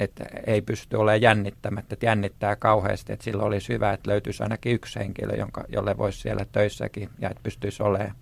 että 0.00 0.24
ei 0.46 0.62
pysty 0.62 0.96
olemaan 0.96 1.22
jännittämättä, 1.22 1.94
että 1.94 2.06
jännittää 2.06 2.56
kauheasti, 2.56 3.12
että 3.12 3.24
silloin 3.24 3.46
olisi 3.46 3.72
hyvä, 3.72 3.92
että 3.92 4.10
löytyisi 4.10 4.42
ainakin 4.42 4.74
yksi 4.74 4.98
henkilö, 4.98 5.36
jonka, 5.36 5.64
jolle 5.68 5.98
voisi 5.98 6.20
siellä 6.20 6.46
töissäkin 6.52 7.08
ja 7.18 7.30
että 7.30 7.42
pystyisi 7.42 7.82
olemaan, 7.82 8.14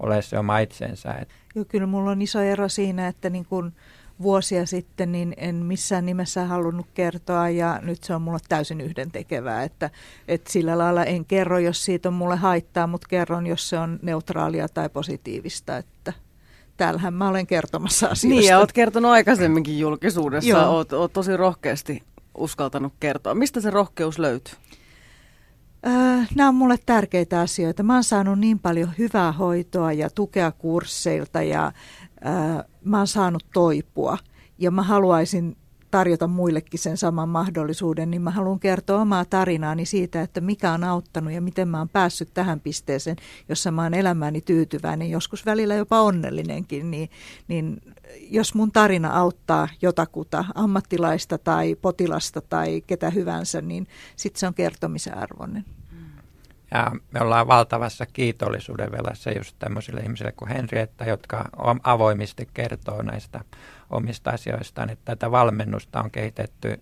olemaan 0.00 0.22
se 0.22 0.38
oma 0.38 0.58
itsensä. 0.58 1.26
Joo, 1.54 1.64
kyllä 1.64 1.86
mulla 1.86 2.10
on 2.10 2.22
iso 2.22 2.40
ero 2.40 2.68
siinä, 2.68 3.08
että 3.08 3.30
niin 3.30 3.44
kun 3.44 3.72
vuosia 4.22 4.66
sitten 4.66 5.12
niin 5.12 5.34
en 5.36 5.54
missään 5.54 6.06
nimessä 6.06 6.44
halunnut 6.44 6.86
kertoa 6.94 7.48
ja 7.48 7.80
nyt 7.82 8.04
se 8.04 8.14
on 8.14 8.22
mulle 8.22 8.38
täysin 8.48 8.80
yhdentekevää, 8.80 9.62
että, 9.62 9.90
että 10.28 10.52
sillä 10.52 10.78
lailla 10.78 11.04
en 11.04 11.24
kerro, 11.24 11.58
jos 11.58 11.84
siitä 11.84 12.08
on 12.08 12.14
mulle 12.14 12.36
haittaa, 12.36 12.86
mutta 12.86 13.08
kerron, 13.08 13.46
jos 13.46 13.68
se 13.68 13.78
on 13.78 13.98
neutraalia 14.02 14.68
tai 14.68 14.88
positiivista, 14.88 15.76
että 15.76 16.12
täällähän 16.80 17.14
mä 17.14 17.28
olen 17.28 17.46
kertomassa 17.46 18.06
asioista. 18.06 18.40
Niin, 18.40 18.48
ja 18.48 18.58
olet 18.58 18.72
kertonut 18.72 19.10
aikaisemminkin 19.10 19.78
julkisuudessa, 19.78 20.68
olet, 20.68 20.92
olet 20.92 21.12
tosi 21.12 21.36
rohkeasti 21.36 22.02
uskaltanut 22.34 22.92
kertoa. 23.00 23.34
Mistä 23.34 23.60
se 23.60 23.70
rohkeus 23.70 24.18
löytyy? 24.18 24.54
Öö, 25.86 25.92
nämä 26.34 26.48
on 26.48 26.54
mulle 26.54 26.78
tärkeitä 26.86 27.40
asioita. 27.40 27.82
Mä 27.82 27.94
oon 27.94 28.04
saanut 28.04 28.38
niin 28.38 28.58
paljon 28.58 28.90
hyvää 28.98 29.32
hoitoa 29.32 29.92
ja 29.92 30.10
tukea 30.10 30.52
kursseilta 30.52 31.42
ja 31.42 31.72
öö, 32.26 32.64
mä 32.84 32.98
oon 32.98 33.06
saanut 33.06 33.44
toipua. 33.52 34.18
Ja 34.58 34.70
mä 34.70 34.82
haluaisin 34.82 35.56
tarjota 35.90 36.26
muillekin 36.26 36.80
sen 36.80 36.96
saman 36.96 37.28
mahdollisuuden, 37.28 38.10
niin 38.10 38.22
mä 38.22 38.30
haluan 38.30 38.60
kertoa 38.60 39.00
omaa 39.00 39.24
tarinaani 39.24 39.86
siitä, 39.86 40.22
että 40.22 40.40
mikä 40.40 40.72
on 40.72 40.84
auttanut 40.84 41.32
ja 41.32 41.40
miten 41.40 41.68
mä 41.68 41.78
oon 41.78 41.88
päässyt 41.88 42.34
tähän 42.34 42.60
pisteeseen, 42.60 43.16
jossa 43.48 43.70
mä 43.70 43.82
oon 43.82 43.94
elämääni 43.94 44.40
tyytyväinen, 44.40 45.10
joskus 45.10 45.46
välillä 45.46 45.74
jopa 45.74 46.00
onnellinenkin, 46.00 46.90
niin, 46.90 47.10
niin 47.48 47.80
jos 48.30 48.54
mun 48.54 48.72
tarina 48.72 49.10
auttaa 49.10 49.68
jotakuta, 49.82 50.44
ammattilaista 50.54 51.38
tai 51.38 51.74
potilasta 51.74 52.40
tai 52.40 52.82
ketä 52.86 53.10
hyvänsä, 53.10 53.60
niin 53.60 53.86
sitten 54.16 54.40
se 54.40 54.46
on 54.46 54.54
kertomisen 54.54 55.18
arvoinen. 55.18 55.64
Ja 56.74 56.92
me 57.10 57.20
ollaan 57.20 57.46
valtavassa 57.46 58.06
kiitollisuuden 58.06 58.92
velassa 58.92 59.30
just 59.30 59.56
tämmöisille 59.58 60.00
ihmisille 60.00 60.32
kuin 60.32 60.48
Henrietta, 60.48 61.04
jotka 61.04 61.48
avoimesti 61.82 62.48
kertoo 62.54 63.02
näistä 63.02 63.40
omista 63.90 64.30
asioistaan. 64.30 64.90
Että 64.90 65.04
tätä 65.04 65.30
valmennusta 65.30 66.02
on 66.02 66.10
kehitetty, 66.10 66.80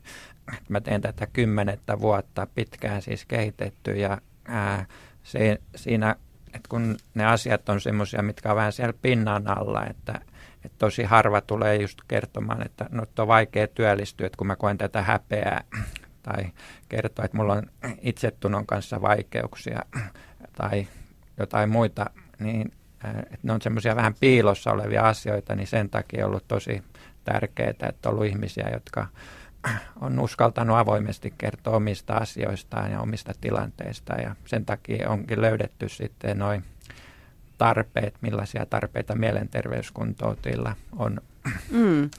mä 0.68 0.80
teen 0.80 1.01
tätä 1.01 1.26
kymmenettä 1.26 2.01
vuotta 2.01 2.47
pitkään 2.55 3.03
siis 3.03 3.24
kehitetty 3.24 3.97
ja 3.97 4.18
ää, 4.45 4.86
se, 5.22 5.61
siinä, 5.76 6.16
että 6.47 6.68
kun 6.68 6.97
ne 7.14 7.26
asiat 7.26 7.68
on 7.68 7.80
semmoisia, 7.80 8.22
mitkä 8.22 8.51
on 8.51 8.57
vähän 8.57 8.72
siellä 8.72 8.95
pinnan 9.03 9.59
alla, 9.59 9.86
että, 9.86 10.20
että 10.64 10.78
tosi 10.78 11.03
harva 11.03 11.41
tulee 11.41 11.76
just 11.76 11.99
kertomaan, 12.09 12.66
että 12.66 12.86
no, 12.91 13.05
on 13.18 13.28
vaikea 13.28 13.68
työllistyä, 13.68 14.26
että 14.26 14.36
kun 14.36 14.47
mä 14.47 14.57
koen 14.57 14.78
tätä 14.78 15.03
häpeää 15.03 15.64
tai 16.29 16.53
kertoa, 16.89 17.24
että 17.24 17.37
mulla 17.37 17.53
on 17.53 17.62
itsetunnon 18.01 18.66
kanssa 18.66 19.03
vaikeuksia 19.03 19.83
tai 20.57 20.87
jotain 21.39 21.70
muita, 21.70 22.11
niin 22.39 22.72
että 23.22 23.39
ne 23.43 23.53
on 23.53 23.62
semmoisia 23.62 23.97
vähän 23.97 24.14
piilossa 24.20 24.72
olevia 24.72 25.03
asioita, 25.03 25.55
niin 25.55 25.66
sen 25.66 25.91
takia 25.91 26.24
on 26.24 26.29
ollut 26.29 26.49
tosi 26.49 26.83
tärkeää, 27.24 27.70
että 27.70 27.93
on 28.07 28.12
ollut 28.12 28.26
ihmisiä, 28.26 28.70
jotka 28.72 29.07
on 30.01 30.20
uskaltanut 30.20 30.76
avoimesti 30.76 31.35
kertoa 31.39 31.76
omista 31.76 32.14
asioistaan 32.14 32.93
ja 32.93 33.01
omista 33.01 33.33
tilanteistaan 33.41 34.22
ja 34.22 34.37
sen 34.47 34.64
takia 34.64 35.11
onkin 35.11 35.41
löydetty 35.41 35.89
sitten 35.89 36.39
noin 36.39 36.64
tarpeet, 37.59 38.14
millaisia 38.20 38.66
tarpeita 38.66 39.14
mielenterveyskuntoutujilla 39.14 40.76
on. 40.97 41.20
Mm. 41.70 42.11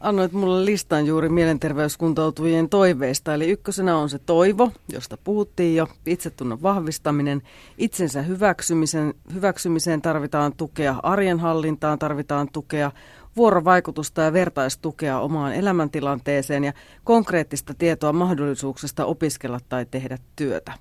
Annoit 0.00 0.32
mulle 0.32 0.64
listan 0.64 1.06
juuri 1.06 1.28
mielenterveyskuntoutujien 1.28 2.68
toiveista, 2.68 3.34
eli 3.34 3.50
ykkösenä 3.50 3.96
on 3.96 4.10
se 4.10 4.18
toivo, 4.18 4.72
josta 4.92 5.16
puhuttiin 5.24 5.76
jo, 5.76 5.88
itsetunnon 6.06 6.62
vahvistaminen, 6.62 7.42
itsensä 7.78 8.22
hyväksymisen, 8.22 9.14
hyväksymiseen 9.34 10.02
tarvitaan 10.02 10.52
tukea, 10.56 10.96
arjen 11.02 11.40
hallintaan 11.40 11.98
tarvitaan 11.98 12.48
tukea, 12.52 12.92
vuorovaikutusta 13.38 14.22
ja 14.22 14.32
vertaistukea 14.32 15.20
omaan 15.20 15.54
elämäntilanteeseen 15.54 16.64
ja 16.64 16.72
konkreettista 17.04 17.74
tietoa 17.74 18.12
mahdollisuuksista 18.12 19.04
opiskella 19.04 19.60
tai 19.68 19.86
tehdä 19.90 20.18
työtä. 20.36 20.72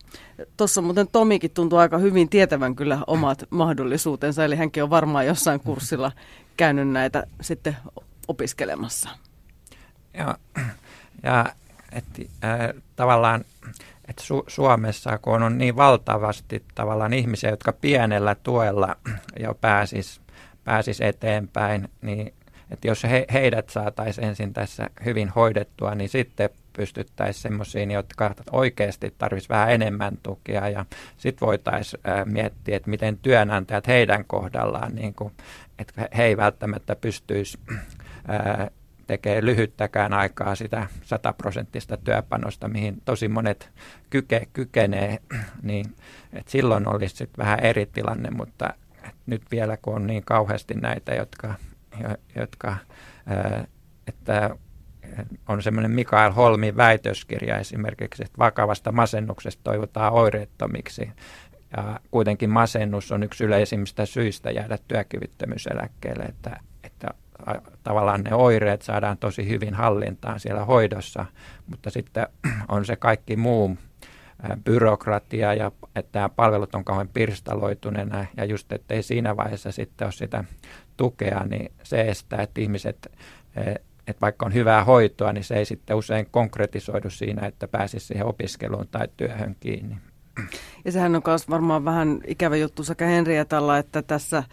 Tuossa 0.57 0.81
muuten 0.81 1.07
Tomikin 1.07 1.51
tuntuu 1.51 1.79
aika 1.79 1.97
hyvin 1.97 2.29
tietävän 2.29 2.75
kyllä 2.75 2.99
omat 3.07 3.43
mahdollisuutensa, 3.49 4.45
eli 4.45 4.55
hänkin 4.55 4.83
on 4.83 4.89
varmaan 4.89 5.25
jossain 5.25 5.59
kurssilla 5.59 6.11
käynyt 6.57 6.89
näitä 6.89 7.23
sitten 7.41 7.77
opiskelemassa. 8.27 9.09
Ja, 10.13 10.37
ja 11.23 11.45
että 11.91 12.21
äh, 12.43 12.83
tavallaan 12.95 13.45
että 14.07 14.23
Su- 14.23 14.43
Suomessa, 14.47 15.17
kun 15.17 15.43
on 15.43 15.57
niin 15.57 15.75
valtavasti 15.75 16.63
tavallaan 16.75 17.13
ihmisiä, 17.13 17.49
jotka 17.49 17.73
pienellä 17.73 18.35
tuella 18.35 18.95
jo 19.39 19.53
pääsis, 19.53 20.21
pääsis 20.63 21.01
eteenpäin, 21.01 21.89
niin 22.01 22.33
että 22.72 22.88
jos 22.88 23.03
he, 23.03 23.26
heidät 23.34 23.70
saataisiin 23.70 24.28
ensin 24.28 24.53
tässä 24.53 24.89
hyvin 25.05 25.30
hoidettua, 25.30 25.95
niin 25.95 26.09
sitten 26.09 26.49
pystyttäisiin 26.74 27.41
semmoisiin, 27.41 27.91
jotka 27.91 28.36
oikeasti 28.51 29.13
tarvitsisi 29.18 29.49
vähän 29.49 29.72
enemmän 29.72 30.18
tukea 30.24 30.70
ja 30.70 30.86
sitten 31.18 31.45
voitaisiin 31.45 32.03
miettiä, 32.26 32.78
että 32.78 32.89
miten 32.89 33.18
työnantajat 33.18 33.88
heidän 33.88 34.26
kohdallaan, 34.26 34.95
niin 34.95 35.13
kuin, 35.13 35.34
että 35.80 36.09
he 36.18 36.24
ei 36.24 36.38
välttämättä 36.38 36.95
pystyisi 36.95 37.59
tekee 39.07 39.45
lyhyttäkään 39.45 40.13
aikaa 40.13 40.55
sitä 40.55 40.88
sataprosenttista 41.03 41.97
työpanosta, 41.97 42.68
mihin 42.68 43.01
tosi 43.05 43.28
monet 43.28 43.70
kyke, 44.09 44.47
kykenee, 44.53 45.20
niin 45.61 45.86
et 46.34 46.47
silloin 46.47 46.88
olisi 46.88 47.15
sit 47.15 47.38
vähän 47.38 47.59
eri 47.59 47.86
tilanne, 47.86 48.32
mutta 48.32 48.74
nyt 49.26 49.41
vielä 49.51 49.78
kun 49.78 49.95
on 49.95 50.07
niin 50.07 50.24
kauheasti 50.26 50.74
näitä, 50.74 51.15
jotka, 51.15 51.53
jotka 52.35 52.77
että 54.07 54.55
on 55.47 55.63
semmoinen 55.63 55.91
Mikael 55.91 56.31
Holmin 56.31 56.77
väitöskirja 56.77 57.57
esimerkiksi, 57.57 58.23
että 58.23 58.38
vakavasta 58.38 58.91
masennuksesta 58.91 59.61
toivotaan 59.63 60.13
oireettomiksi. 60.13 61.11
Ja 61.77 61.99
kuitenkin 62.11 62.49
masennus 62.49 63.11
on 63.11 63.23
yksi 63.23 63.43
yleisimmistä 63.43 64.05
syistä 64.05 64.51
jäädä 64.51 64.77
työkyvyttömyyseläkkeelle, 64.88 66.23
että, 66.23 66.59
että 66.83 67.07
tavallaan 67.83 68.21
ne 68.21 68.35
oireet 68.35 68.81
saadaan 68.81 69.17
tosi 69.17 69.49
hyvin 69.49 69.73
hallintaan 69.73 70.39
siellä 70.39 70.65
hoidossa, 70.65 71.25
mutta 71.67 71.89
sitten 71.89 72.27
on 72.67 72.85
se 72.85 72.95
kaikki 72.95 73.35
muu 73.35 73.77
byrokratia 74.63 75.53
ja 75.53 75.71
että 75.95 76.19
nämä 76.19 76.29
palvelut 76.29 76.75
on 76.75 76.83
kauhean 76.83 77.09
pirstaloituneena 77.13 78.25
ja 78.38 78.45
just, 78.45 78.71
että 78.71 78.93
ei 78.93 79.03
siinä 79.03 79.38
vaiheessa 79.38 79.71
sitten 79.71 80.05
ole 80.05 80.11
sitä 80.11 80.43
tukea, 80.97 81.43
niin 81.43 81.71
se 81.83 82.01
estää, 82.01 82.41
että 82.41 82.61
ihmiset 82.61 83.11
että 84.07 84.21
vaikka 84.21 84.45
on 84.45 84.53
hyvää 84.53 84.83
hoitoa, 84.83 85.33
niin 85.33 85.43
se 85.43 85.55
ei 85.55 85.65
sitten 85.65 85.97
usein 85.97 86.27
konkretisoidu 86.31 87.09
siinä, 87.09 87.47
että 87.47 87.67
pääsisi 87.67 88.05
siihen 88.05 88.25
opiskeluun 88.25 88.88
tai 88.91 89.07
työhön 89.17 89.55
kiinni. 89.59 89.97
Ja 90.85 90.91
sehän 90.91 91.15
on 91.15 91.21
myös 91.27 91.49
varmaan 91.49 91.85
vähän 91.85 92.21
ikävä 92.27 92.55
juttu 92.55 92.83
sekä 92.83 93.05
Henrietalla 93.05 93.77
että 93.77 94.01
tässä 94.01 94.43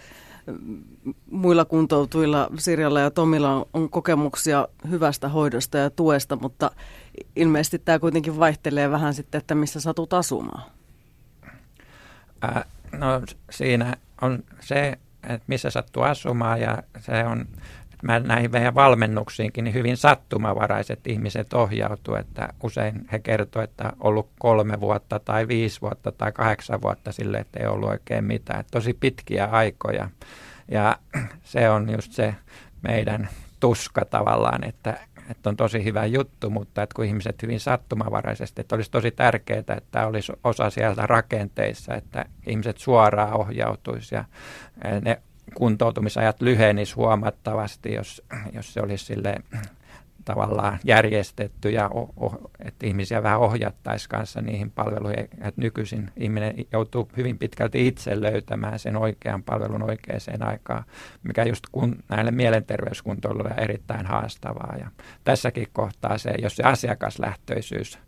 mm, 0.47 0.83
muilla 1.31 1.65
kuntoutuilla 1.65 2.49
Sirjalla 2.59 3.01
ja 3.01 3.11
Tomilla 3.11 3.67
on 3.73 3.91
kokemuksia 3.91 4.69
hyvästä 4.91 5.29
hoidosta 5.29 5.79
ja 5.79 5.91
tuesta, 5.91 6.37
mutta 6.37 6.71
ilmeisesti 7.37 7.79
tämä 7.79 7.99
kuitenkin 7.99 8.39
vaihtelee 8.39 8.91
vähän 8.91 9.15
sitten, 9.15 9.39
että 9.39 9.55
missä 9.55 9.81
satut 9.81 10.13
asumaan. 10.13 10.63
Ää, 12.43 12.65
no 12.93 13.23
siinä 13.51 13.97
on 14.23 14.45
se, 14.61 14.99
että 15.23 15.45
missä 15.47 15.71
sattuu 15.71 16.03
asumaan 16.03 16.61
ja 16.61 16.83
se 16.99 17.25
on 17.25 17.47
mä 18.05 18.21
näihin 18.21 18.51
meidän 18.51 18.75
valmennuksiinkin 18.75 19.65
niin 19.65 19.75
hyvin 19.75 19.97
sattumavaraiset 19.97 21.07
ihmiset 21.07 21.53
ohjautuu, 21.53 22.15
että 22.15 22.49
usein 22.63 23.09
he 23.13 23.19
kertovat, 23.19 23.71
että 23.71 23.85
on 23.85 23.93
ollut 24.01 24.29
kolme 24.39 24.81
vuotta 24.81 25.19
tai 25.19 25.49
viisi 25.49 25.81
vuotta 25.81 26.13
tai 26.13 26.33
kahdeksan 26.33 26.83
vuotta 26.83 27.13
sille, 27.13 27.39
että 27.39 27.61
ei 27.61 27.67
ollut 27.67 27.89
oikein 27.89 28.25
mitään. 28.25 28.61
Että 28.61 28.71
tosi 28.71 28.95
pitkiä 28.95 29.45
aikoja 29.45 30.09
ja 30.71 30.99
se 31.45 31.71
on 31.71 31.91
just 31.91 32.13
se 32.13 32.35
meidän 32.83 33.29
tuska 33.61 34.05
tavallaan, 34.05 34.65
että, 34.65 34.99
että 35.31 35.51
on 35.51 35.57
tosi 35.57 35.85
hyvä 35.85 36.07
juttu, 36.07 36.51
mutta 36.51 36.83
että 36.83 36.95
kun 36.95 37.05
ihmiset 37.05 37.43
hyvin 37.43 37.61
sattumavaraisesti, 37.61 38.61
että 38.61 38.75
olisi 38.75 38.91
tosi 38.91 39.11
tärkeää, 39.11 39.59
että 39.59 39.81
tämä 39.91 40.07
olisi 40.07 40.33
osa 40.45 40.71
sieltä 40.71 41.07
rakenteissa, 41.07 41.95
että 41.95 42.25
ihmiset 42.47 42.79
suoraan 42.79 43.33
ohjautuisi 43.33 44.15
ja 44.15 44.25
ne 45.01 45.23
kuntoutumisajat 45.55 46.41
lyhenis 46.41 46.97
huomattavasti, 46.97 47.95
jos, 47.95 48.23
jos 48.53 48.75
se 48.75 48.81
olisi 48.81 49.05
sille 49.05 49.35
tavallaan 50.25 50.79
järjestetty 50.85 51.71
ja 51.71 51.89
oh, 51.89 52.13
oh, 52.17 52.39
että 52.61 52.87
ihmisiä 52.87 53.23
vähän 53.23 53.41
ohjattaisiin 53.41 54.09
kanssa 54.09 54.41
niihin 54.41 54.71
palveluihin. 54.71 55.25
Että 55.25 55.61
nykyisin 55.61 56.11
ihminen 56.17 56.55
joutuu 56.73 57.09
hyvin 57.17 57.39
pitkälti 57.39 57.87
itse 57.87 58.21
löytämään 58.21 58.79
sen 58.79 58.97
oikean 58.97 59.43
palvelun 59.43 59.83
oikeaan 59.83 60.43
aikaan, 60.43 60.85
mikä 61.23 61.45
just 61.45 61.65
kun, 61.73 61.97
näille 62.09 62.31
mielenterveyskuntoiluille 62.31 63.51
on 63.51 63.63
erittäin 63.63 64.07
haastavaa. 64.07 64.77
Ja 64.81 64.91
tässäkin 65.25 65.69
kohtaa 65.73 66.19
se, 66.19 66.35
jos 66.43 66.57
se 66.57 66.63
asiakaslähtöisyys 66.63 67.99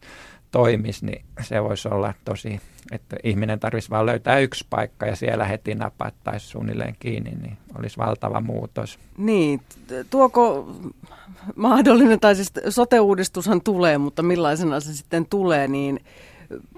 toimisi, 0.51 1.07
niin 1.07 1.24
se 1.40 1.62
voisi 1.62 1.88
olla 1.88 2.14
tosi, 2.24 2.61
että 2.92 3.16
ihminen 3.24 3.61
tarvitsisi 3.61 3.90
vain 3.90 4.07
löytää 4.07 4.38
yksi 4.38 4.66
paikka 4.70 5.07
ja 5.07 5.16
siellä 5.16 5.44
heti 5.44 5.74
napattaisi 5.74 6.47
suunnilleen 6.47 6.97
kiinni, 6.99 7.30
niin 7.30 7.57
olisi 7.78 7.97
valtava 7.97 8.40
muutos. 8.40 8.99
Niin, 9.18 9.61
tuoko 10.11 10.72
mahdollinen, 11.57 12.20
tai 12.20 12.34
siis 12.34 12.53
sote-uudistushan 12.68 13.61
tulee, 13.61 13.99
mutta 13.99 14.22
millaisena 14.22 14.80
se 14.80 14.94
sitten 14.94 15.26
tulee, 15.26 15.68
niin 15.68 16.01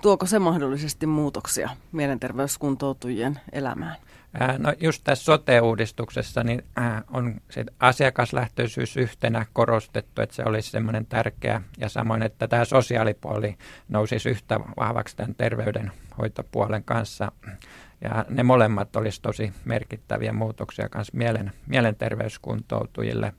tuoko 0.03 0.27
se 0.27 0.39
mahdollisesti 0.39 1.07
muutoksia 1.07 1.71
mielenterveyskuntoutujien 1.93 3.41
elämään? 3.53 3.97
No 4.59 4.75
just 4.81 5.05
tässä 5.05 5.25
sote-uudistuksessa 5.25 6.45
niin 6.45 6.63
on 7.13 7.41
se 7.51 7.65
asiakaslähtöisyys 7.81 8.97
yhtenä 8.97 9.47
korostettu, 9.53 10.23
että 10.23 10.37
se 10.37 10.43
olisi 10.47 10.71
semmoinen 10.71 11.07
tärkeä 11.07 11.63
ja 11.79 11.89
samoin, 11.89 12.23
että 12.23 12.49
tämä 12.49 12.65
sosiaalipuoli 12.65 13.57
nousisi 13.89 14.29
yhtä 14.29 14.61
vahvaksi 14.77 15.17
tämän 15.17 15.35
terveydenhoitopuolen 15.35 16.85
kanssa. 16.85 17.33
Ja 18.01 18.25
ne 18.29 18.43
molemmat 18.43 18.97
olisi 18.97 19.23
tosi 19.23 19.53
merkittäviä 19.65 20.33
muutoksia 20.33 20.89
myös 20.95 21.13
mielen, 21.13 21.53
mielenterveyskuntoutujille, 21.67 23.35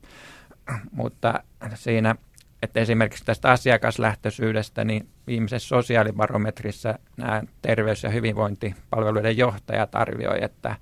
mutta 0.91 1.43
siinä 1.75 2.15
että 2.63 2.79
esimerkiksi 2.79 3.25
tästä 3.25 3.51
asiakaslähtöisyydestä, 3.51 4.83
niin 4.83 5.07
viimeisessä 5.27 5.67
sosiaalibarometrissa 5.67 6.99
nämä 7.17 7.43
terveys- 7.61 8.03
ja 8.03 8.09
hyvinvointipalveluiden 8.09 9.37
johtajat 9.37 9.95
arvioivat, 9.95 10.43
että 10.43 10.75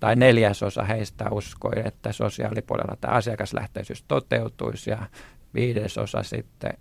tai 0.00 0.16
neljäsosa 0.16 0.84
heistä 0.84 1.30
uskoi, 1.30 1.72
että 1.84 2.12
sosiaalipuolella 2.12 2.96
tämä 3.00 3.14
asiakaslähtöisyys 3.14 4.04
toteutuisi 4.08 4.90
ja 4.90 4.98
viidesosa 5.54 6.22
sitten, 6.22 6.72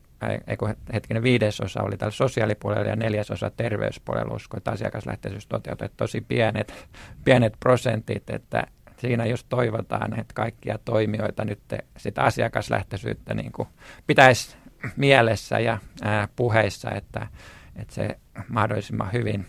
ei 0.48 0.58
hetkinen 0.94 1.24
viidesosa 1.24 1.84
oli 1.84 1.98
tällä 1.98 2.12
sosiaalipuolella 2.12 2.90
ja 2.90 2.96
neljäsosa 2.96 3.52
terveyspuolella 3.58 4.36
uskoi, 4.36 4.58
että 4.58 4.72
asiakaslähtöisyys 4.72 5.48
toteutuu. 5.48 5.88
Tosi 5.98 6.22
pienet, 6.22 6.88
pienet 7.24 7.54
prosentit, 7.60 8.30
että 8.30 8.68
siinä 9.00 9.26
jos 9.26 9.44
toivotaan, 9.44 10.20
että 10.20 10.34
kaikkia 10.34 10.78
toimijoita 10.86 11.46
nyt 11.46 11.60
sitä 11.98 12.24
asiakaslähtöisyyttä 12.24 13.34
niin 13.34 13.52
kuin 13.52 13.68
pitäisi 14.08 14.58
mielessä 14.98 15.60
ja 15.60 15.78
ää, 16.02 16.28
puheissa, 16.36 16.92
että, 16.92 17.28
että 17.76 17.94
se 17.94 18.20
mahdollisimman 18.48 19.14
hyvin 19.14 19.46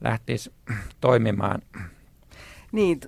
lähtisi 0.00 0.52
toimimaan. 1.00 1.62
Niin, 2.72 3.00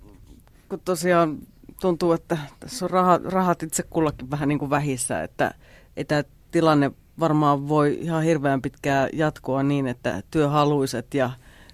kun 0.69 0.81
tosiaan 0.85 1.39
tuntuu, 1.81 2.13
että 2.13 2.39
tässä 2.61 2.85
on 2.85 2.91
rahat, 2.91 3.25
rahat 3.25 3.63
itse 3.63 3.83
kullakin 3.83 4.31
vähän 4.31 4.49
niin 4.49 4.59
kuin 4.59 4.71
vähissä, 4.71 5.23
että, 5.23 5.55
että 5.97 6.25
tilanne 6.51 6.91
varmaan 7.21 7.69
voi 7.69 7.99
ihan 8.01 8.23
hirveän 8.23 8.63
pitkään 8.63 9.09
jatkua 9.13 9.63
niin, 9.63 9.87
että 9.87 10.23
työhaluiset 10.31 11.15
ja 11.15 11.31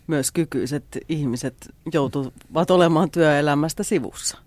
myös 0.06 0.32
kykyiset 0.32 0.98
ihmiset 1.08 1.74
joutuvat 1.92 2.70
olemaan 2.70 3.10
työelämästä 3.10 3.82
sivussa. 3.82 4.38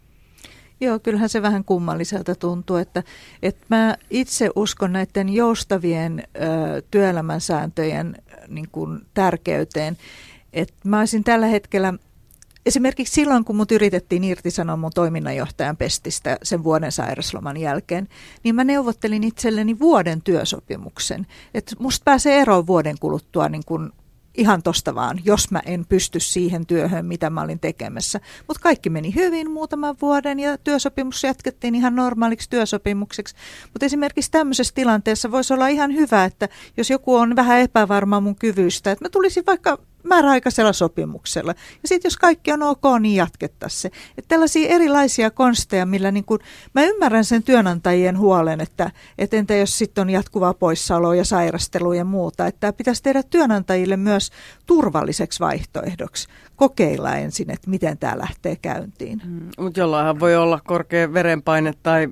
Joo, 0.81 0.99
kyllähän 0.99 1.29
se 1.29 1.41
vähän 1.41 1.63
kummalliselta 1.63 2.35
tuntuu, 2.35 2.75
että, 2.75 3.03
että 3.41 3.65
mä 3.69 3.97
itse 4.09 4.49
uskon 4.55 4.93
näiden 4.93 5.29
joustavien 5.29 6.23
ö, 6.35 6.81
työelämän 6.91 7.41
sääntöjen 7.41 8.15
niin 8.47 8.67
kuin, 8.71 8.99
tärkeyteen. 9.13 9.97
Että 10.53 10.75
mä 10.83 10.99
olisin 10.99 11.23
tällä 11.23 11.47
hetkellä, 11.47 11.93
esimerkiksi 12.65 13.13
silloin 13.13 13.45
kun 13.45 13.55
mut 13.55 13.71
yritettiin 13.71 14.23
irtisanoa 14.23 14.77
mun 14.77 14.91
toiminnanjohtajan 14.95 15.77
pestistä 15.77 16.37
sen 16.43 16.63
vuoden 16.63 16.91
sairasloman 16.91 17.57
jälkeen, 17.57 18.07
niin 18.43 18.55
mä 18.55 18.63
neuvottelin 18.63 19.23
itselleni 19.23 19.79
vuoden 19.79 20.21
työsopimuksen. 20.21 21.27
Että 21.53 21.75
musta 21.79 22.03
pääsee 22.03 22.41
eroon 22.41 22.67
vuoden 22.67 22.95
kuluttua 22.99 23.49
niin 23.49 23.63
kuin 23.65 23.91
ihan 24.37 24.63
tosta 24.63 24.95
vaan, 24.95 25.19
jos 25.25 25.51
mä 25.51 25.61
en 25.65 25.85
pysty 25.89 26.19
siihen 26.19 26.65
työhön, 26.65 27.05
mitä 27.05 27.29
mä 27.29 27.41
olin 27.41 27.59
tekemässä. 27.59 28.19
Mutta 28.47 28.63
kaikki 28.63 28.89
meni 28.89 29.15
hyvin 29.15 29.51
muutaman 29.51 29.95
vuoden 30.01 30.39
ja 30.39 30.57
työsopimus 30.57 31.23
jatkettiin 31.23 31.75
ihan 31.75 31.95
normaaliksi 31.95 32.49
työsopimukseksi. 32.49 33.35
Mutta 33.73 33.85
esimerkiksi 33.85 34.31
tämmöisessä 34.31 34.73
tilanteessa 34.75 35.31
voisi 35.31 35.53
olla 35.53 35.67
ihan 35.67 35.93
hyvä, 35.93 36.25
että 36.25 36.49
jos 36.77 36.89
joku 36.89 37.15
on 37.15 37.35
vähän 37.35 37.59
epävarma 37.59 38.19
mun 38.19 38.35
kyvystä, 38.35 38.91
että 38.91 39.05
mä 39.05 39.09
tulisin 39.09 39.43
vaikka 39.45 39.79
määräaikaisella 40.03 40.73
sopimuksella. 40.73 41.53
Ja 41.83 41.87
sitten 41.87 42.09
jos 42.09 42.17
kaikki 42.17 42.51
on 42.51 42.63
ok, 42.63 42.83
niin 42.99 43.15
jatkettaisiin 43.15 43.81
se. 43.81 43.87
Että 44.17 44.27
tällaisia 44.27 44.69
erilaisia 44.69 45.31
konsteja, 45.31 45.85
millä 45.85 46.11
niin 46.11 46.25
kun, 46.25 46.39
mä 46.73 46.83
ymmärrän 46.83 47.25
sen 47.25 47.43
työnantajien 47.43 48.17
huolen, 48.17 48.61
että 48.61 48.91
et 49.17 49.33
entä 49.33 49.55
jos 49.55 49.77
sitten 49.77 50.01
on 50.01 50.09
jatkuvaa 50.09 50.53
poissaoloa 50.53 51.15
ja 51.15 51.25
sairastelua 51.25 51.95
ja 51.95 52.05
muuta. 52.05 52.47
Että 52.47 52.73
pitäisi 52.73 53.03
tehdä 53.03 53.23
työnantajille 53.23 53.97
myös 53.97 54.31
turvalliseksi 54.65 55.39
vaihtoehdoksi. 55.39 56.27
Kokeilla 56.55 57.15
ensin, 57.15 57.51
että 57.51 57.69
miten 57.69 57.97
tämä 57.97 58.17
lähtee 58.17 58.55
käyntiin. 58.55 59.21
Mm, 59.25 59.49
mutta 59.57 59.79
jollainhan 59.79 60.19
voi 60.19 60.35
olla 60.35 60.59
korkea 60.65 61.13
verenpaine 61.13 61.73
tai 61.83 62.07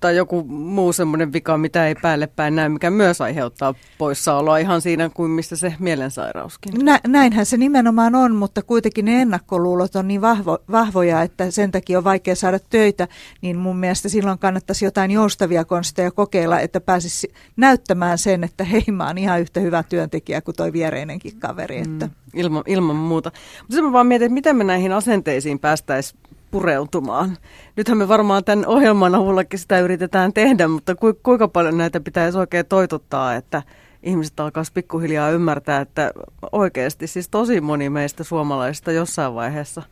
tai 0.00 0.16
joku 0.16 0.44
muu 0.44 0.92
semmoinen 0.92 1.32
vika, 1.32 1.58
mitä 1.58 1.86
ei 1.86 1.94
päälle 1.94 2.26
päin 2.26 2.56
näe, 2.56 2.68
mikä 2.68 2.90
myös 2.90 3.20
aiheuttaa 3.20 3.74
poissaoloa 3.98 4.58
ihan 4.58 4.80
siinä 4.80 5.10
kuin 5.14 5.30
missä 5.30 5.56
se 5.56 5.74
mielensairauskin. 5.78 6.72
Nä, 6.84 7.00
näinhän 7.06 7.46
se 7.46 7.56
nimenomaan 7.56 8.14
on, 8.14 8.34
mutta 8.34 8.62
kuitenkin 8.62 9.04
ne 9.04 9.22
ennakkoluulot 9.22 9.96
on 9.96 10.08
niin 10.08 10.20
vahvo, 10.20 10.58
vahvoja, 10.70 11.22
että 11.22 11.50
sen 11.50 11.70
takia 11.70 11.98
on 11.98 12.04
vaikea 12.04 12.34
saada 12.34 12.58
töitä, 12.70 13.08
niin 13.42 13.56
mun 13.56 13.76
mielestä 13.76 14.08
silloin 14.08 14.38
kannattaisi 14.38 14.84
jotain 14.84 15.10
joustavia 15.10 15.64
konsteja 15.64 16.10
kokeilla, 16.10 16.60
että 16.60 16.80
pääsisi 16.80 17.32
näyttämään 17.56 18.18
sen, 18.18 18.44
että 18.44 18.64
hei 18.64 18.84
mä 18.92 19.06
oon 19.06 19.18
ihan 19.18 19.40
yhtä 19.40 19.60
hyvä 19.60 19.82
työntekijä 19.82 20.40
kuin 20.40 20.56
toi 20.56 20.72
viereinenkin 20.72 21.38
kaveri. 21.38 21.78
Että. 21.78 22.06
Mm, 22.06 22.12
ilman, 22.34 22.62
ilman 22.66 22.96
muuta. 22.96 23.32
Mutta 23.68 23.82
mä 23.82 23.92
vaan 23.92 24.06
mietin, 24.06 24.26
että 24.26 24.34
miten 24.34 24.56
me 24.56 24.64
näihin 24.64 24.92
asenteisiin 24.92 25.58
päästäisiin 25.58 26.20
pureutumaan. 26.50 27.36
Nythän 27.76 27.98
me 27.98 28.08
varmaan 28.08 28.44
tämän 28.44 28.66
ohjelman 28.66 29.14
avullakin 29.14 29.58
sitä 29.58 29.80
yritetään 29.80 30.32
tehdä, 30.32 30.68
mutta 30.68 30.94
ku, 30.94 31.14
kuinka 31.22 31.48
paljon 31.48 31.78
näitä 31.78 32.00
pitäisi 32.00 32.38
oikein 32.38 32.66
toitottaa, 32.66 33.34
että 33.34 33.62
ihmiset 34.02 34.40
alkaisi 34.40 34.72
pikkuhiljaa 34.72 35.30
ymmärtää, 35.30 35.80
että 35.80 36.10
oikeasti 36.52 37.06
siis 37.06 37.28
tosi 37.28 37.60
moni 37.60 37.90
meistä 37.90 38.24
suomalaisista 38.24 38.92
jossain 38.92 39.34
vaiheessa 39.34 39.82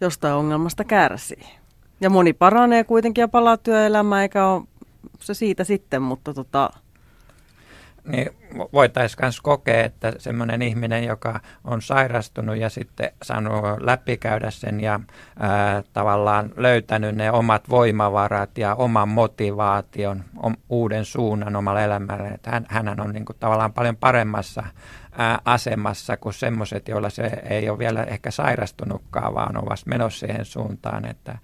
jostain 0.00 0.34
ongelmasta 0.34 0.84
kärsii. 0.84 1.44
Ja 2.00 2.10
moni 2.10 2.32
paranee 2.32 2.84
kuitenkin 2.84 3.22
ja 3.22 3.28
palaa 3.28 3.56
työelämään, 3.56 4.22
eikä 4.22 4.46
ole 4.46 4.62
se 5.20 5.34
siitä 5.34 5.64
sitten, 5.64 6.02
mutta 6.02 6.34
tota, 6.34 6.70
niin 8.06 8.30
voitaisiin 8.72 9.18
myös 9.22 9.40
kokea, 9.40 9.84
että 9.84 10.12
semmoinen 10.18 10.62
ihminen, 10.62 11.04
joka 11.04 11.40
on 11.64 11.82
sairastunut 11.82 12.56
ja 12.56 12.70
sitten 12.70 13.10
saanut 13.22 13.64
läpikäydä 13.80 14.50
sen 14.50 14.80
ja 14.80 15.00
ää, 15.38 15.82
tavallaan 15.92 16.50
löytänyt 16.56 17.16
ne 17.16 17.30
omat 17.30 17.68
voimavarat 17.68 18.58
ja 18.58 18.74
oman 18.74 19.08
motivaation, 19.08 20.24
om, 20.36 20.56
uuden 20.68 21.04
suunnan 21.04 21.56
omalle 21.56 21.84
elämälle, 21.84 22.28
että 22.28 22.50
hän, 22.50 22.66
hän 22.68 23.00
on 23.00 23.12
niin 23.12 23.24
kuin 23.24 23.36
tavallaan 23.40 23.72
paljon 23.72 23.96
paremmassa 23.96 24.62
ää, 25.18 25.38
asemassa 25.44 26.16
kuin 26.16 26.32
semmoiset, 26.32 26.88
joilla 26.88 27.10
se 27.10 27.24
ei 27.48 27.70
ole 27.70 27.78
vielä 27.78 28.02
ehkä 28.02 28.30
sairastunutkaan, 28.30 29.34
vaan 29.34 29.56
on 29.56 29.68
vasta 29.68 29.90
menossa 29.90 30.26
siihen 30.26 30.44
suuntaan, 30.44 31.04
että, 31.04 31.38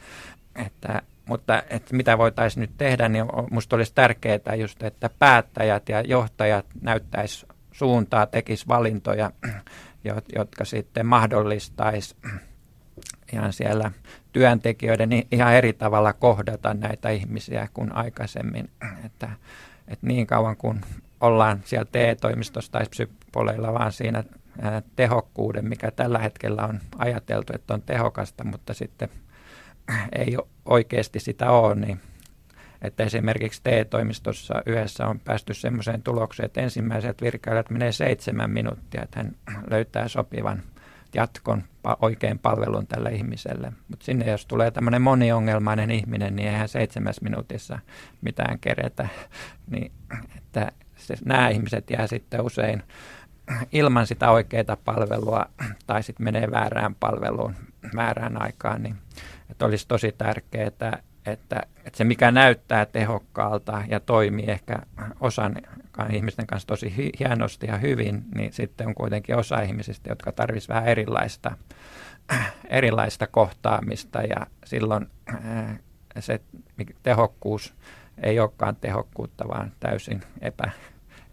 että 0.66 1.02
mutta 1.32 1.62
että 1.70 1.96
mitä 1.96 2.18
voitaisiin 2.18 2.60
nyt 2.60 2.70
tehdä, 2.78 3.08
niin 3.08 3.24
minusta 3.50 3.76
olisi 3.76 3.94
tärkeää 3.94 4.54
just, 4.58 4.82
että 4.82 5.10
päättäjät 5.18 5.88
ja 5.88 6.00
johtajat 6.00 6.66
näyttäisi 6.80 7.46
suuntaa, 7.72 8.26
tekisi 8.26 8.68
valintoja, 8.68 9.30
jotka 10.36 10.64
sitten 10.64 11.06
mahdollistaisi 11.06 12.16
ihan 13.32 13.52
siellä 13.52 13.90
työntekijöiden 14.32 15.10
ihan 15.30 15.54
eri 15.54 15.72
tavalla 15.72 16.12
kohdata 16.12 16.74
näitä 16.74 17.10
ihmisiä 17.10 17.68
kuin 17.74 17.96
aikaisemmin. 17.96 18.70
Että, 19.06 19.28
että 19.88 20.06
niin 20.06 20.26
kauan 20.26 20.56
kuin 20.56 20.80
ollaan 21.20 21.60
siellä 21.64 21.88
TE-toimistossa 21.92 22.72
tai 22.72 22.86
psypoleilla 22.90 23.72
vaan 23.72 23.92
siinä 23.92 24.24
tehokkuuden, 24.96 25.68
mikä 25.68 25.90
tällä 25.90 26.18
hetkellä 26.18 26.66
on 26.66 26.80
ajateltu, 26.98 27.52
että 27.54 27.74
on 27.74 27.82
tehokasta, 27.82 28.44
mutta 28.44 28.74
sitten 28.74 29.08
ei 30.26 30.36
oikeasti 30.64 31.20
sitä 31.20 31.50
ole, 31.50 31.74
niin 31.74 32.00
että 32.82 33.04
esimerkiksi 33.04 33.60
TE-toimistossa 33.64 34.62
yhdessä 34.66 35.06
on 35.06 35.20
päästy 35.20 35.54
semmoiseen 35.54 36.02
tulokseen, 36.02 36.46
että 36.46 36.60
ensimmäiset 36.60 37.22
virkailijat 37.22 37.70
menee 37.70 37.92
seitsemän 37.92 38.50
minuuttia, 38.50 39.02
että 39.02 39.20
hän 39.20 39.34
löytää 39.70 40.08
sopivan 40.08 40.62
jatkon 41.14 41.62
oikein 42.00 42.38
palvelun 42.38 42.86
tälle 42.86 43.10
ihmiselle. 43.10 43.72
Mutta 43.88 44.04
sinne 44.04 44.30
jos 44.30 44.46
tulee 44.46 44.70
tämmöinen 44.70 45.02
moniongelmainen 45.02 45.90
ihminen, 45.90 46.36
niin 46.36 46.48
eihän 46.48 46.68
seitsemäs 46.68 47.20
minuutissa 47.20 47.78
mitään 48.20 48.58
keretä. 48.58 49.08
Niin, 49.70 49.92
että 50.36 50.72
se, 50.96 51.14
nämä 51.24 51.48
ihmiset 51.48 51.90
jää 51.90 52.06
sitten 52.06 52.40
usein 52.40 52.82
ilman 53.72 54.06
sitä 54.06 54.30
oikeaa 54.30 54.76
palvelua 54.84 55.46
tai 55.86 56.02
sitten 56.02 56.24
menee 56.24 56.50
väärään 56.50 56.94
palveluun 56.94 57.54
väärään 57.96 58.42
aikaan, 58.42 58.82
niin 58.82 58.96
että 59.52 59.64
olisi 59.64 59.88
tosi 59.88 60.12
tärkeää, 60.18 60.66
että, 60.66 61.02
että, 61.26 61.62
se 61.94 62.04
mikä 62.04 62.30
näyttää 62.30 62.86
tehokkaalta 62.86 63.82
ja 63.88 64.00
toimii 64.00 64.44
ehkä 64.46 64.78
osan 65.20 65.56
ihmisten 66.12 66.46
kanssa 66.46 66.66
tosi 66.68 66.96
hi- 66.96 67.12
hienosti 67.18 67.66
ja 67.66 67.78
hyvin, 67.78 68.24
niin 68.34 68.52
sitten 68.52 68.86
on 68.86 68.94
kuitenkin 68.94 69.36
osa 69.36 69.60
ihmisistä, 69.60 70.10
jotka 70.10 70.32
tarvitsisivat 70.32 70.74
vähän 70.76 70.88
erilaista, 70.88 71.56
erilaista 72.68 73.26
kohtaamista 73.26 74.22
ja 74.22 74.46
silloin 74.64 75.06
se 76.20 76.40
tehokkuus 77.02 77.74
ei 78.22 78.40
olekaan 78.40 78.76
tehokkuutta, 78.76 79.48
vaan 79.48 79.72
täysin 79.80 80.22
epä, 80.40 80.70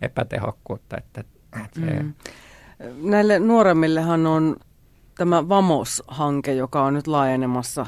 epätehokkuutta. 0.02 0.98
Että, 0.98 1.24
että 1.66 1.80
mm. 1.80 2.14
Näille 3.02 3.40
nuoremmillehan 3.40 4.28
on 4.28 4.56
tämä 5.20 5.50
VAMOS-hanke, 5.50 6.54
joka 6.54 6.84
on 6.84 6.94
nyt 6.94 7.08
laajenemassa 7.08 7.86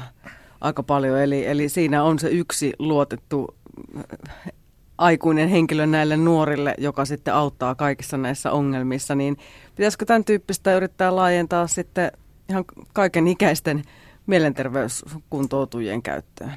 aika 0.60 0.82
paljon. 0.82 1.20
Eli, 1.20 1.46
eli 1.46 1.68
siinä 1.68 2.02
on 2.02 2.18
se 2.18 2.28
yksi 2.28 2.72
luotettu 2.78 3.56
äh, 3.96 4.52
aikuinen 4.98 5.48
henkilö 5.48 5.86
näille 5.86 6.16
nuorille, 6.16 6.74
joka 6.78 7.04
sitten 7.04 7.34
auttaa 7.34 7.74
kaikissa 7.74 8.16
näissä 8.16 8.52
ongelmissa. 8.52 9.14
Niin 9.14 9.36
pitäisikö 9.76 10.04
tämän 10.04 10.24
tyyppistä 10.24 10.76
yrittää 10.76 11.16
laajentaa 11.16 11.66
sitten 11.66 12.12
ihan 12.48 12.64
kaiken 12.92 13.28
ikäisten 13.28 13.82
mielenterveyskuntoutujien 14.26 16.02
käyttöön? 16.02 16.52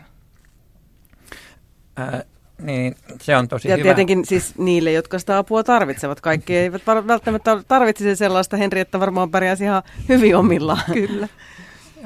Ää, 1.95 2.23
niin, 2.61 2.95
se 3.21 3.37
on 3.37 3.47
tosi 3.47 3.69
ja 3.69 3.75
hyvä. 3.75 3.83
tietenkin 3.83 4.25
siis 4.25 4.57
niille, 4.57 4.91
jotka 4.91 5.19
sitä 5.19 5.37
apua 5.37 5.63
tarvitsevat. 5.63 6.21
Kaikki 6.21 6.57
eivät 6.57 6.81
välttämättä 6.87 7.63
tarvitsisi 7.67 8.15
sellaista, 8.15 8.57
Henrietta 8.57 8.99
varmaan 8.99 9.31
pärjäisi 9.31 9.63
ihan 9.63 9.83
hyvin 10.09 10.35
omillaan. 10.35 10.83
Kyllä. 10.93 11.27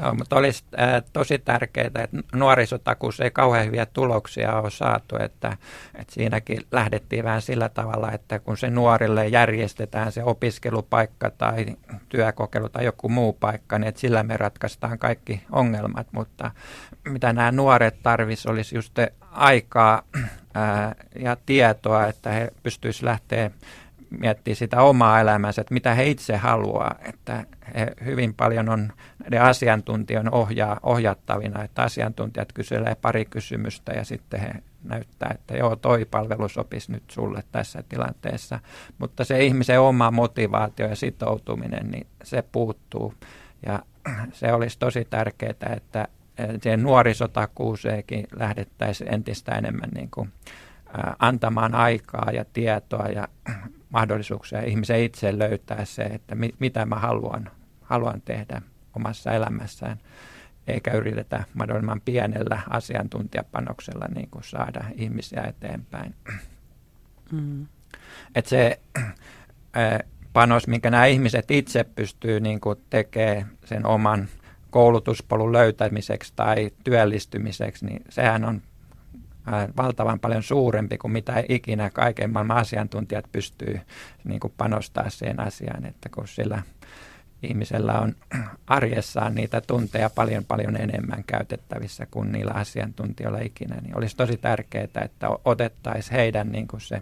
Joo, 0.02 0.14
mutta 0.14 0.36
olisi 0.36 0.64
äh, 0.80 1.04
tosi 1.14 1.40
tärkeää, 1.40 1.88
että 1.88 2.08
nuorisotakuussa 2.34 3.24
ei 3.24 3.32
kauhean 3.32 3.66
hyviä 3.66 3.86
tuloksia 3.86 4.60
ole 4.60 4.72
saatu, 4.72 5.16
että, 5.20 5.58
että 5.96 6.14
siinäkin 6.14 6.62
lähdettiin 6.72 7.24
vähän 7.24 7.42
sillä 7.42 7.70
tavalla, 7.70 8.12
että 8.12 8.40
kun 8.40 8.58
se 8.58 8.70
nuorille 8.70 9.28
järjestetään 9.28 10.12
se 10.12 10.24
opiskelupaikka 10.24 11.30
tai 11.30 11.66
työkokeilu 12.10 12.70
tai 12.70 12.86
joku 12.86 13.10
muu 13.10 13.34
paikka, 13.34 13.80
niin 13.80 13.88
että 13.88 14.02
sillä 14.02 14.24
me 14.24 14.38
ratkaistaan 14.38 15.00
kaikki 15.00 15.44
ongelmat, 15.52 16.08
mutta 16.12 16.52
mitä 17.10 17.34
nämä 17.34 17.52
nuoret 17.52 18.04
tarvisivat 18.04 18.54
olisi 18.54 18.76
just 18.76 18.94
aikaa 19.32 20.02
ää, 20.54 20.96
ja 21.20 21.38
tietoa, 21.46 22.08
että 22.08 22.32
he 22.32 22.52
pystyisivät 22.64 23.10
lähteä 23.10 23.52
miettiä 24.10 24.56
sitä 24.56 24.82
omaa 24.82 25.22
elämänsä, 25.22 25.62
että 25.62 25.74
mitä 25.74 25.96
he 25.96 26.08
itse 26.08 26.38
haluaa, 26.38 26.96
että 27.02 27.46
he 27.76 27.88
hyvin 28.06 28.34
paljon 28.34 28.70
on 28.70 28.94
ne 29.32 29.40
asiantuntijan 29.40 30.34
ohjaa, 30.34 30.80
ohjattavina, 30.84 31.64
että 31.64 31.82
asiantuntijat 31.82 32.54
kyselee 32.54 32.96
pari 32.96 33.26
kysymystä 33.26 33.94
ja 33.94 34.04
sitten 34.04 34.40
he 34.40 34.54
näyttää, 34.84 35.32
että 35.36 35.58
joo, 35.58 35.76
toi 35.76 36.06
palvelu 36.06 36.50
sopisi 36.50 36.92
nyt 36.92 37.04
sulle 37.12 37.44
tässä 37.52 37.84
tilanteessa, 37.90 38.60
mutta 38.98 39.24
se 39.24 39.44
ihmisen 39.44 39.80
oma 39.80 40.12
motivaatio 40.12 40.88
ja 40.88 40.96
sitoutuminen, 40.96 41.92
niin 41.92 42.08
se 42.24 42.44
puuttuu. 42.52 43.14
Ja 43.66 43.80
se 44.34 44.54
olisi 44.54 44.80
tosi 44.80 45.08
tärkeää, 45.10 45.74
että 45.76 46.08
siihen 46.62 46.84
nuorisotakuuseenkin 46.84 48.28
lähdettäisiin 48.36 49.14
entistä 49.14 49.52
enemmän 49.56 49.90
niin 49.96 50.12
kuin, 50.12 50.32
antamaan 51.20 51.76
aikaa 51.76 52.32
ja 52.34 52.46
tietoa 52.54 53.08
ja 53.08 53.28
mahdollisuuksia 53.90 54.62
ihmisen 54.62 55.00
itse 55.00 55.40
löytää 55.40 55.86
se, 55.86 56.04
että 56.04 56.36
mi, 56.36 56.50
mitä 56.60 56.86
mä 56.86 56.96
haluan, 56.96 57.52
haluan 57.82 58.22
tehdä 58.22 58.62
omassa 58.96 59.32
elämässään, 59.32 59.98
eikä 60.68 60.92
yritetä 60.92 61.44
mahdollisimman 61.54 62.02
pienellä 62.02 62.62
asiantuntijapanoksella 62.70 64.06
niin 64.16 64.30
kuin 64.30 64.44
saada 64.44 64.86
ihmisiä 64.96 65.44
eteenpäin. 65.44 66.16
Mm. 67.32 67.68
Et 68.36 68.46
se 68.46 68.80
panos, 70.34 70.68
minkä 70.68 70.90
nämä 70.90 71.06
ihmiset 71.06 71.52
itse 71.52 71.84
pystyy 71.84 72.40
niin 72.40 72.60
kuin 72.60 72.80
tekemään 72.90 73.50
sen 73.66 73.86
oman 73.86 74.28
koulutuspolun 74.70 75.54
löytämiseksi 75.54 76.34
tai 76.36 76.72
työllistymiseksi, 76.84 77.86
niin 77.86 78.02
sehän 78.10 78.46
on 78.46 78.62
valtavan 79.78 80.20
paljon 80.20 80.44
suurempi 80.44 80.98
kuin 80.98 81.12
mitä 81.12 81.44
ikinä 81.50 81.90
kaiken 81.90 82.34
maailman 82.34 82.58
asiantuntijat 82.58 83.26
pystyy 83.32 83.80
niin 84.24 84.40
kuin 84.40 84.54
panostaa 84.58 85.10
siihen 85.10 85.40
asiaan, 85.40 85.86
että 85.86 86.10
kun 86.10 86.28
sillä 86.28 86.62
ihmisellä 87.44 88.00
on 88.00 88.16
arjessaan 88.68 89.36
niitä 89.36 89.62
tunteja 89.62 90.10
paljon 90.10 90.46
paljon 90.46 90.78
enemmän 90.78 91.24
käytettävissä 91.28 92.08
kuin 92.12 92.32
niillä 92.32 92.52
asiantuntijoilla 92.52 93.40
ikinä, 93.40 93.76
niin 93.82 93.98
olisi 93.98 94.16
tosi 94.16 94.38
tärkeää, 94.38 94.88
että 95.06 95.30
otettaisiin 95.46 96.16
heidän 96.16 96.52
niin 96.52 96.68
kuin 96.68 96.82
se 96.82 97.02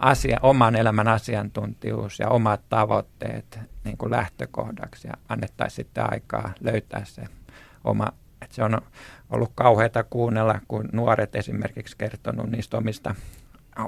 asia, 0.00 0.38
oman 0.42 0.76
elämän 0.76 1.08
asiantuntijuus 1.08 2.18
ja 2.18 2.28
omat 2.28 2.60
tavoitteet 2.68 3.58
niin 3.84 3.96
kuin 3.96 4.10
lähtökohdaksi 4.10 5.08
ja 5.08 5.14
annettaisiin 5.28 5.76
sitten 5.76 6.12
aikaa 6.12 6.52
löytää 6.60 7.04
se 7.04 7.22
oma. 7.84 8.12
Että 8.42 8.54
se 8.54 8.64
on 8.64 8.80
ollut 9.30 9.52
kauheata 9.54 10.04
kuunnella, 10.04 10.60
kun 10.68 10.88
nuoret 10.92 11.36
esimerkiksi 11.36 11.96
kertonut 11.96 12.50
niistä 12.50 12.76
omista 12.76 13.14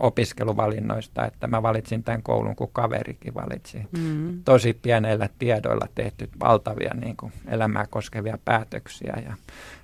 opiskeluvalinnoista, 0.01 1.27
että 1.27 1.47
mä 1.47 1.63
valitsin 1.63 2.03
tämän 2.03 2.23
koulun, 2.23 2.57
kun 2.57 2.71
kaverikin 2.73 3.35
valitsi. 3.35 3.79
Mm. 3.99 4.43
Tosi 4.45 4.73
pienellä 4.73 5.29
tiedoilla 5.39 5.87
tehty 5.95 6.29
valtavia 6.41 6.95
niin 6.95 7.17
kuin, 7.17 7.33
elämää 7.49 7.87
koskevia 7.91 8.39
päätöksiä 8.45 9.15
ja, 9.27 9.35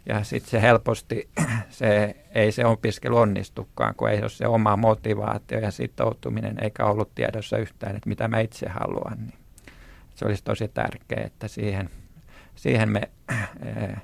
ja 0.06 0.24
sitten 0.24 0.50
se 0.50 0.62
helposti, 0.62 1.28
se, 1.70 2.16
ei 2.34 2.52
se 2.52 2.66
opiskelu 2.66 3.16
onnistukaan, 3.16 3.94
kun 3.94 4.10
ei 4.10 4.20
ole 4.20 4.28
se 4.28 4.46
oma 4.46 4.76
motivaatio 4.76 5.58
ja 5.58 5.70
sitoutuminen, 5.70 6.64
eikä 6.64 6.84
ollut 6.84 7.14
tiedossa 7.14 7.58
yhtään, 7.58 7.96
että 7.96 8.08
mitä 8.08 8.28
mä 8.28 8.40
itse 8.40 8.68
haluan. 8.68 9.18
Niin 9.18 9.38
se 10.14 10.24
olisi 10.24 10.44
tosi 10.44 10.68
tärkeää, 10.68 11.26
että 11.26 11.48
siihen, 11.48 11.90
siihen 12.54 12.88
me 12.88 13.00
eh, 13.66 13.96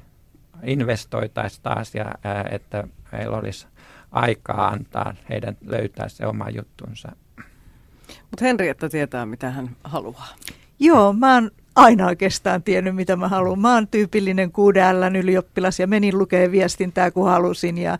investoitaisiin 0.62 1.62
taas 1.62 1.94
ja 1.94 2.14
että 2.50 2.84
meillä 3.12 3.36
olisi 3.36 3.66
aikaa 4.14 4.68
antaa 4.68 5.14
heidän 5.28 5.56
löytää 5.66 6.08
se 6.08 6.26
oma 6.26 6.50
juttunsa. 6.50 7.12
Mutta 8.30 8.44
Henrietta 8.44 8.88
tietää, 8.88 9.26
mitä 9.26 9.50
hän 9.50 9.76
haluaa. 9.84 10.28
Joo, 10.78 11.12
mä 11.12 11.34
oon 11.34 11.50
aina 11.76 12.06
oikeastaan 12.06 12.62
tiennyt, 12.62 12.96
mitä 12.96 13.16
mä 13.16 13.28
haluan. 13.28 13.58
Mä 13.58 13.74
oon 13.74 13.88
tyypillinen 13.88 14.48
6L 14.48 15.16
ylioppilas 15.16 15.80
ja 15.80 15.86
menin 15.86 16.18
lukee 16.18 16.50
viestintää, 16.50 17.10
kun 17.10 17.28
halusin 17.28 17.78
ja 17.78 17.98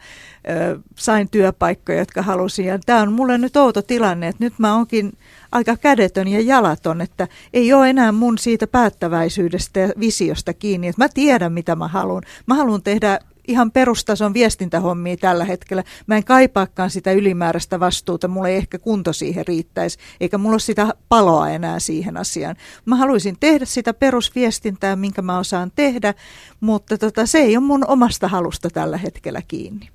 ö, 0.51 0.79
sain 0.97 1.31
työpaikkoja, 1.31 1.99
jotka 1.99 2.23
halusin. 2.23 2.67
Ja 2.67 2.79
tämä 2.87 3.03
on 3.03 3.13
mulle 3.13 3.39
nyt 3.39 3.57
outo 3.57 3.83
tilanne, 3.83 4.29
että 4.29 4.45
nyt 4.45 4.59
mä 4.59 4.77
oonkin 4.77 5.13
aika 5.53 5.77
kädetön 5.77 6.29
ja 6.29 6.41
jalaton, 6.41 7.01
että 7.01 7.29
ei 7.53 7.73
ole 7.73 7.91
enää 7.91 8.13
mun 8.13 8.39
siitä 8.39 8.67
päättäväisyydestä 8.67 9.81
ja 9.81 9.89
visiosta 10.01 10.55
kiinni, 10.55 10.89
että 10.89 11.05
mä 11.05 11.09
tiedän, 11.15 11.53
mitä 11.53 11.77
mä 11.77 11.89
haluan. 11.89 12.23
Mä 12.47 12.55
haluan 12.55 12.83
tehdä 12.83 13.19
ihan 13.49 13.71
perustason 13.71 14.35
viestintähommia 14.35 15.17
tällä 15.17 15.45
hetkellä. 15.45 15.85
Mä 16.07 16.17
en 16.17 16.25
kaipaakaan 16.25 16.91
sitä 16.91 17.13
ylimääräistä 17.13 17.81
vastuuta, 17.81 18.29
mulla 18.29 18.49
ei 18.49 18.57
ehkä 18.57 18.79
kunto 18.79 19.13
siihen 19.13 19.47
riittäisi, 19.47 19.99
eikä 20.21 20.39
mulla 20.39 20.55
ole 20.55 20.61
sitä 20.61 20.95
paloa 21.09 21.51
enää 21.51 21.79
siihen 21.79 22.17
asiaan. 22.17 22.57
Mä 22.85 22.97
haluaisin 22.97 23.37
tehdä 23.41 23.65
sitä 23.65 23.95
perusviestintää, 23.95 24.97
minkä 24.97 25.23
mä 25.23 25.39
osaan 25.39 25.73
tehdä, 25.75 26.15
mutta 26.61 26.99
tota, 26.99 27.27
se 27.27 27.39
ei 27.39 27.57
ole 27.57 27.65
mun 27.65 27.85
omasta 27.89 28.29
halusta 28.29 28.71
tällä 28.71 28.97
hetkellä 28.97 29.43
kiinni. 29.49 29.89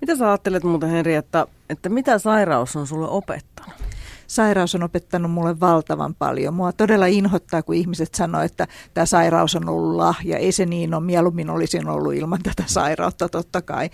Mitä 0.00 0.16
sä 0.16 0.28
ajattelet 0.28 0.64
muuten 0.64 0.90
Henri, 0.90 1.14
että, 1.14 1.46
että 1.70 1.88
mitä 1.88 2.18
sairaus 2.18 2.76
on 2.76 2.86
sulle 2.86 3.08
opettanut? 3.08 3.91
Sairaus 4.32 4.74
on 4.74 4.82
opettanut 4.82 5.30
mulle 5.30 5.60
valtavan 5.60 6.14
paljon. 6.14 6.54
Mua 6.54 6.72
todella 6.72 7.06
inhottaa, 7.06 7.62
kun 7.62 7.74
ihmiset 7.74 8.14
sanoo, 8.14 8.40
että 8.40 8.66
tämä 8.94 9.06
sairaus 9.06 9.54
on 9.54 9.68
ollut 9.68 9.96
lahja. 9.96 10.38
Ei 10.38 10.52
se 10.52 10.66
niin 10.66 10.94
ole, 10.94 11.04
mieluummin 11.04 11.50
olisin 11.50 11.88
ollut 11.88 12.14
ilman 12.14 12.42
tätä 12.42 12.62
sairautta 12.66 13.28
totta 13.28 13.62
kai. 13.62 13.90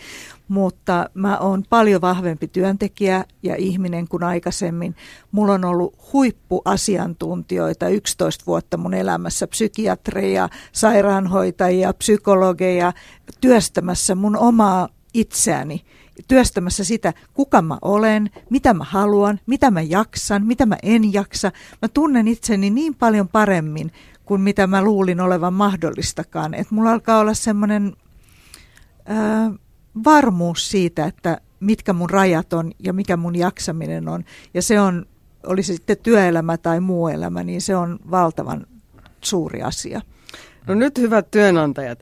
Mutta 0.49 1.11
mä 1.15 1.39
oon 1.39 1.65
paljon 1.71 2.01
vahvempi 2.01 2.49
työntekijä 2.49 3.25
ja 3.43 3.57
ihminen 3.57 4.09
kuin 4.09 4.23
aikaisemmin. 4.23 4.97
Mulla 5.33 5.53
on 5.53 5.65
ollut 5.65 6.13
huippuasiantuntijoita 6.13 7.89
11 7.89 8.45
vuotta 8.47 8.77
mun 8.77 8.95
elämässä, 8.95 9.47
psykiatreja, 9.47 10.49
sairaanhoitajia, 10.73 11.93
psykologeja, 11.93 12.93
työstämässä 13.41 14.15
mun 14.15 14.37
omaa 14.37 14.89
itseäni 15.15 15.85
työstämässä 16.29 16.85
sitä, 16.85 17.15
kuka 17.35 17.63
mä 17.63 17.79
olen, 17.83 18.31
mitä 18.51 18.75
mä 18.75 18.85
haluan, 18.85 19.41
mitä 19.47 19.71
mä 19.71 19.81
jaksan, 19.81 20.47
mitä 20.47 20.67
mä 20.67 20.77
en 20.83 21.13
jaksa. 21.13 21.53
Mä 21.83 21.89
tunnen 21.89 22.29
itseni 22.29 22.71
niin 22.71 22.95
paljon 22.95 23.29
paremmin 23.29 23.93
kuin 24.25 24.41
mitä 24.41 24.67
mä 24.67 24.83
luulin 24.83 25.21
olevan 25.21 25.55
mahdollistakaan. 25.55 26.55
Että 26.55 26.75
mulla 26.75 26.93
alkaa 26.93 27.19
olla 27.19 27.35
semmoinen 27.35 27.97
varmuus 30.05 30.71
siitä, 30.71 31.07
että 31.07 31.41
mitkä 31.61 31.93
mun 31.93 32.11
rajat 32.11 32.53
on 32.53 32.73
ja 32.79 32.93
mikä 32.93 33.17
mun 33.17 33.37
jaksaminen 33.37 34.09
on. 34.09 34.25
Ja 34.55 34.63
se 34.63 34.81
on, 34.81 35.07
oli 35.47 35.63
se 35.63 35.75
sitten 35.75 35.97
työelämä 36.03 36.57
tai 36.57 36.81
muu 36.81 37.09
elämä, 37.09 37.43
niin 37.43 37.63
se 37.63 37.77
on 37.77 37.99
valtavan 38.11 38.67
suuri 39.21 39.63
asia. 39.63 40.01
No 40.67 40.75
nyt 40.75 40.99
hyvät 40.99 41.31
työnantajat, 41.31 41.99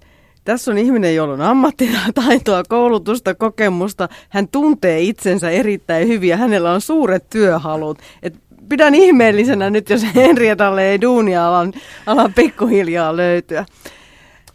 tässä 0.47 0.71
on 0.71 0.79
ihminen, 0.79 1.15
jolla 1.15 1.35
on 1.35 1.41
ammattitaitoa, 1.41 2.63
koulutusta, 2.69 3.35
kokemusta. 3.35 4.09
Hän 4.29 4.49
tuntee 4.49 5.01
itsensä 5.01 5.51
erittäin 5.51 6.09
hyvin 6.09 6.29
ja 6.29 6.37
hänellä 6.37 6.73
on 6.73 6.81
suuret 6.81 7.31
työhalut. 7.31 7.99
Et 8.23 8.35
pidän 8.69 8.95
ihmeellisenä 8.95 9.71
nyt, 9.71 9.91
jos 9.91 10.07
Henrietalle 10.15 10.91
ei 10.91 11.01
duunia 11.01 11.49
alan, 11.49 11.73
alan 12.07 12.33
pikkuhiljaa 12.35 13.17
löytyä. 13.17 13.65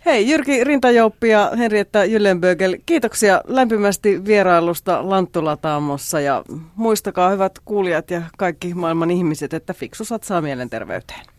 Hei, 0.05 0.29
Jyrki 0.29 0.63
Rintajouppi 0.63 1.29
ja 1.29 1.51
Henrietta 1.57 2.05
Jyllenbögel, 2.05 2.77
kiitoksia 2.85 3.41
lämpimästi 3.47 4.25
vierailusta 4.25 5.09
Lanttula-taamossa 5.09 6.19
ja 6.19 6.43
muistakaa 6.75 7.29
hyvät 7.29 7.51
kuulijat 7.65 8.11
ja 8.11 8.21
kaikki 8.37 8.73
maailman 8.73 9.11
ihmiset, 9.11 9.53
että 9.53 9.73
fiksu 9.73 10.05
satsaa 10.05 10.41
mielenterveyteen. 10.41 11.31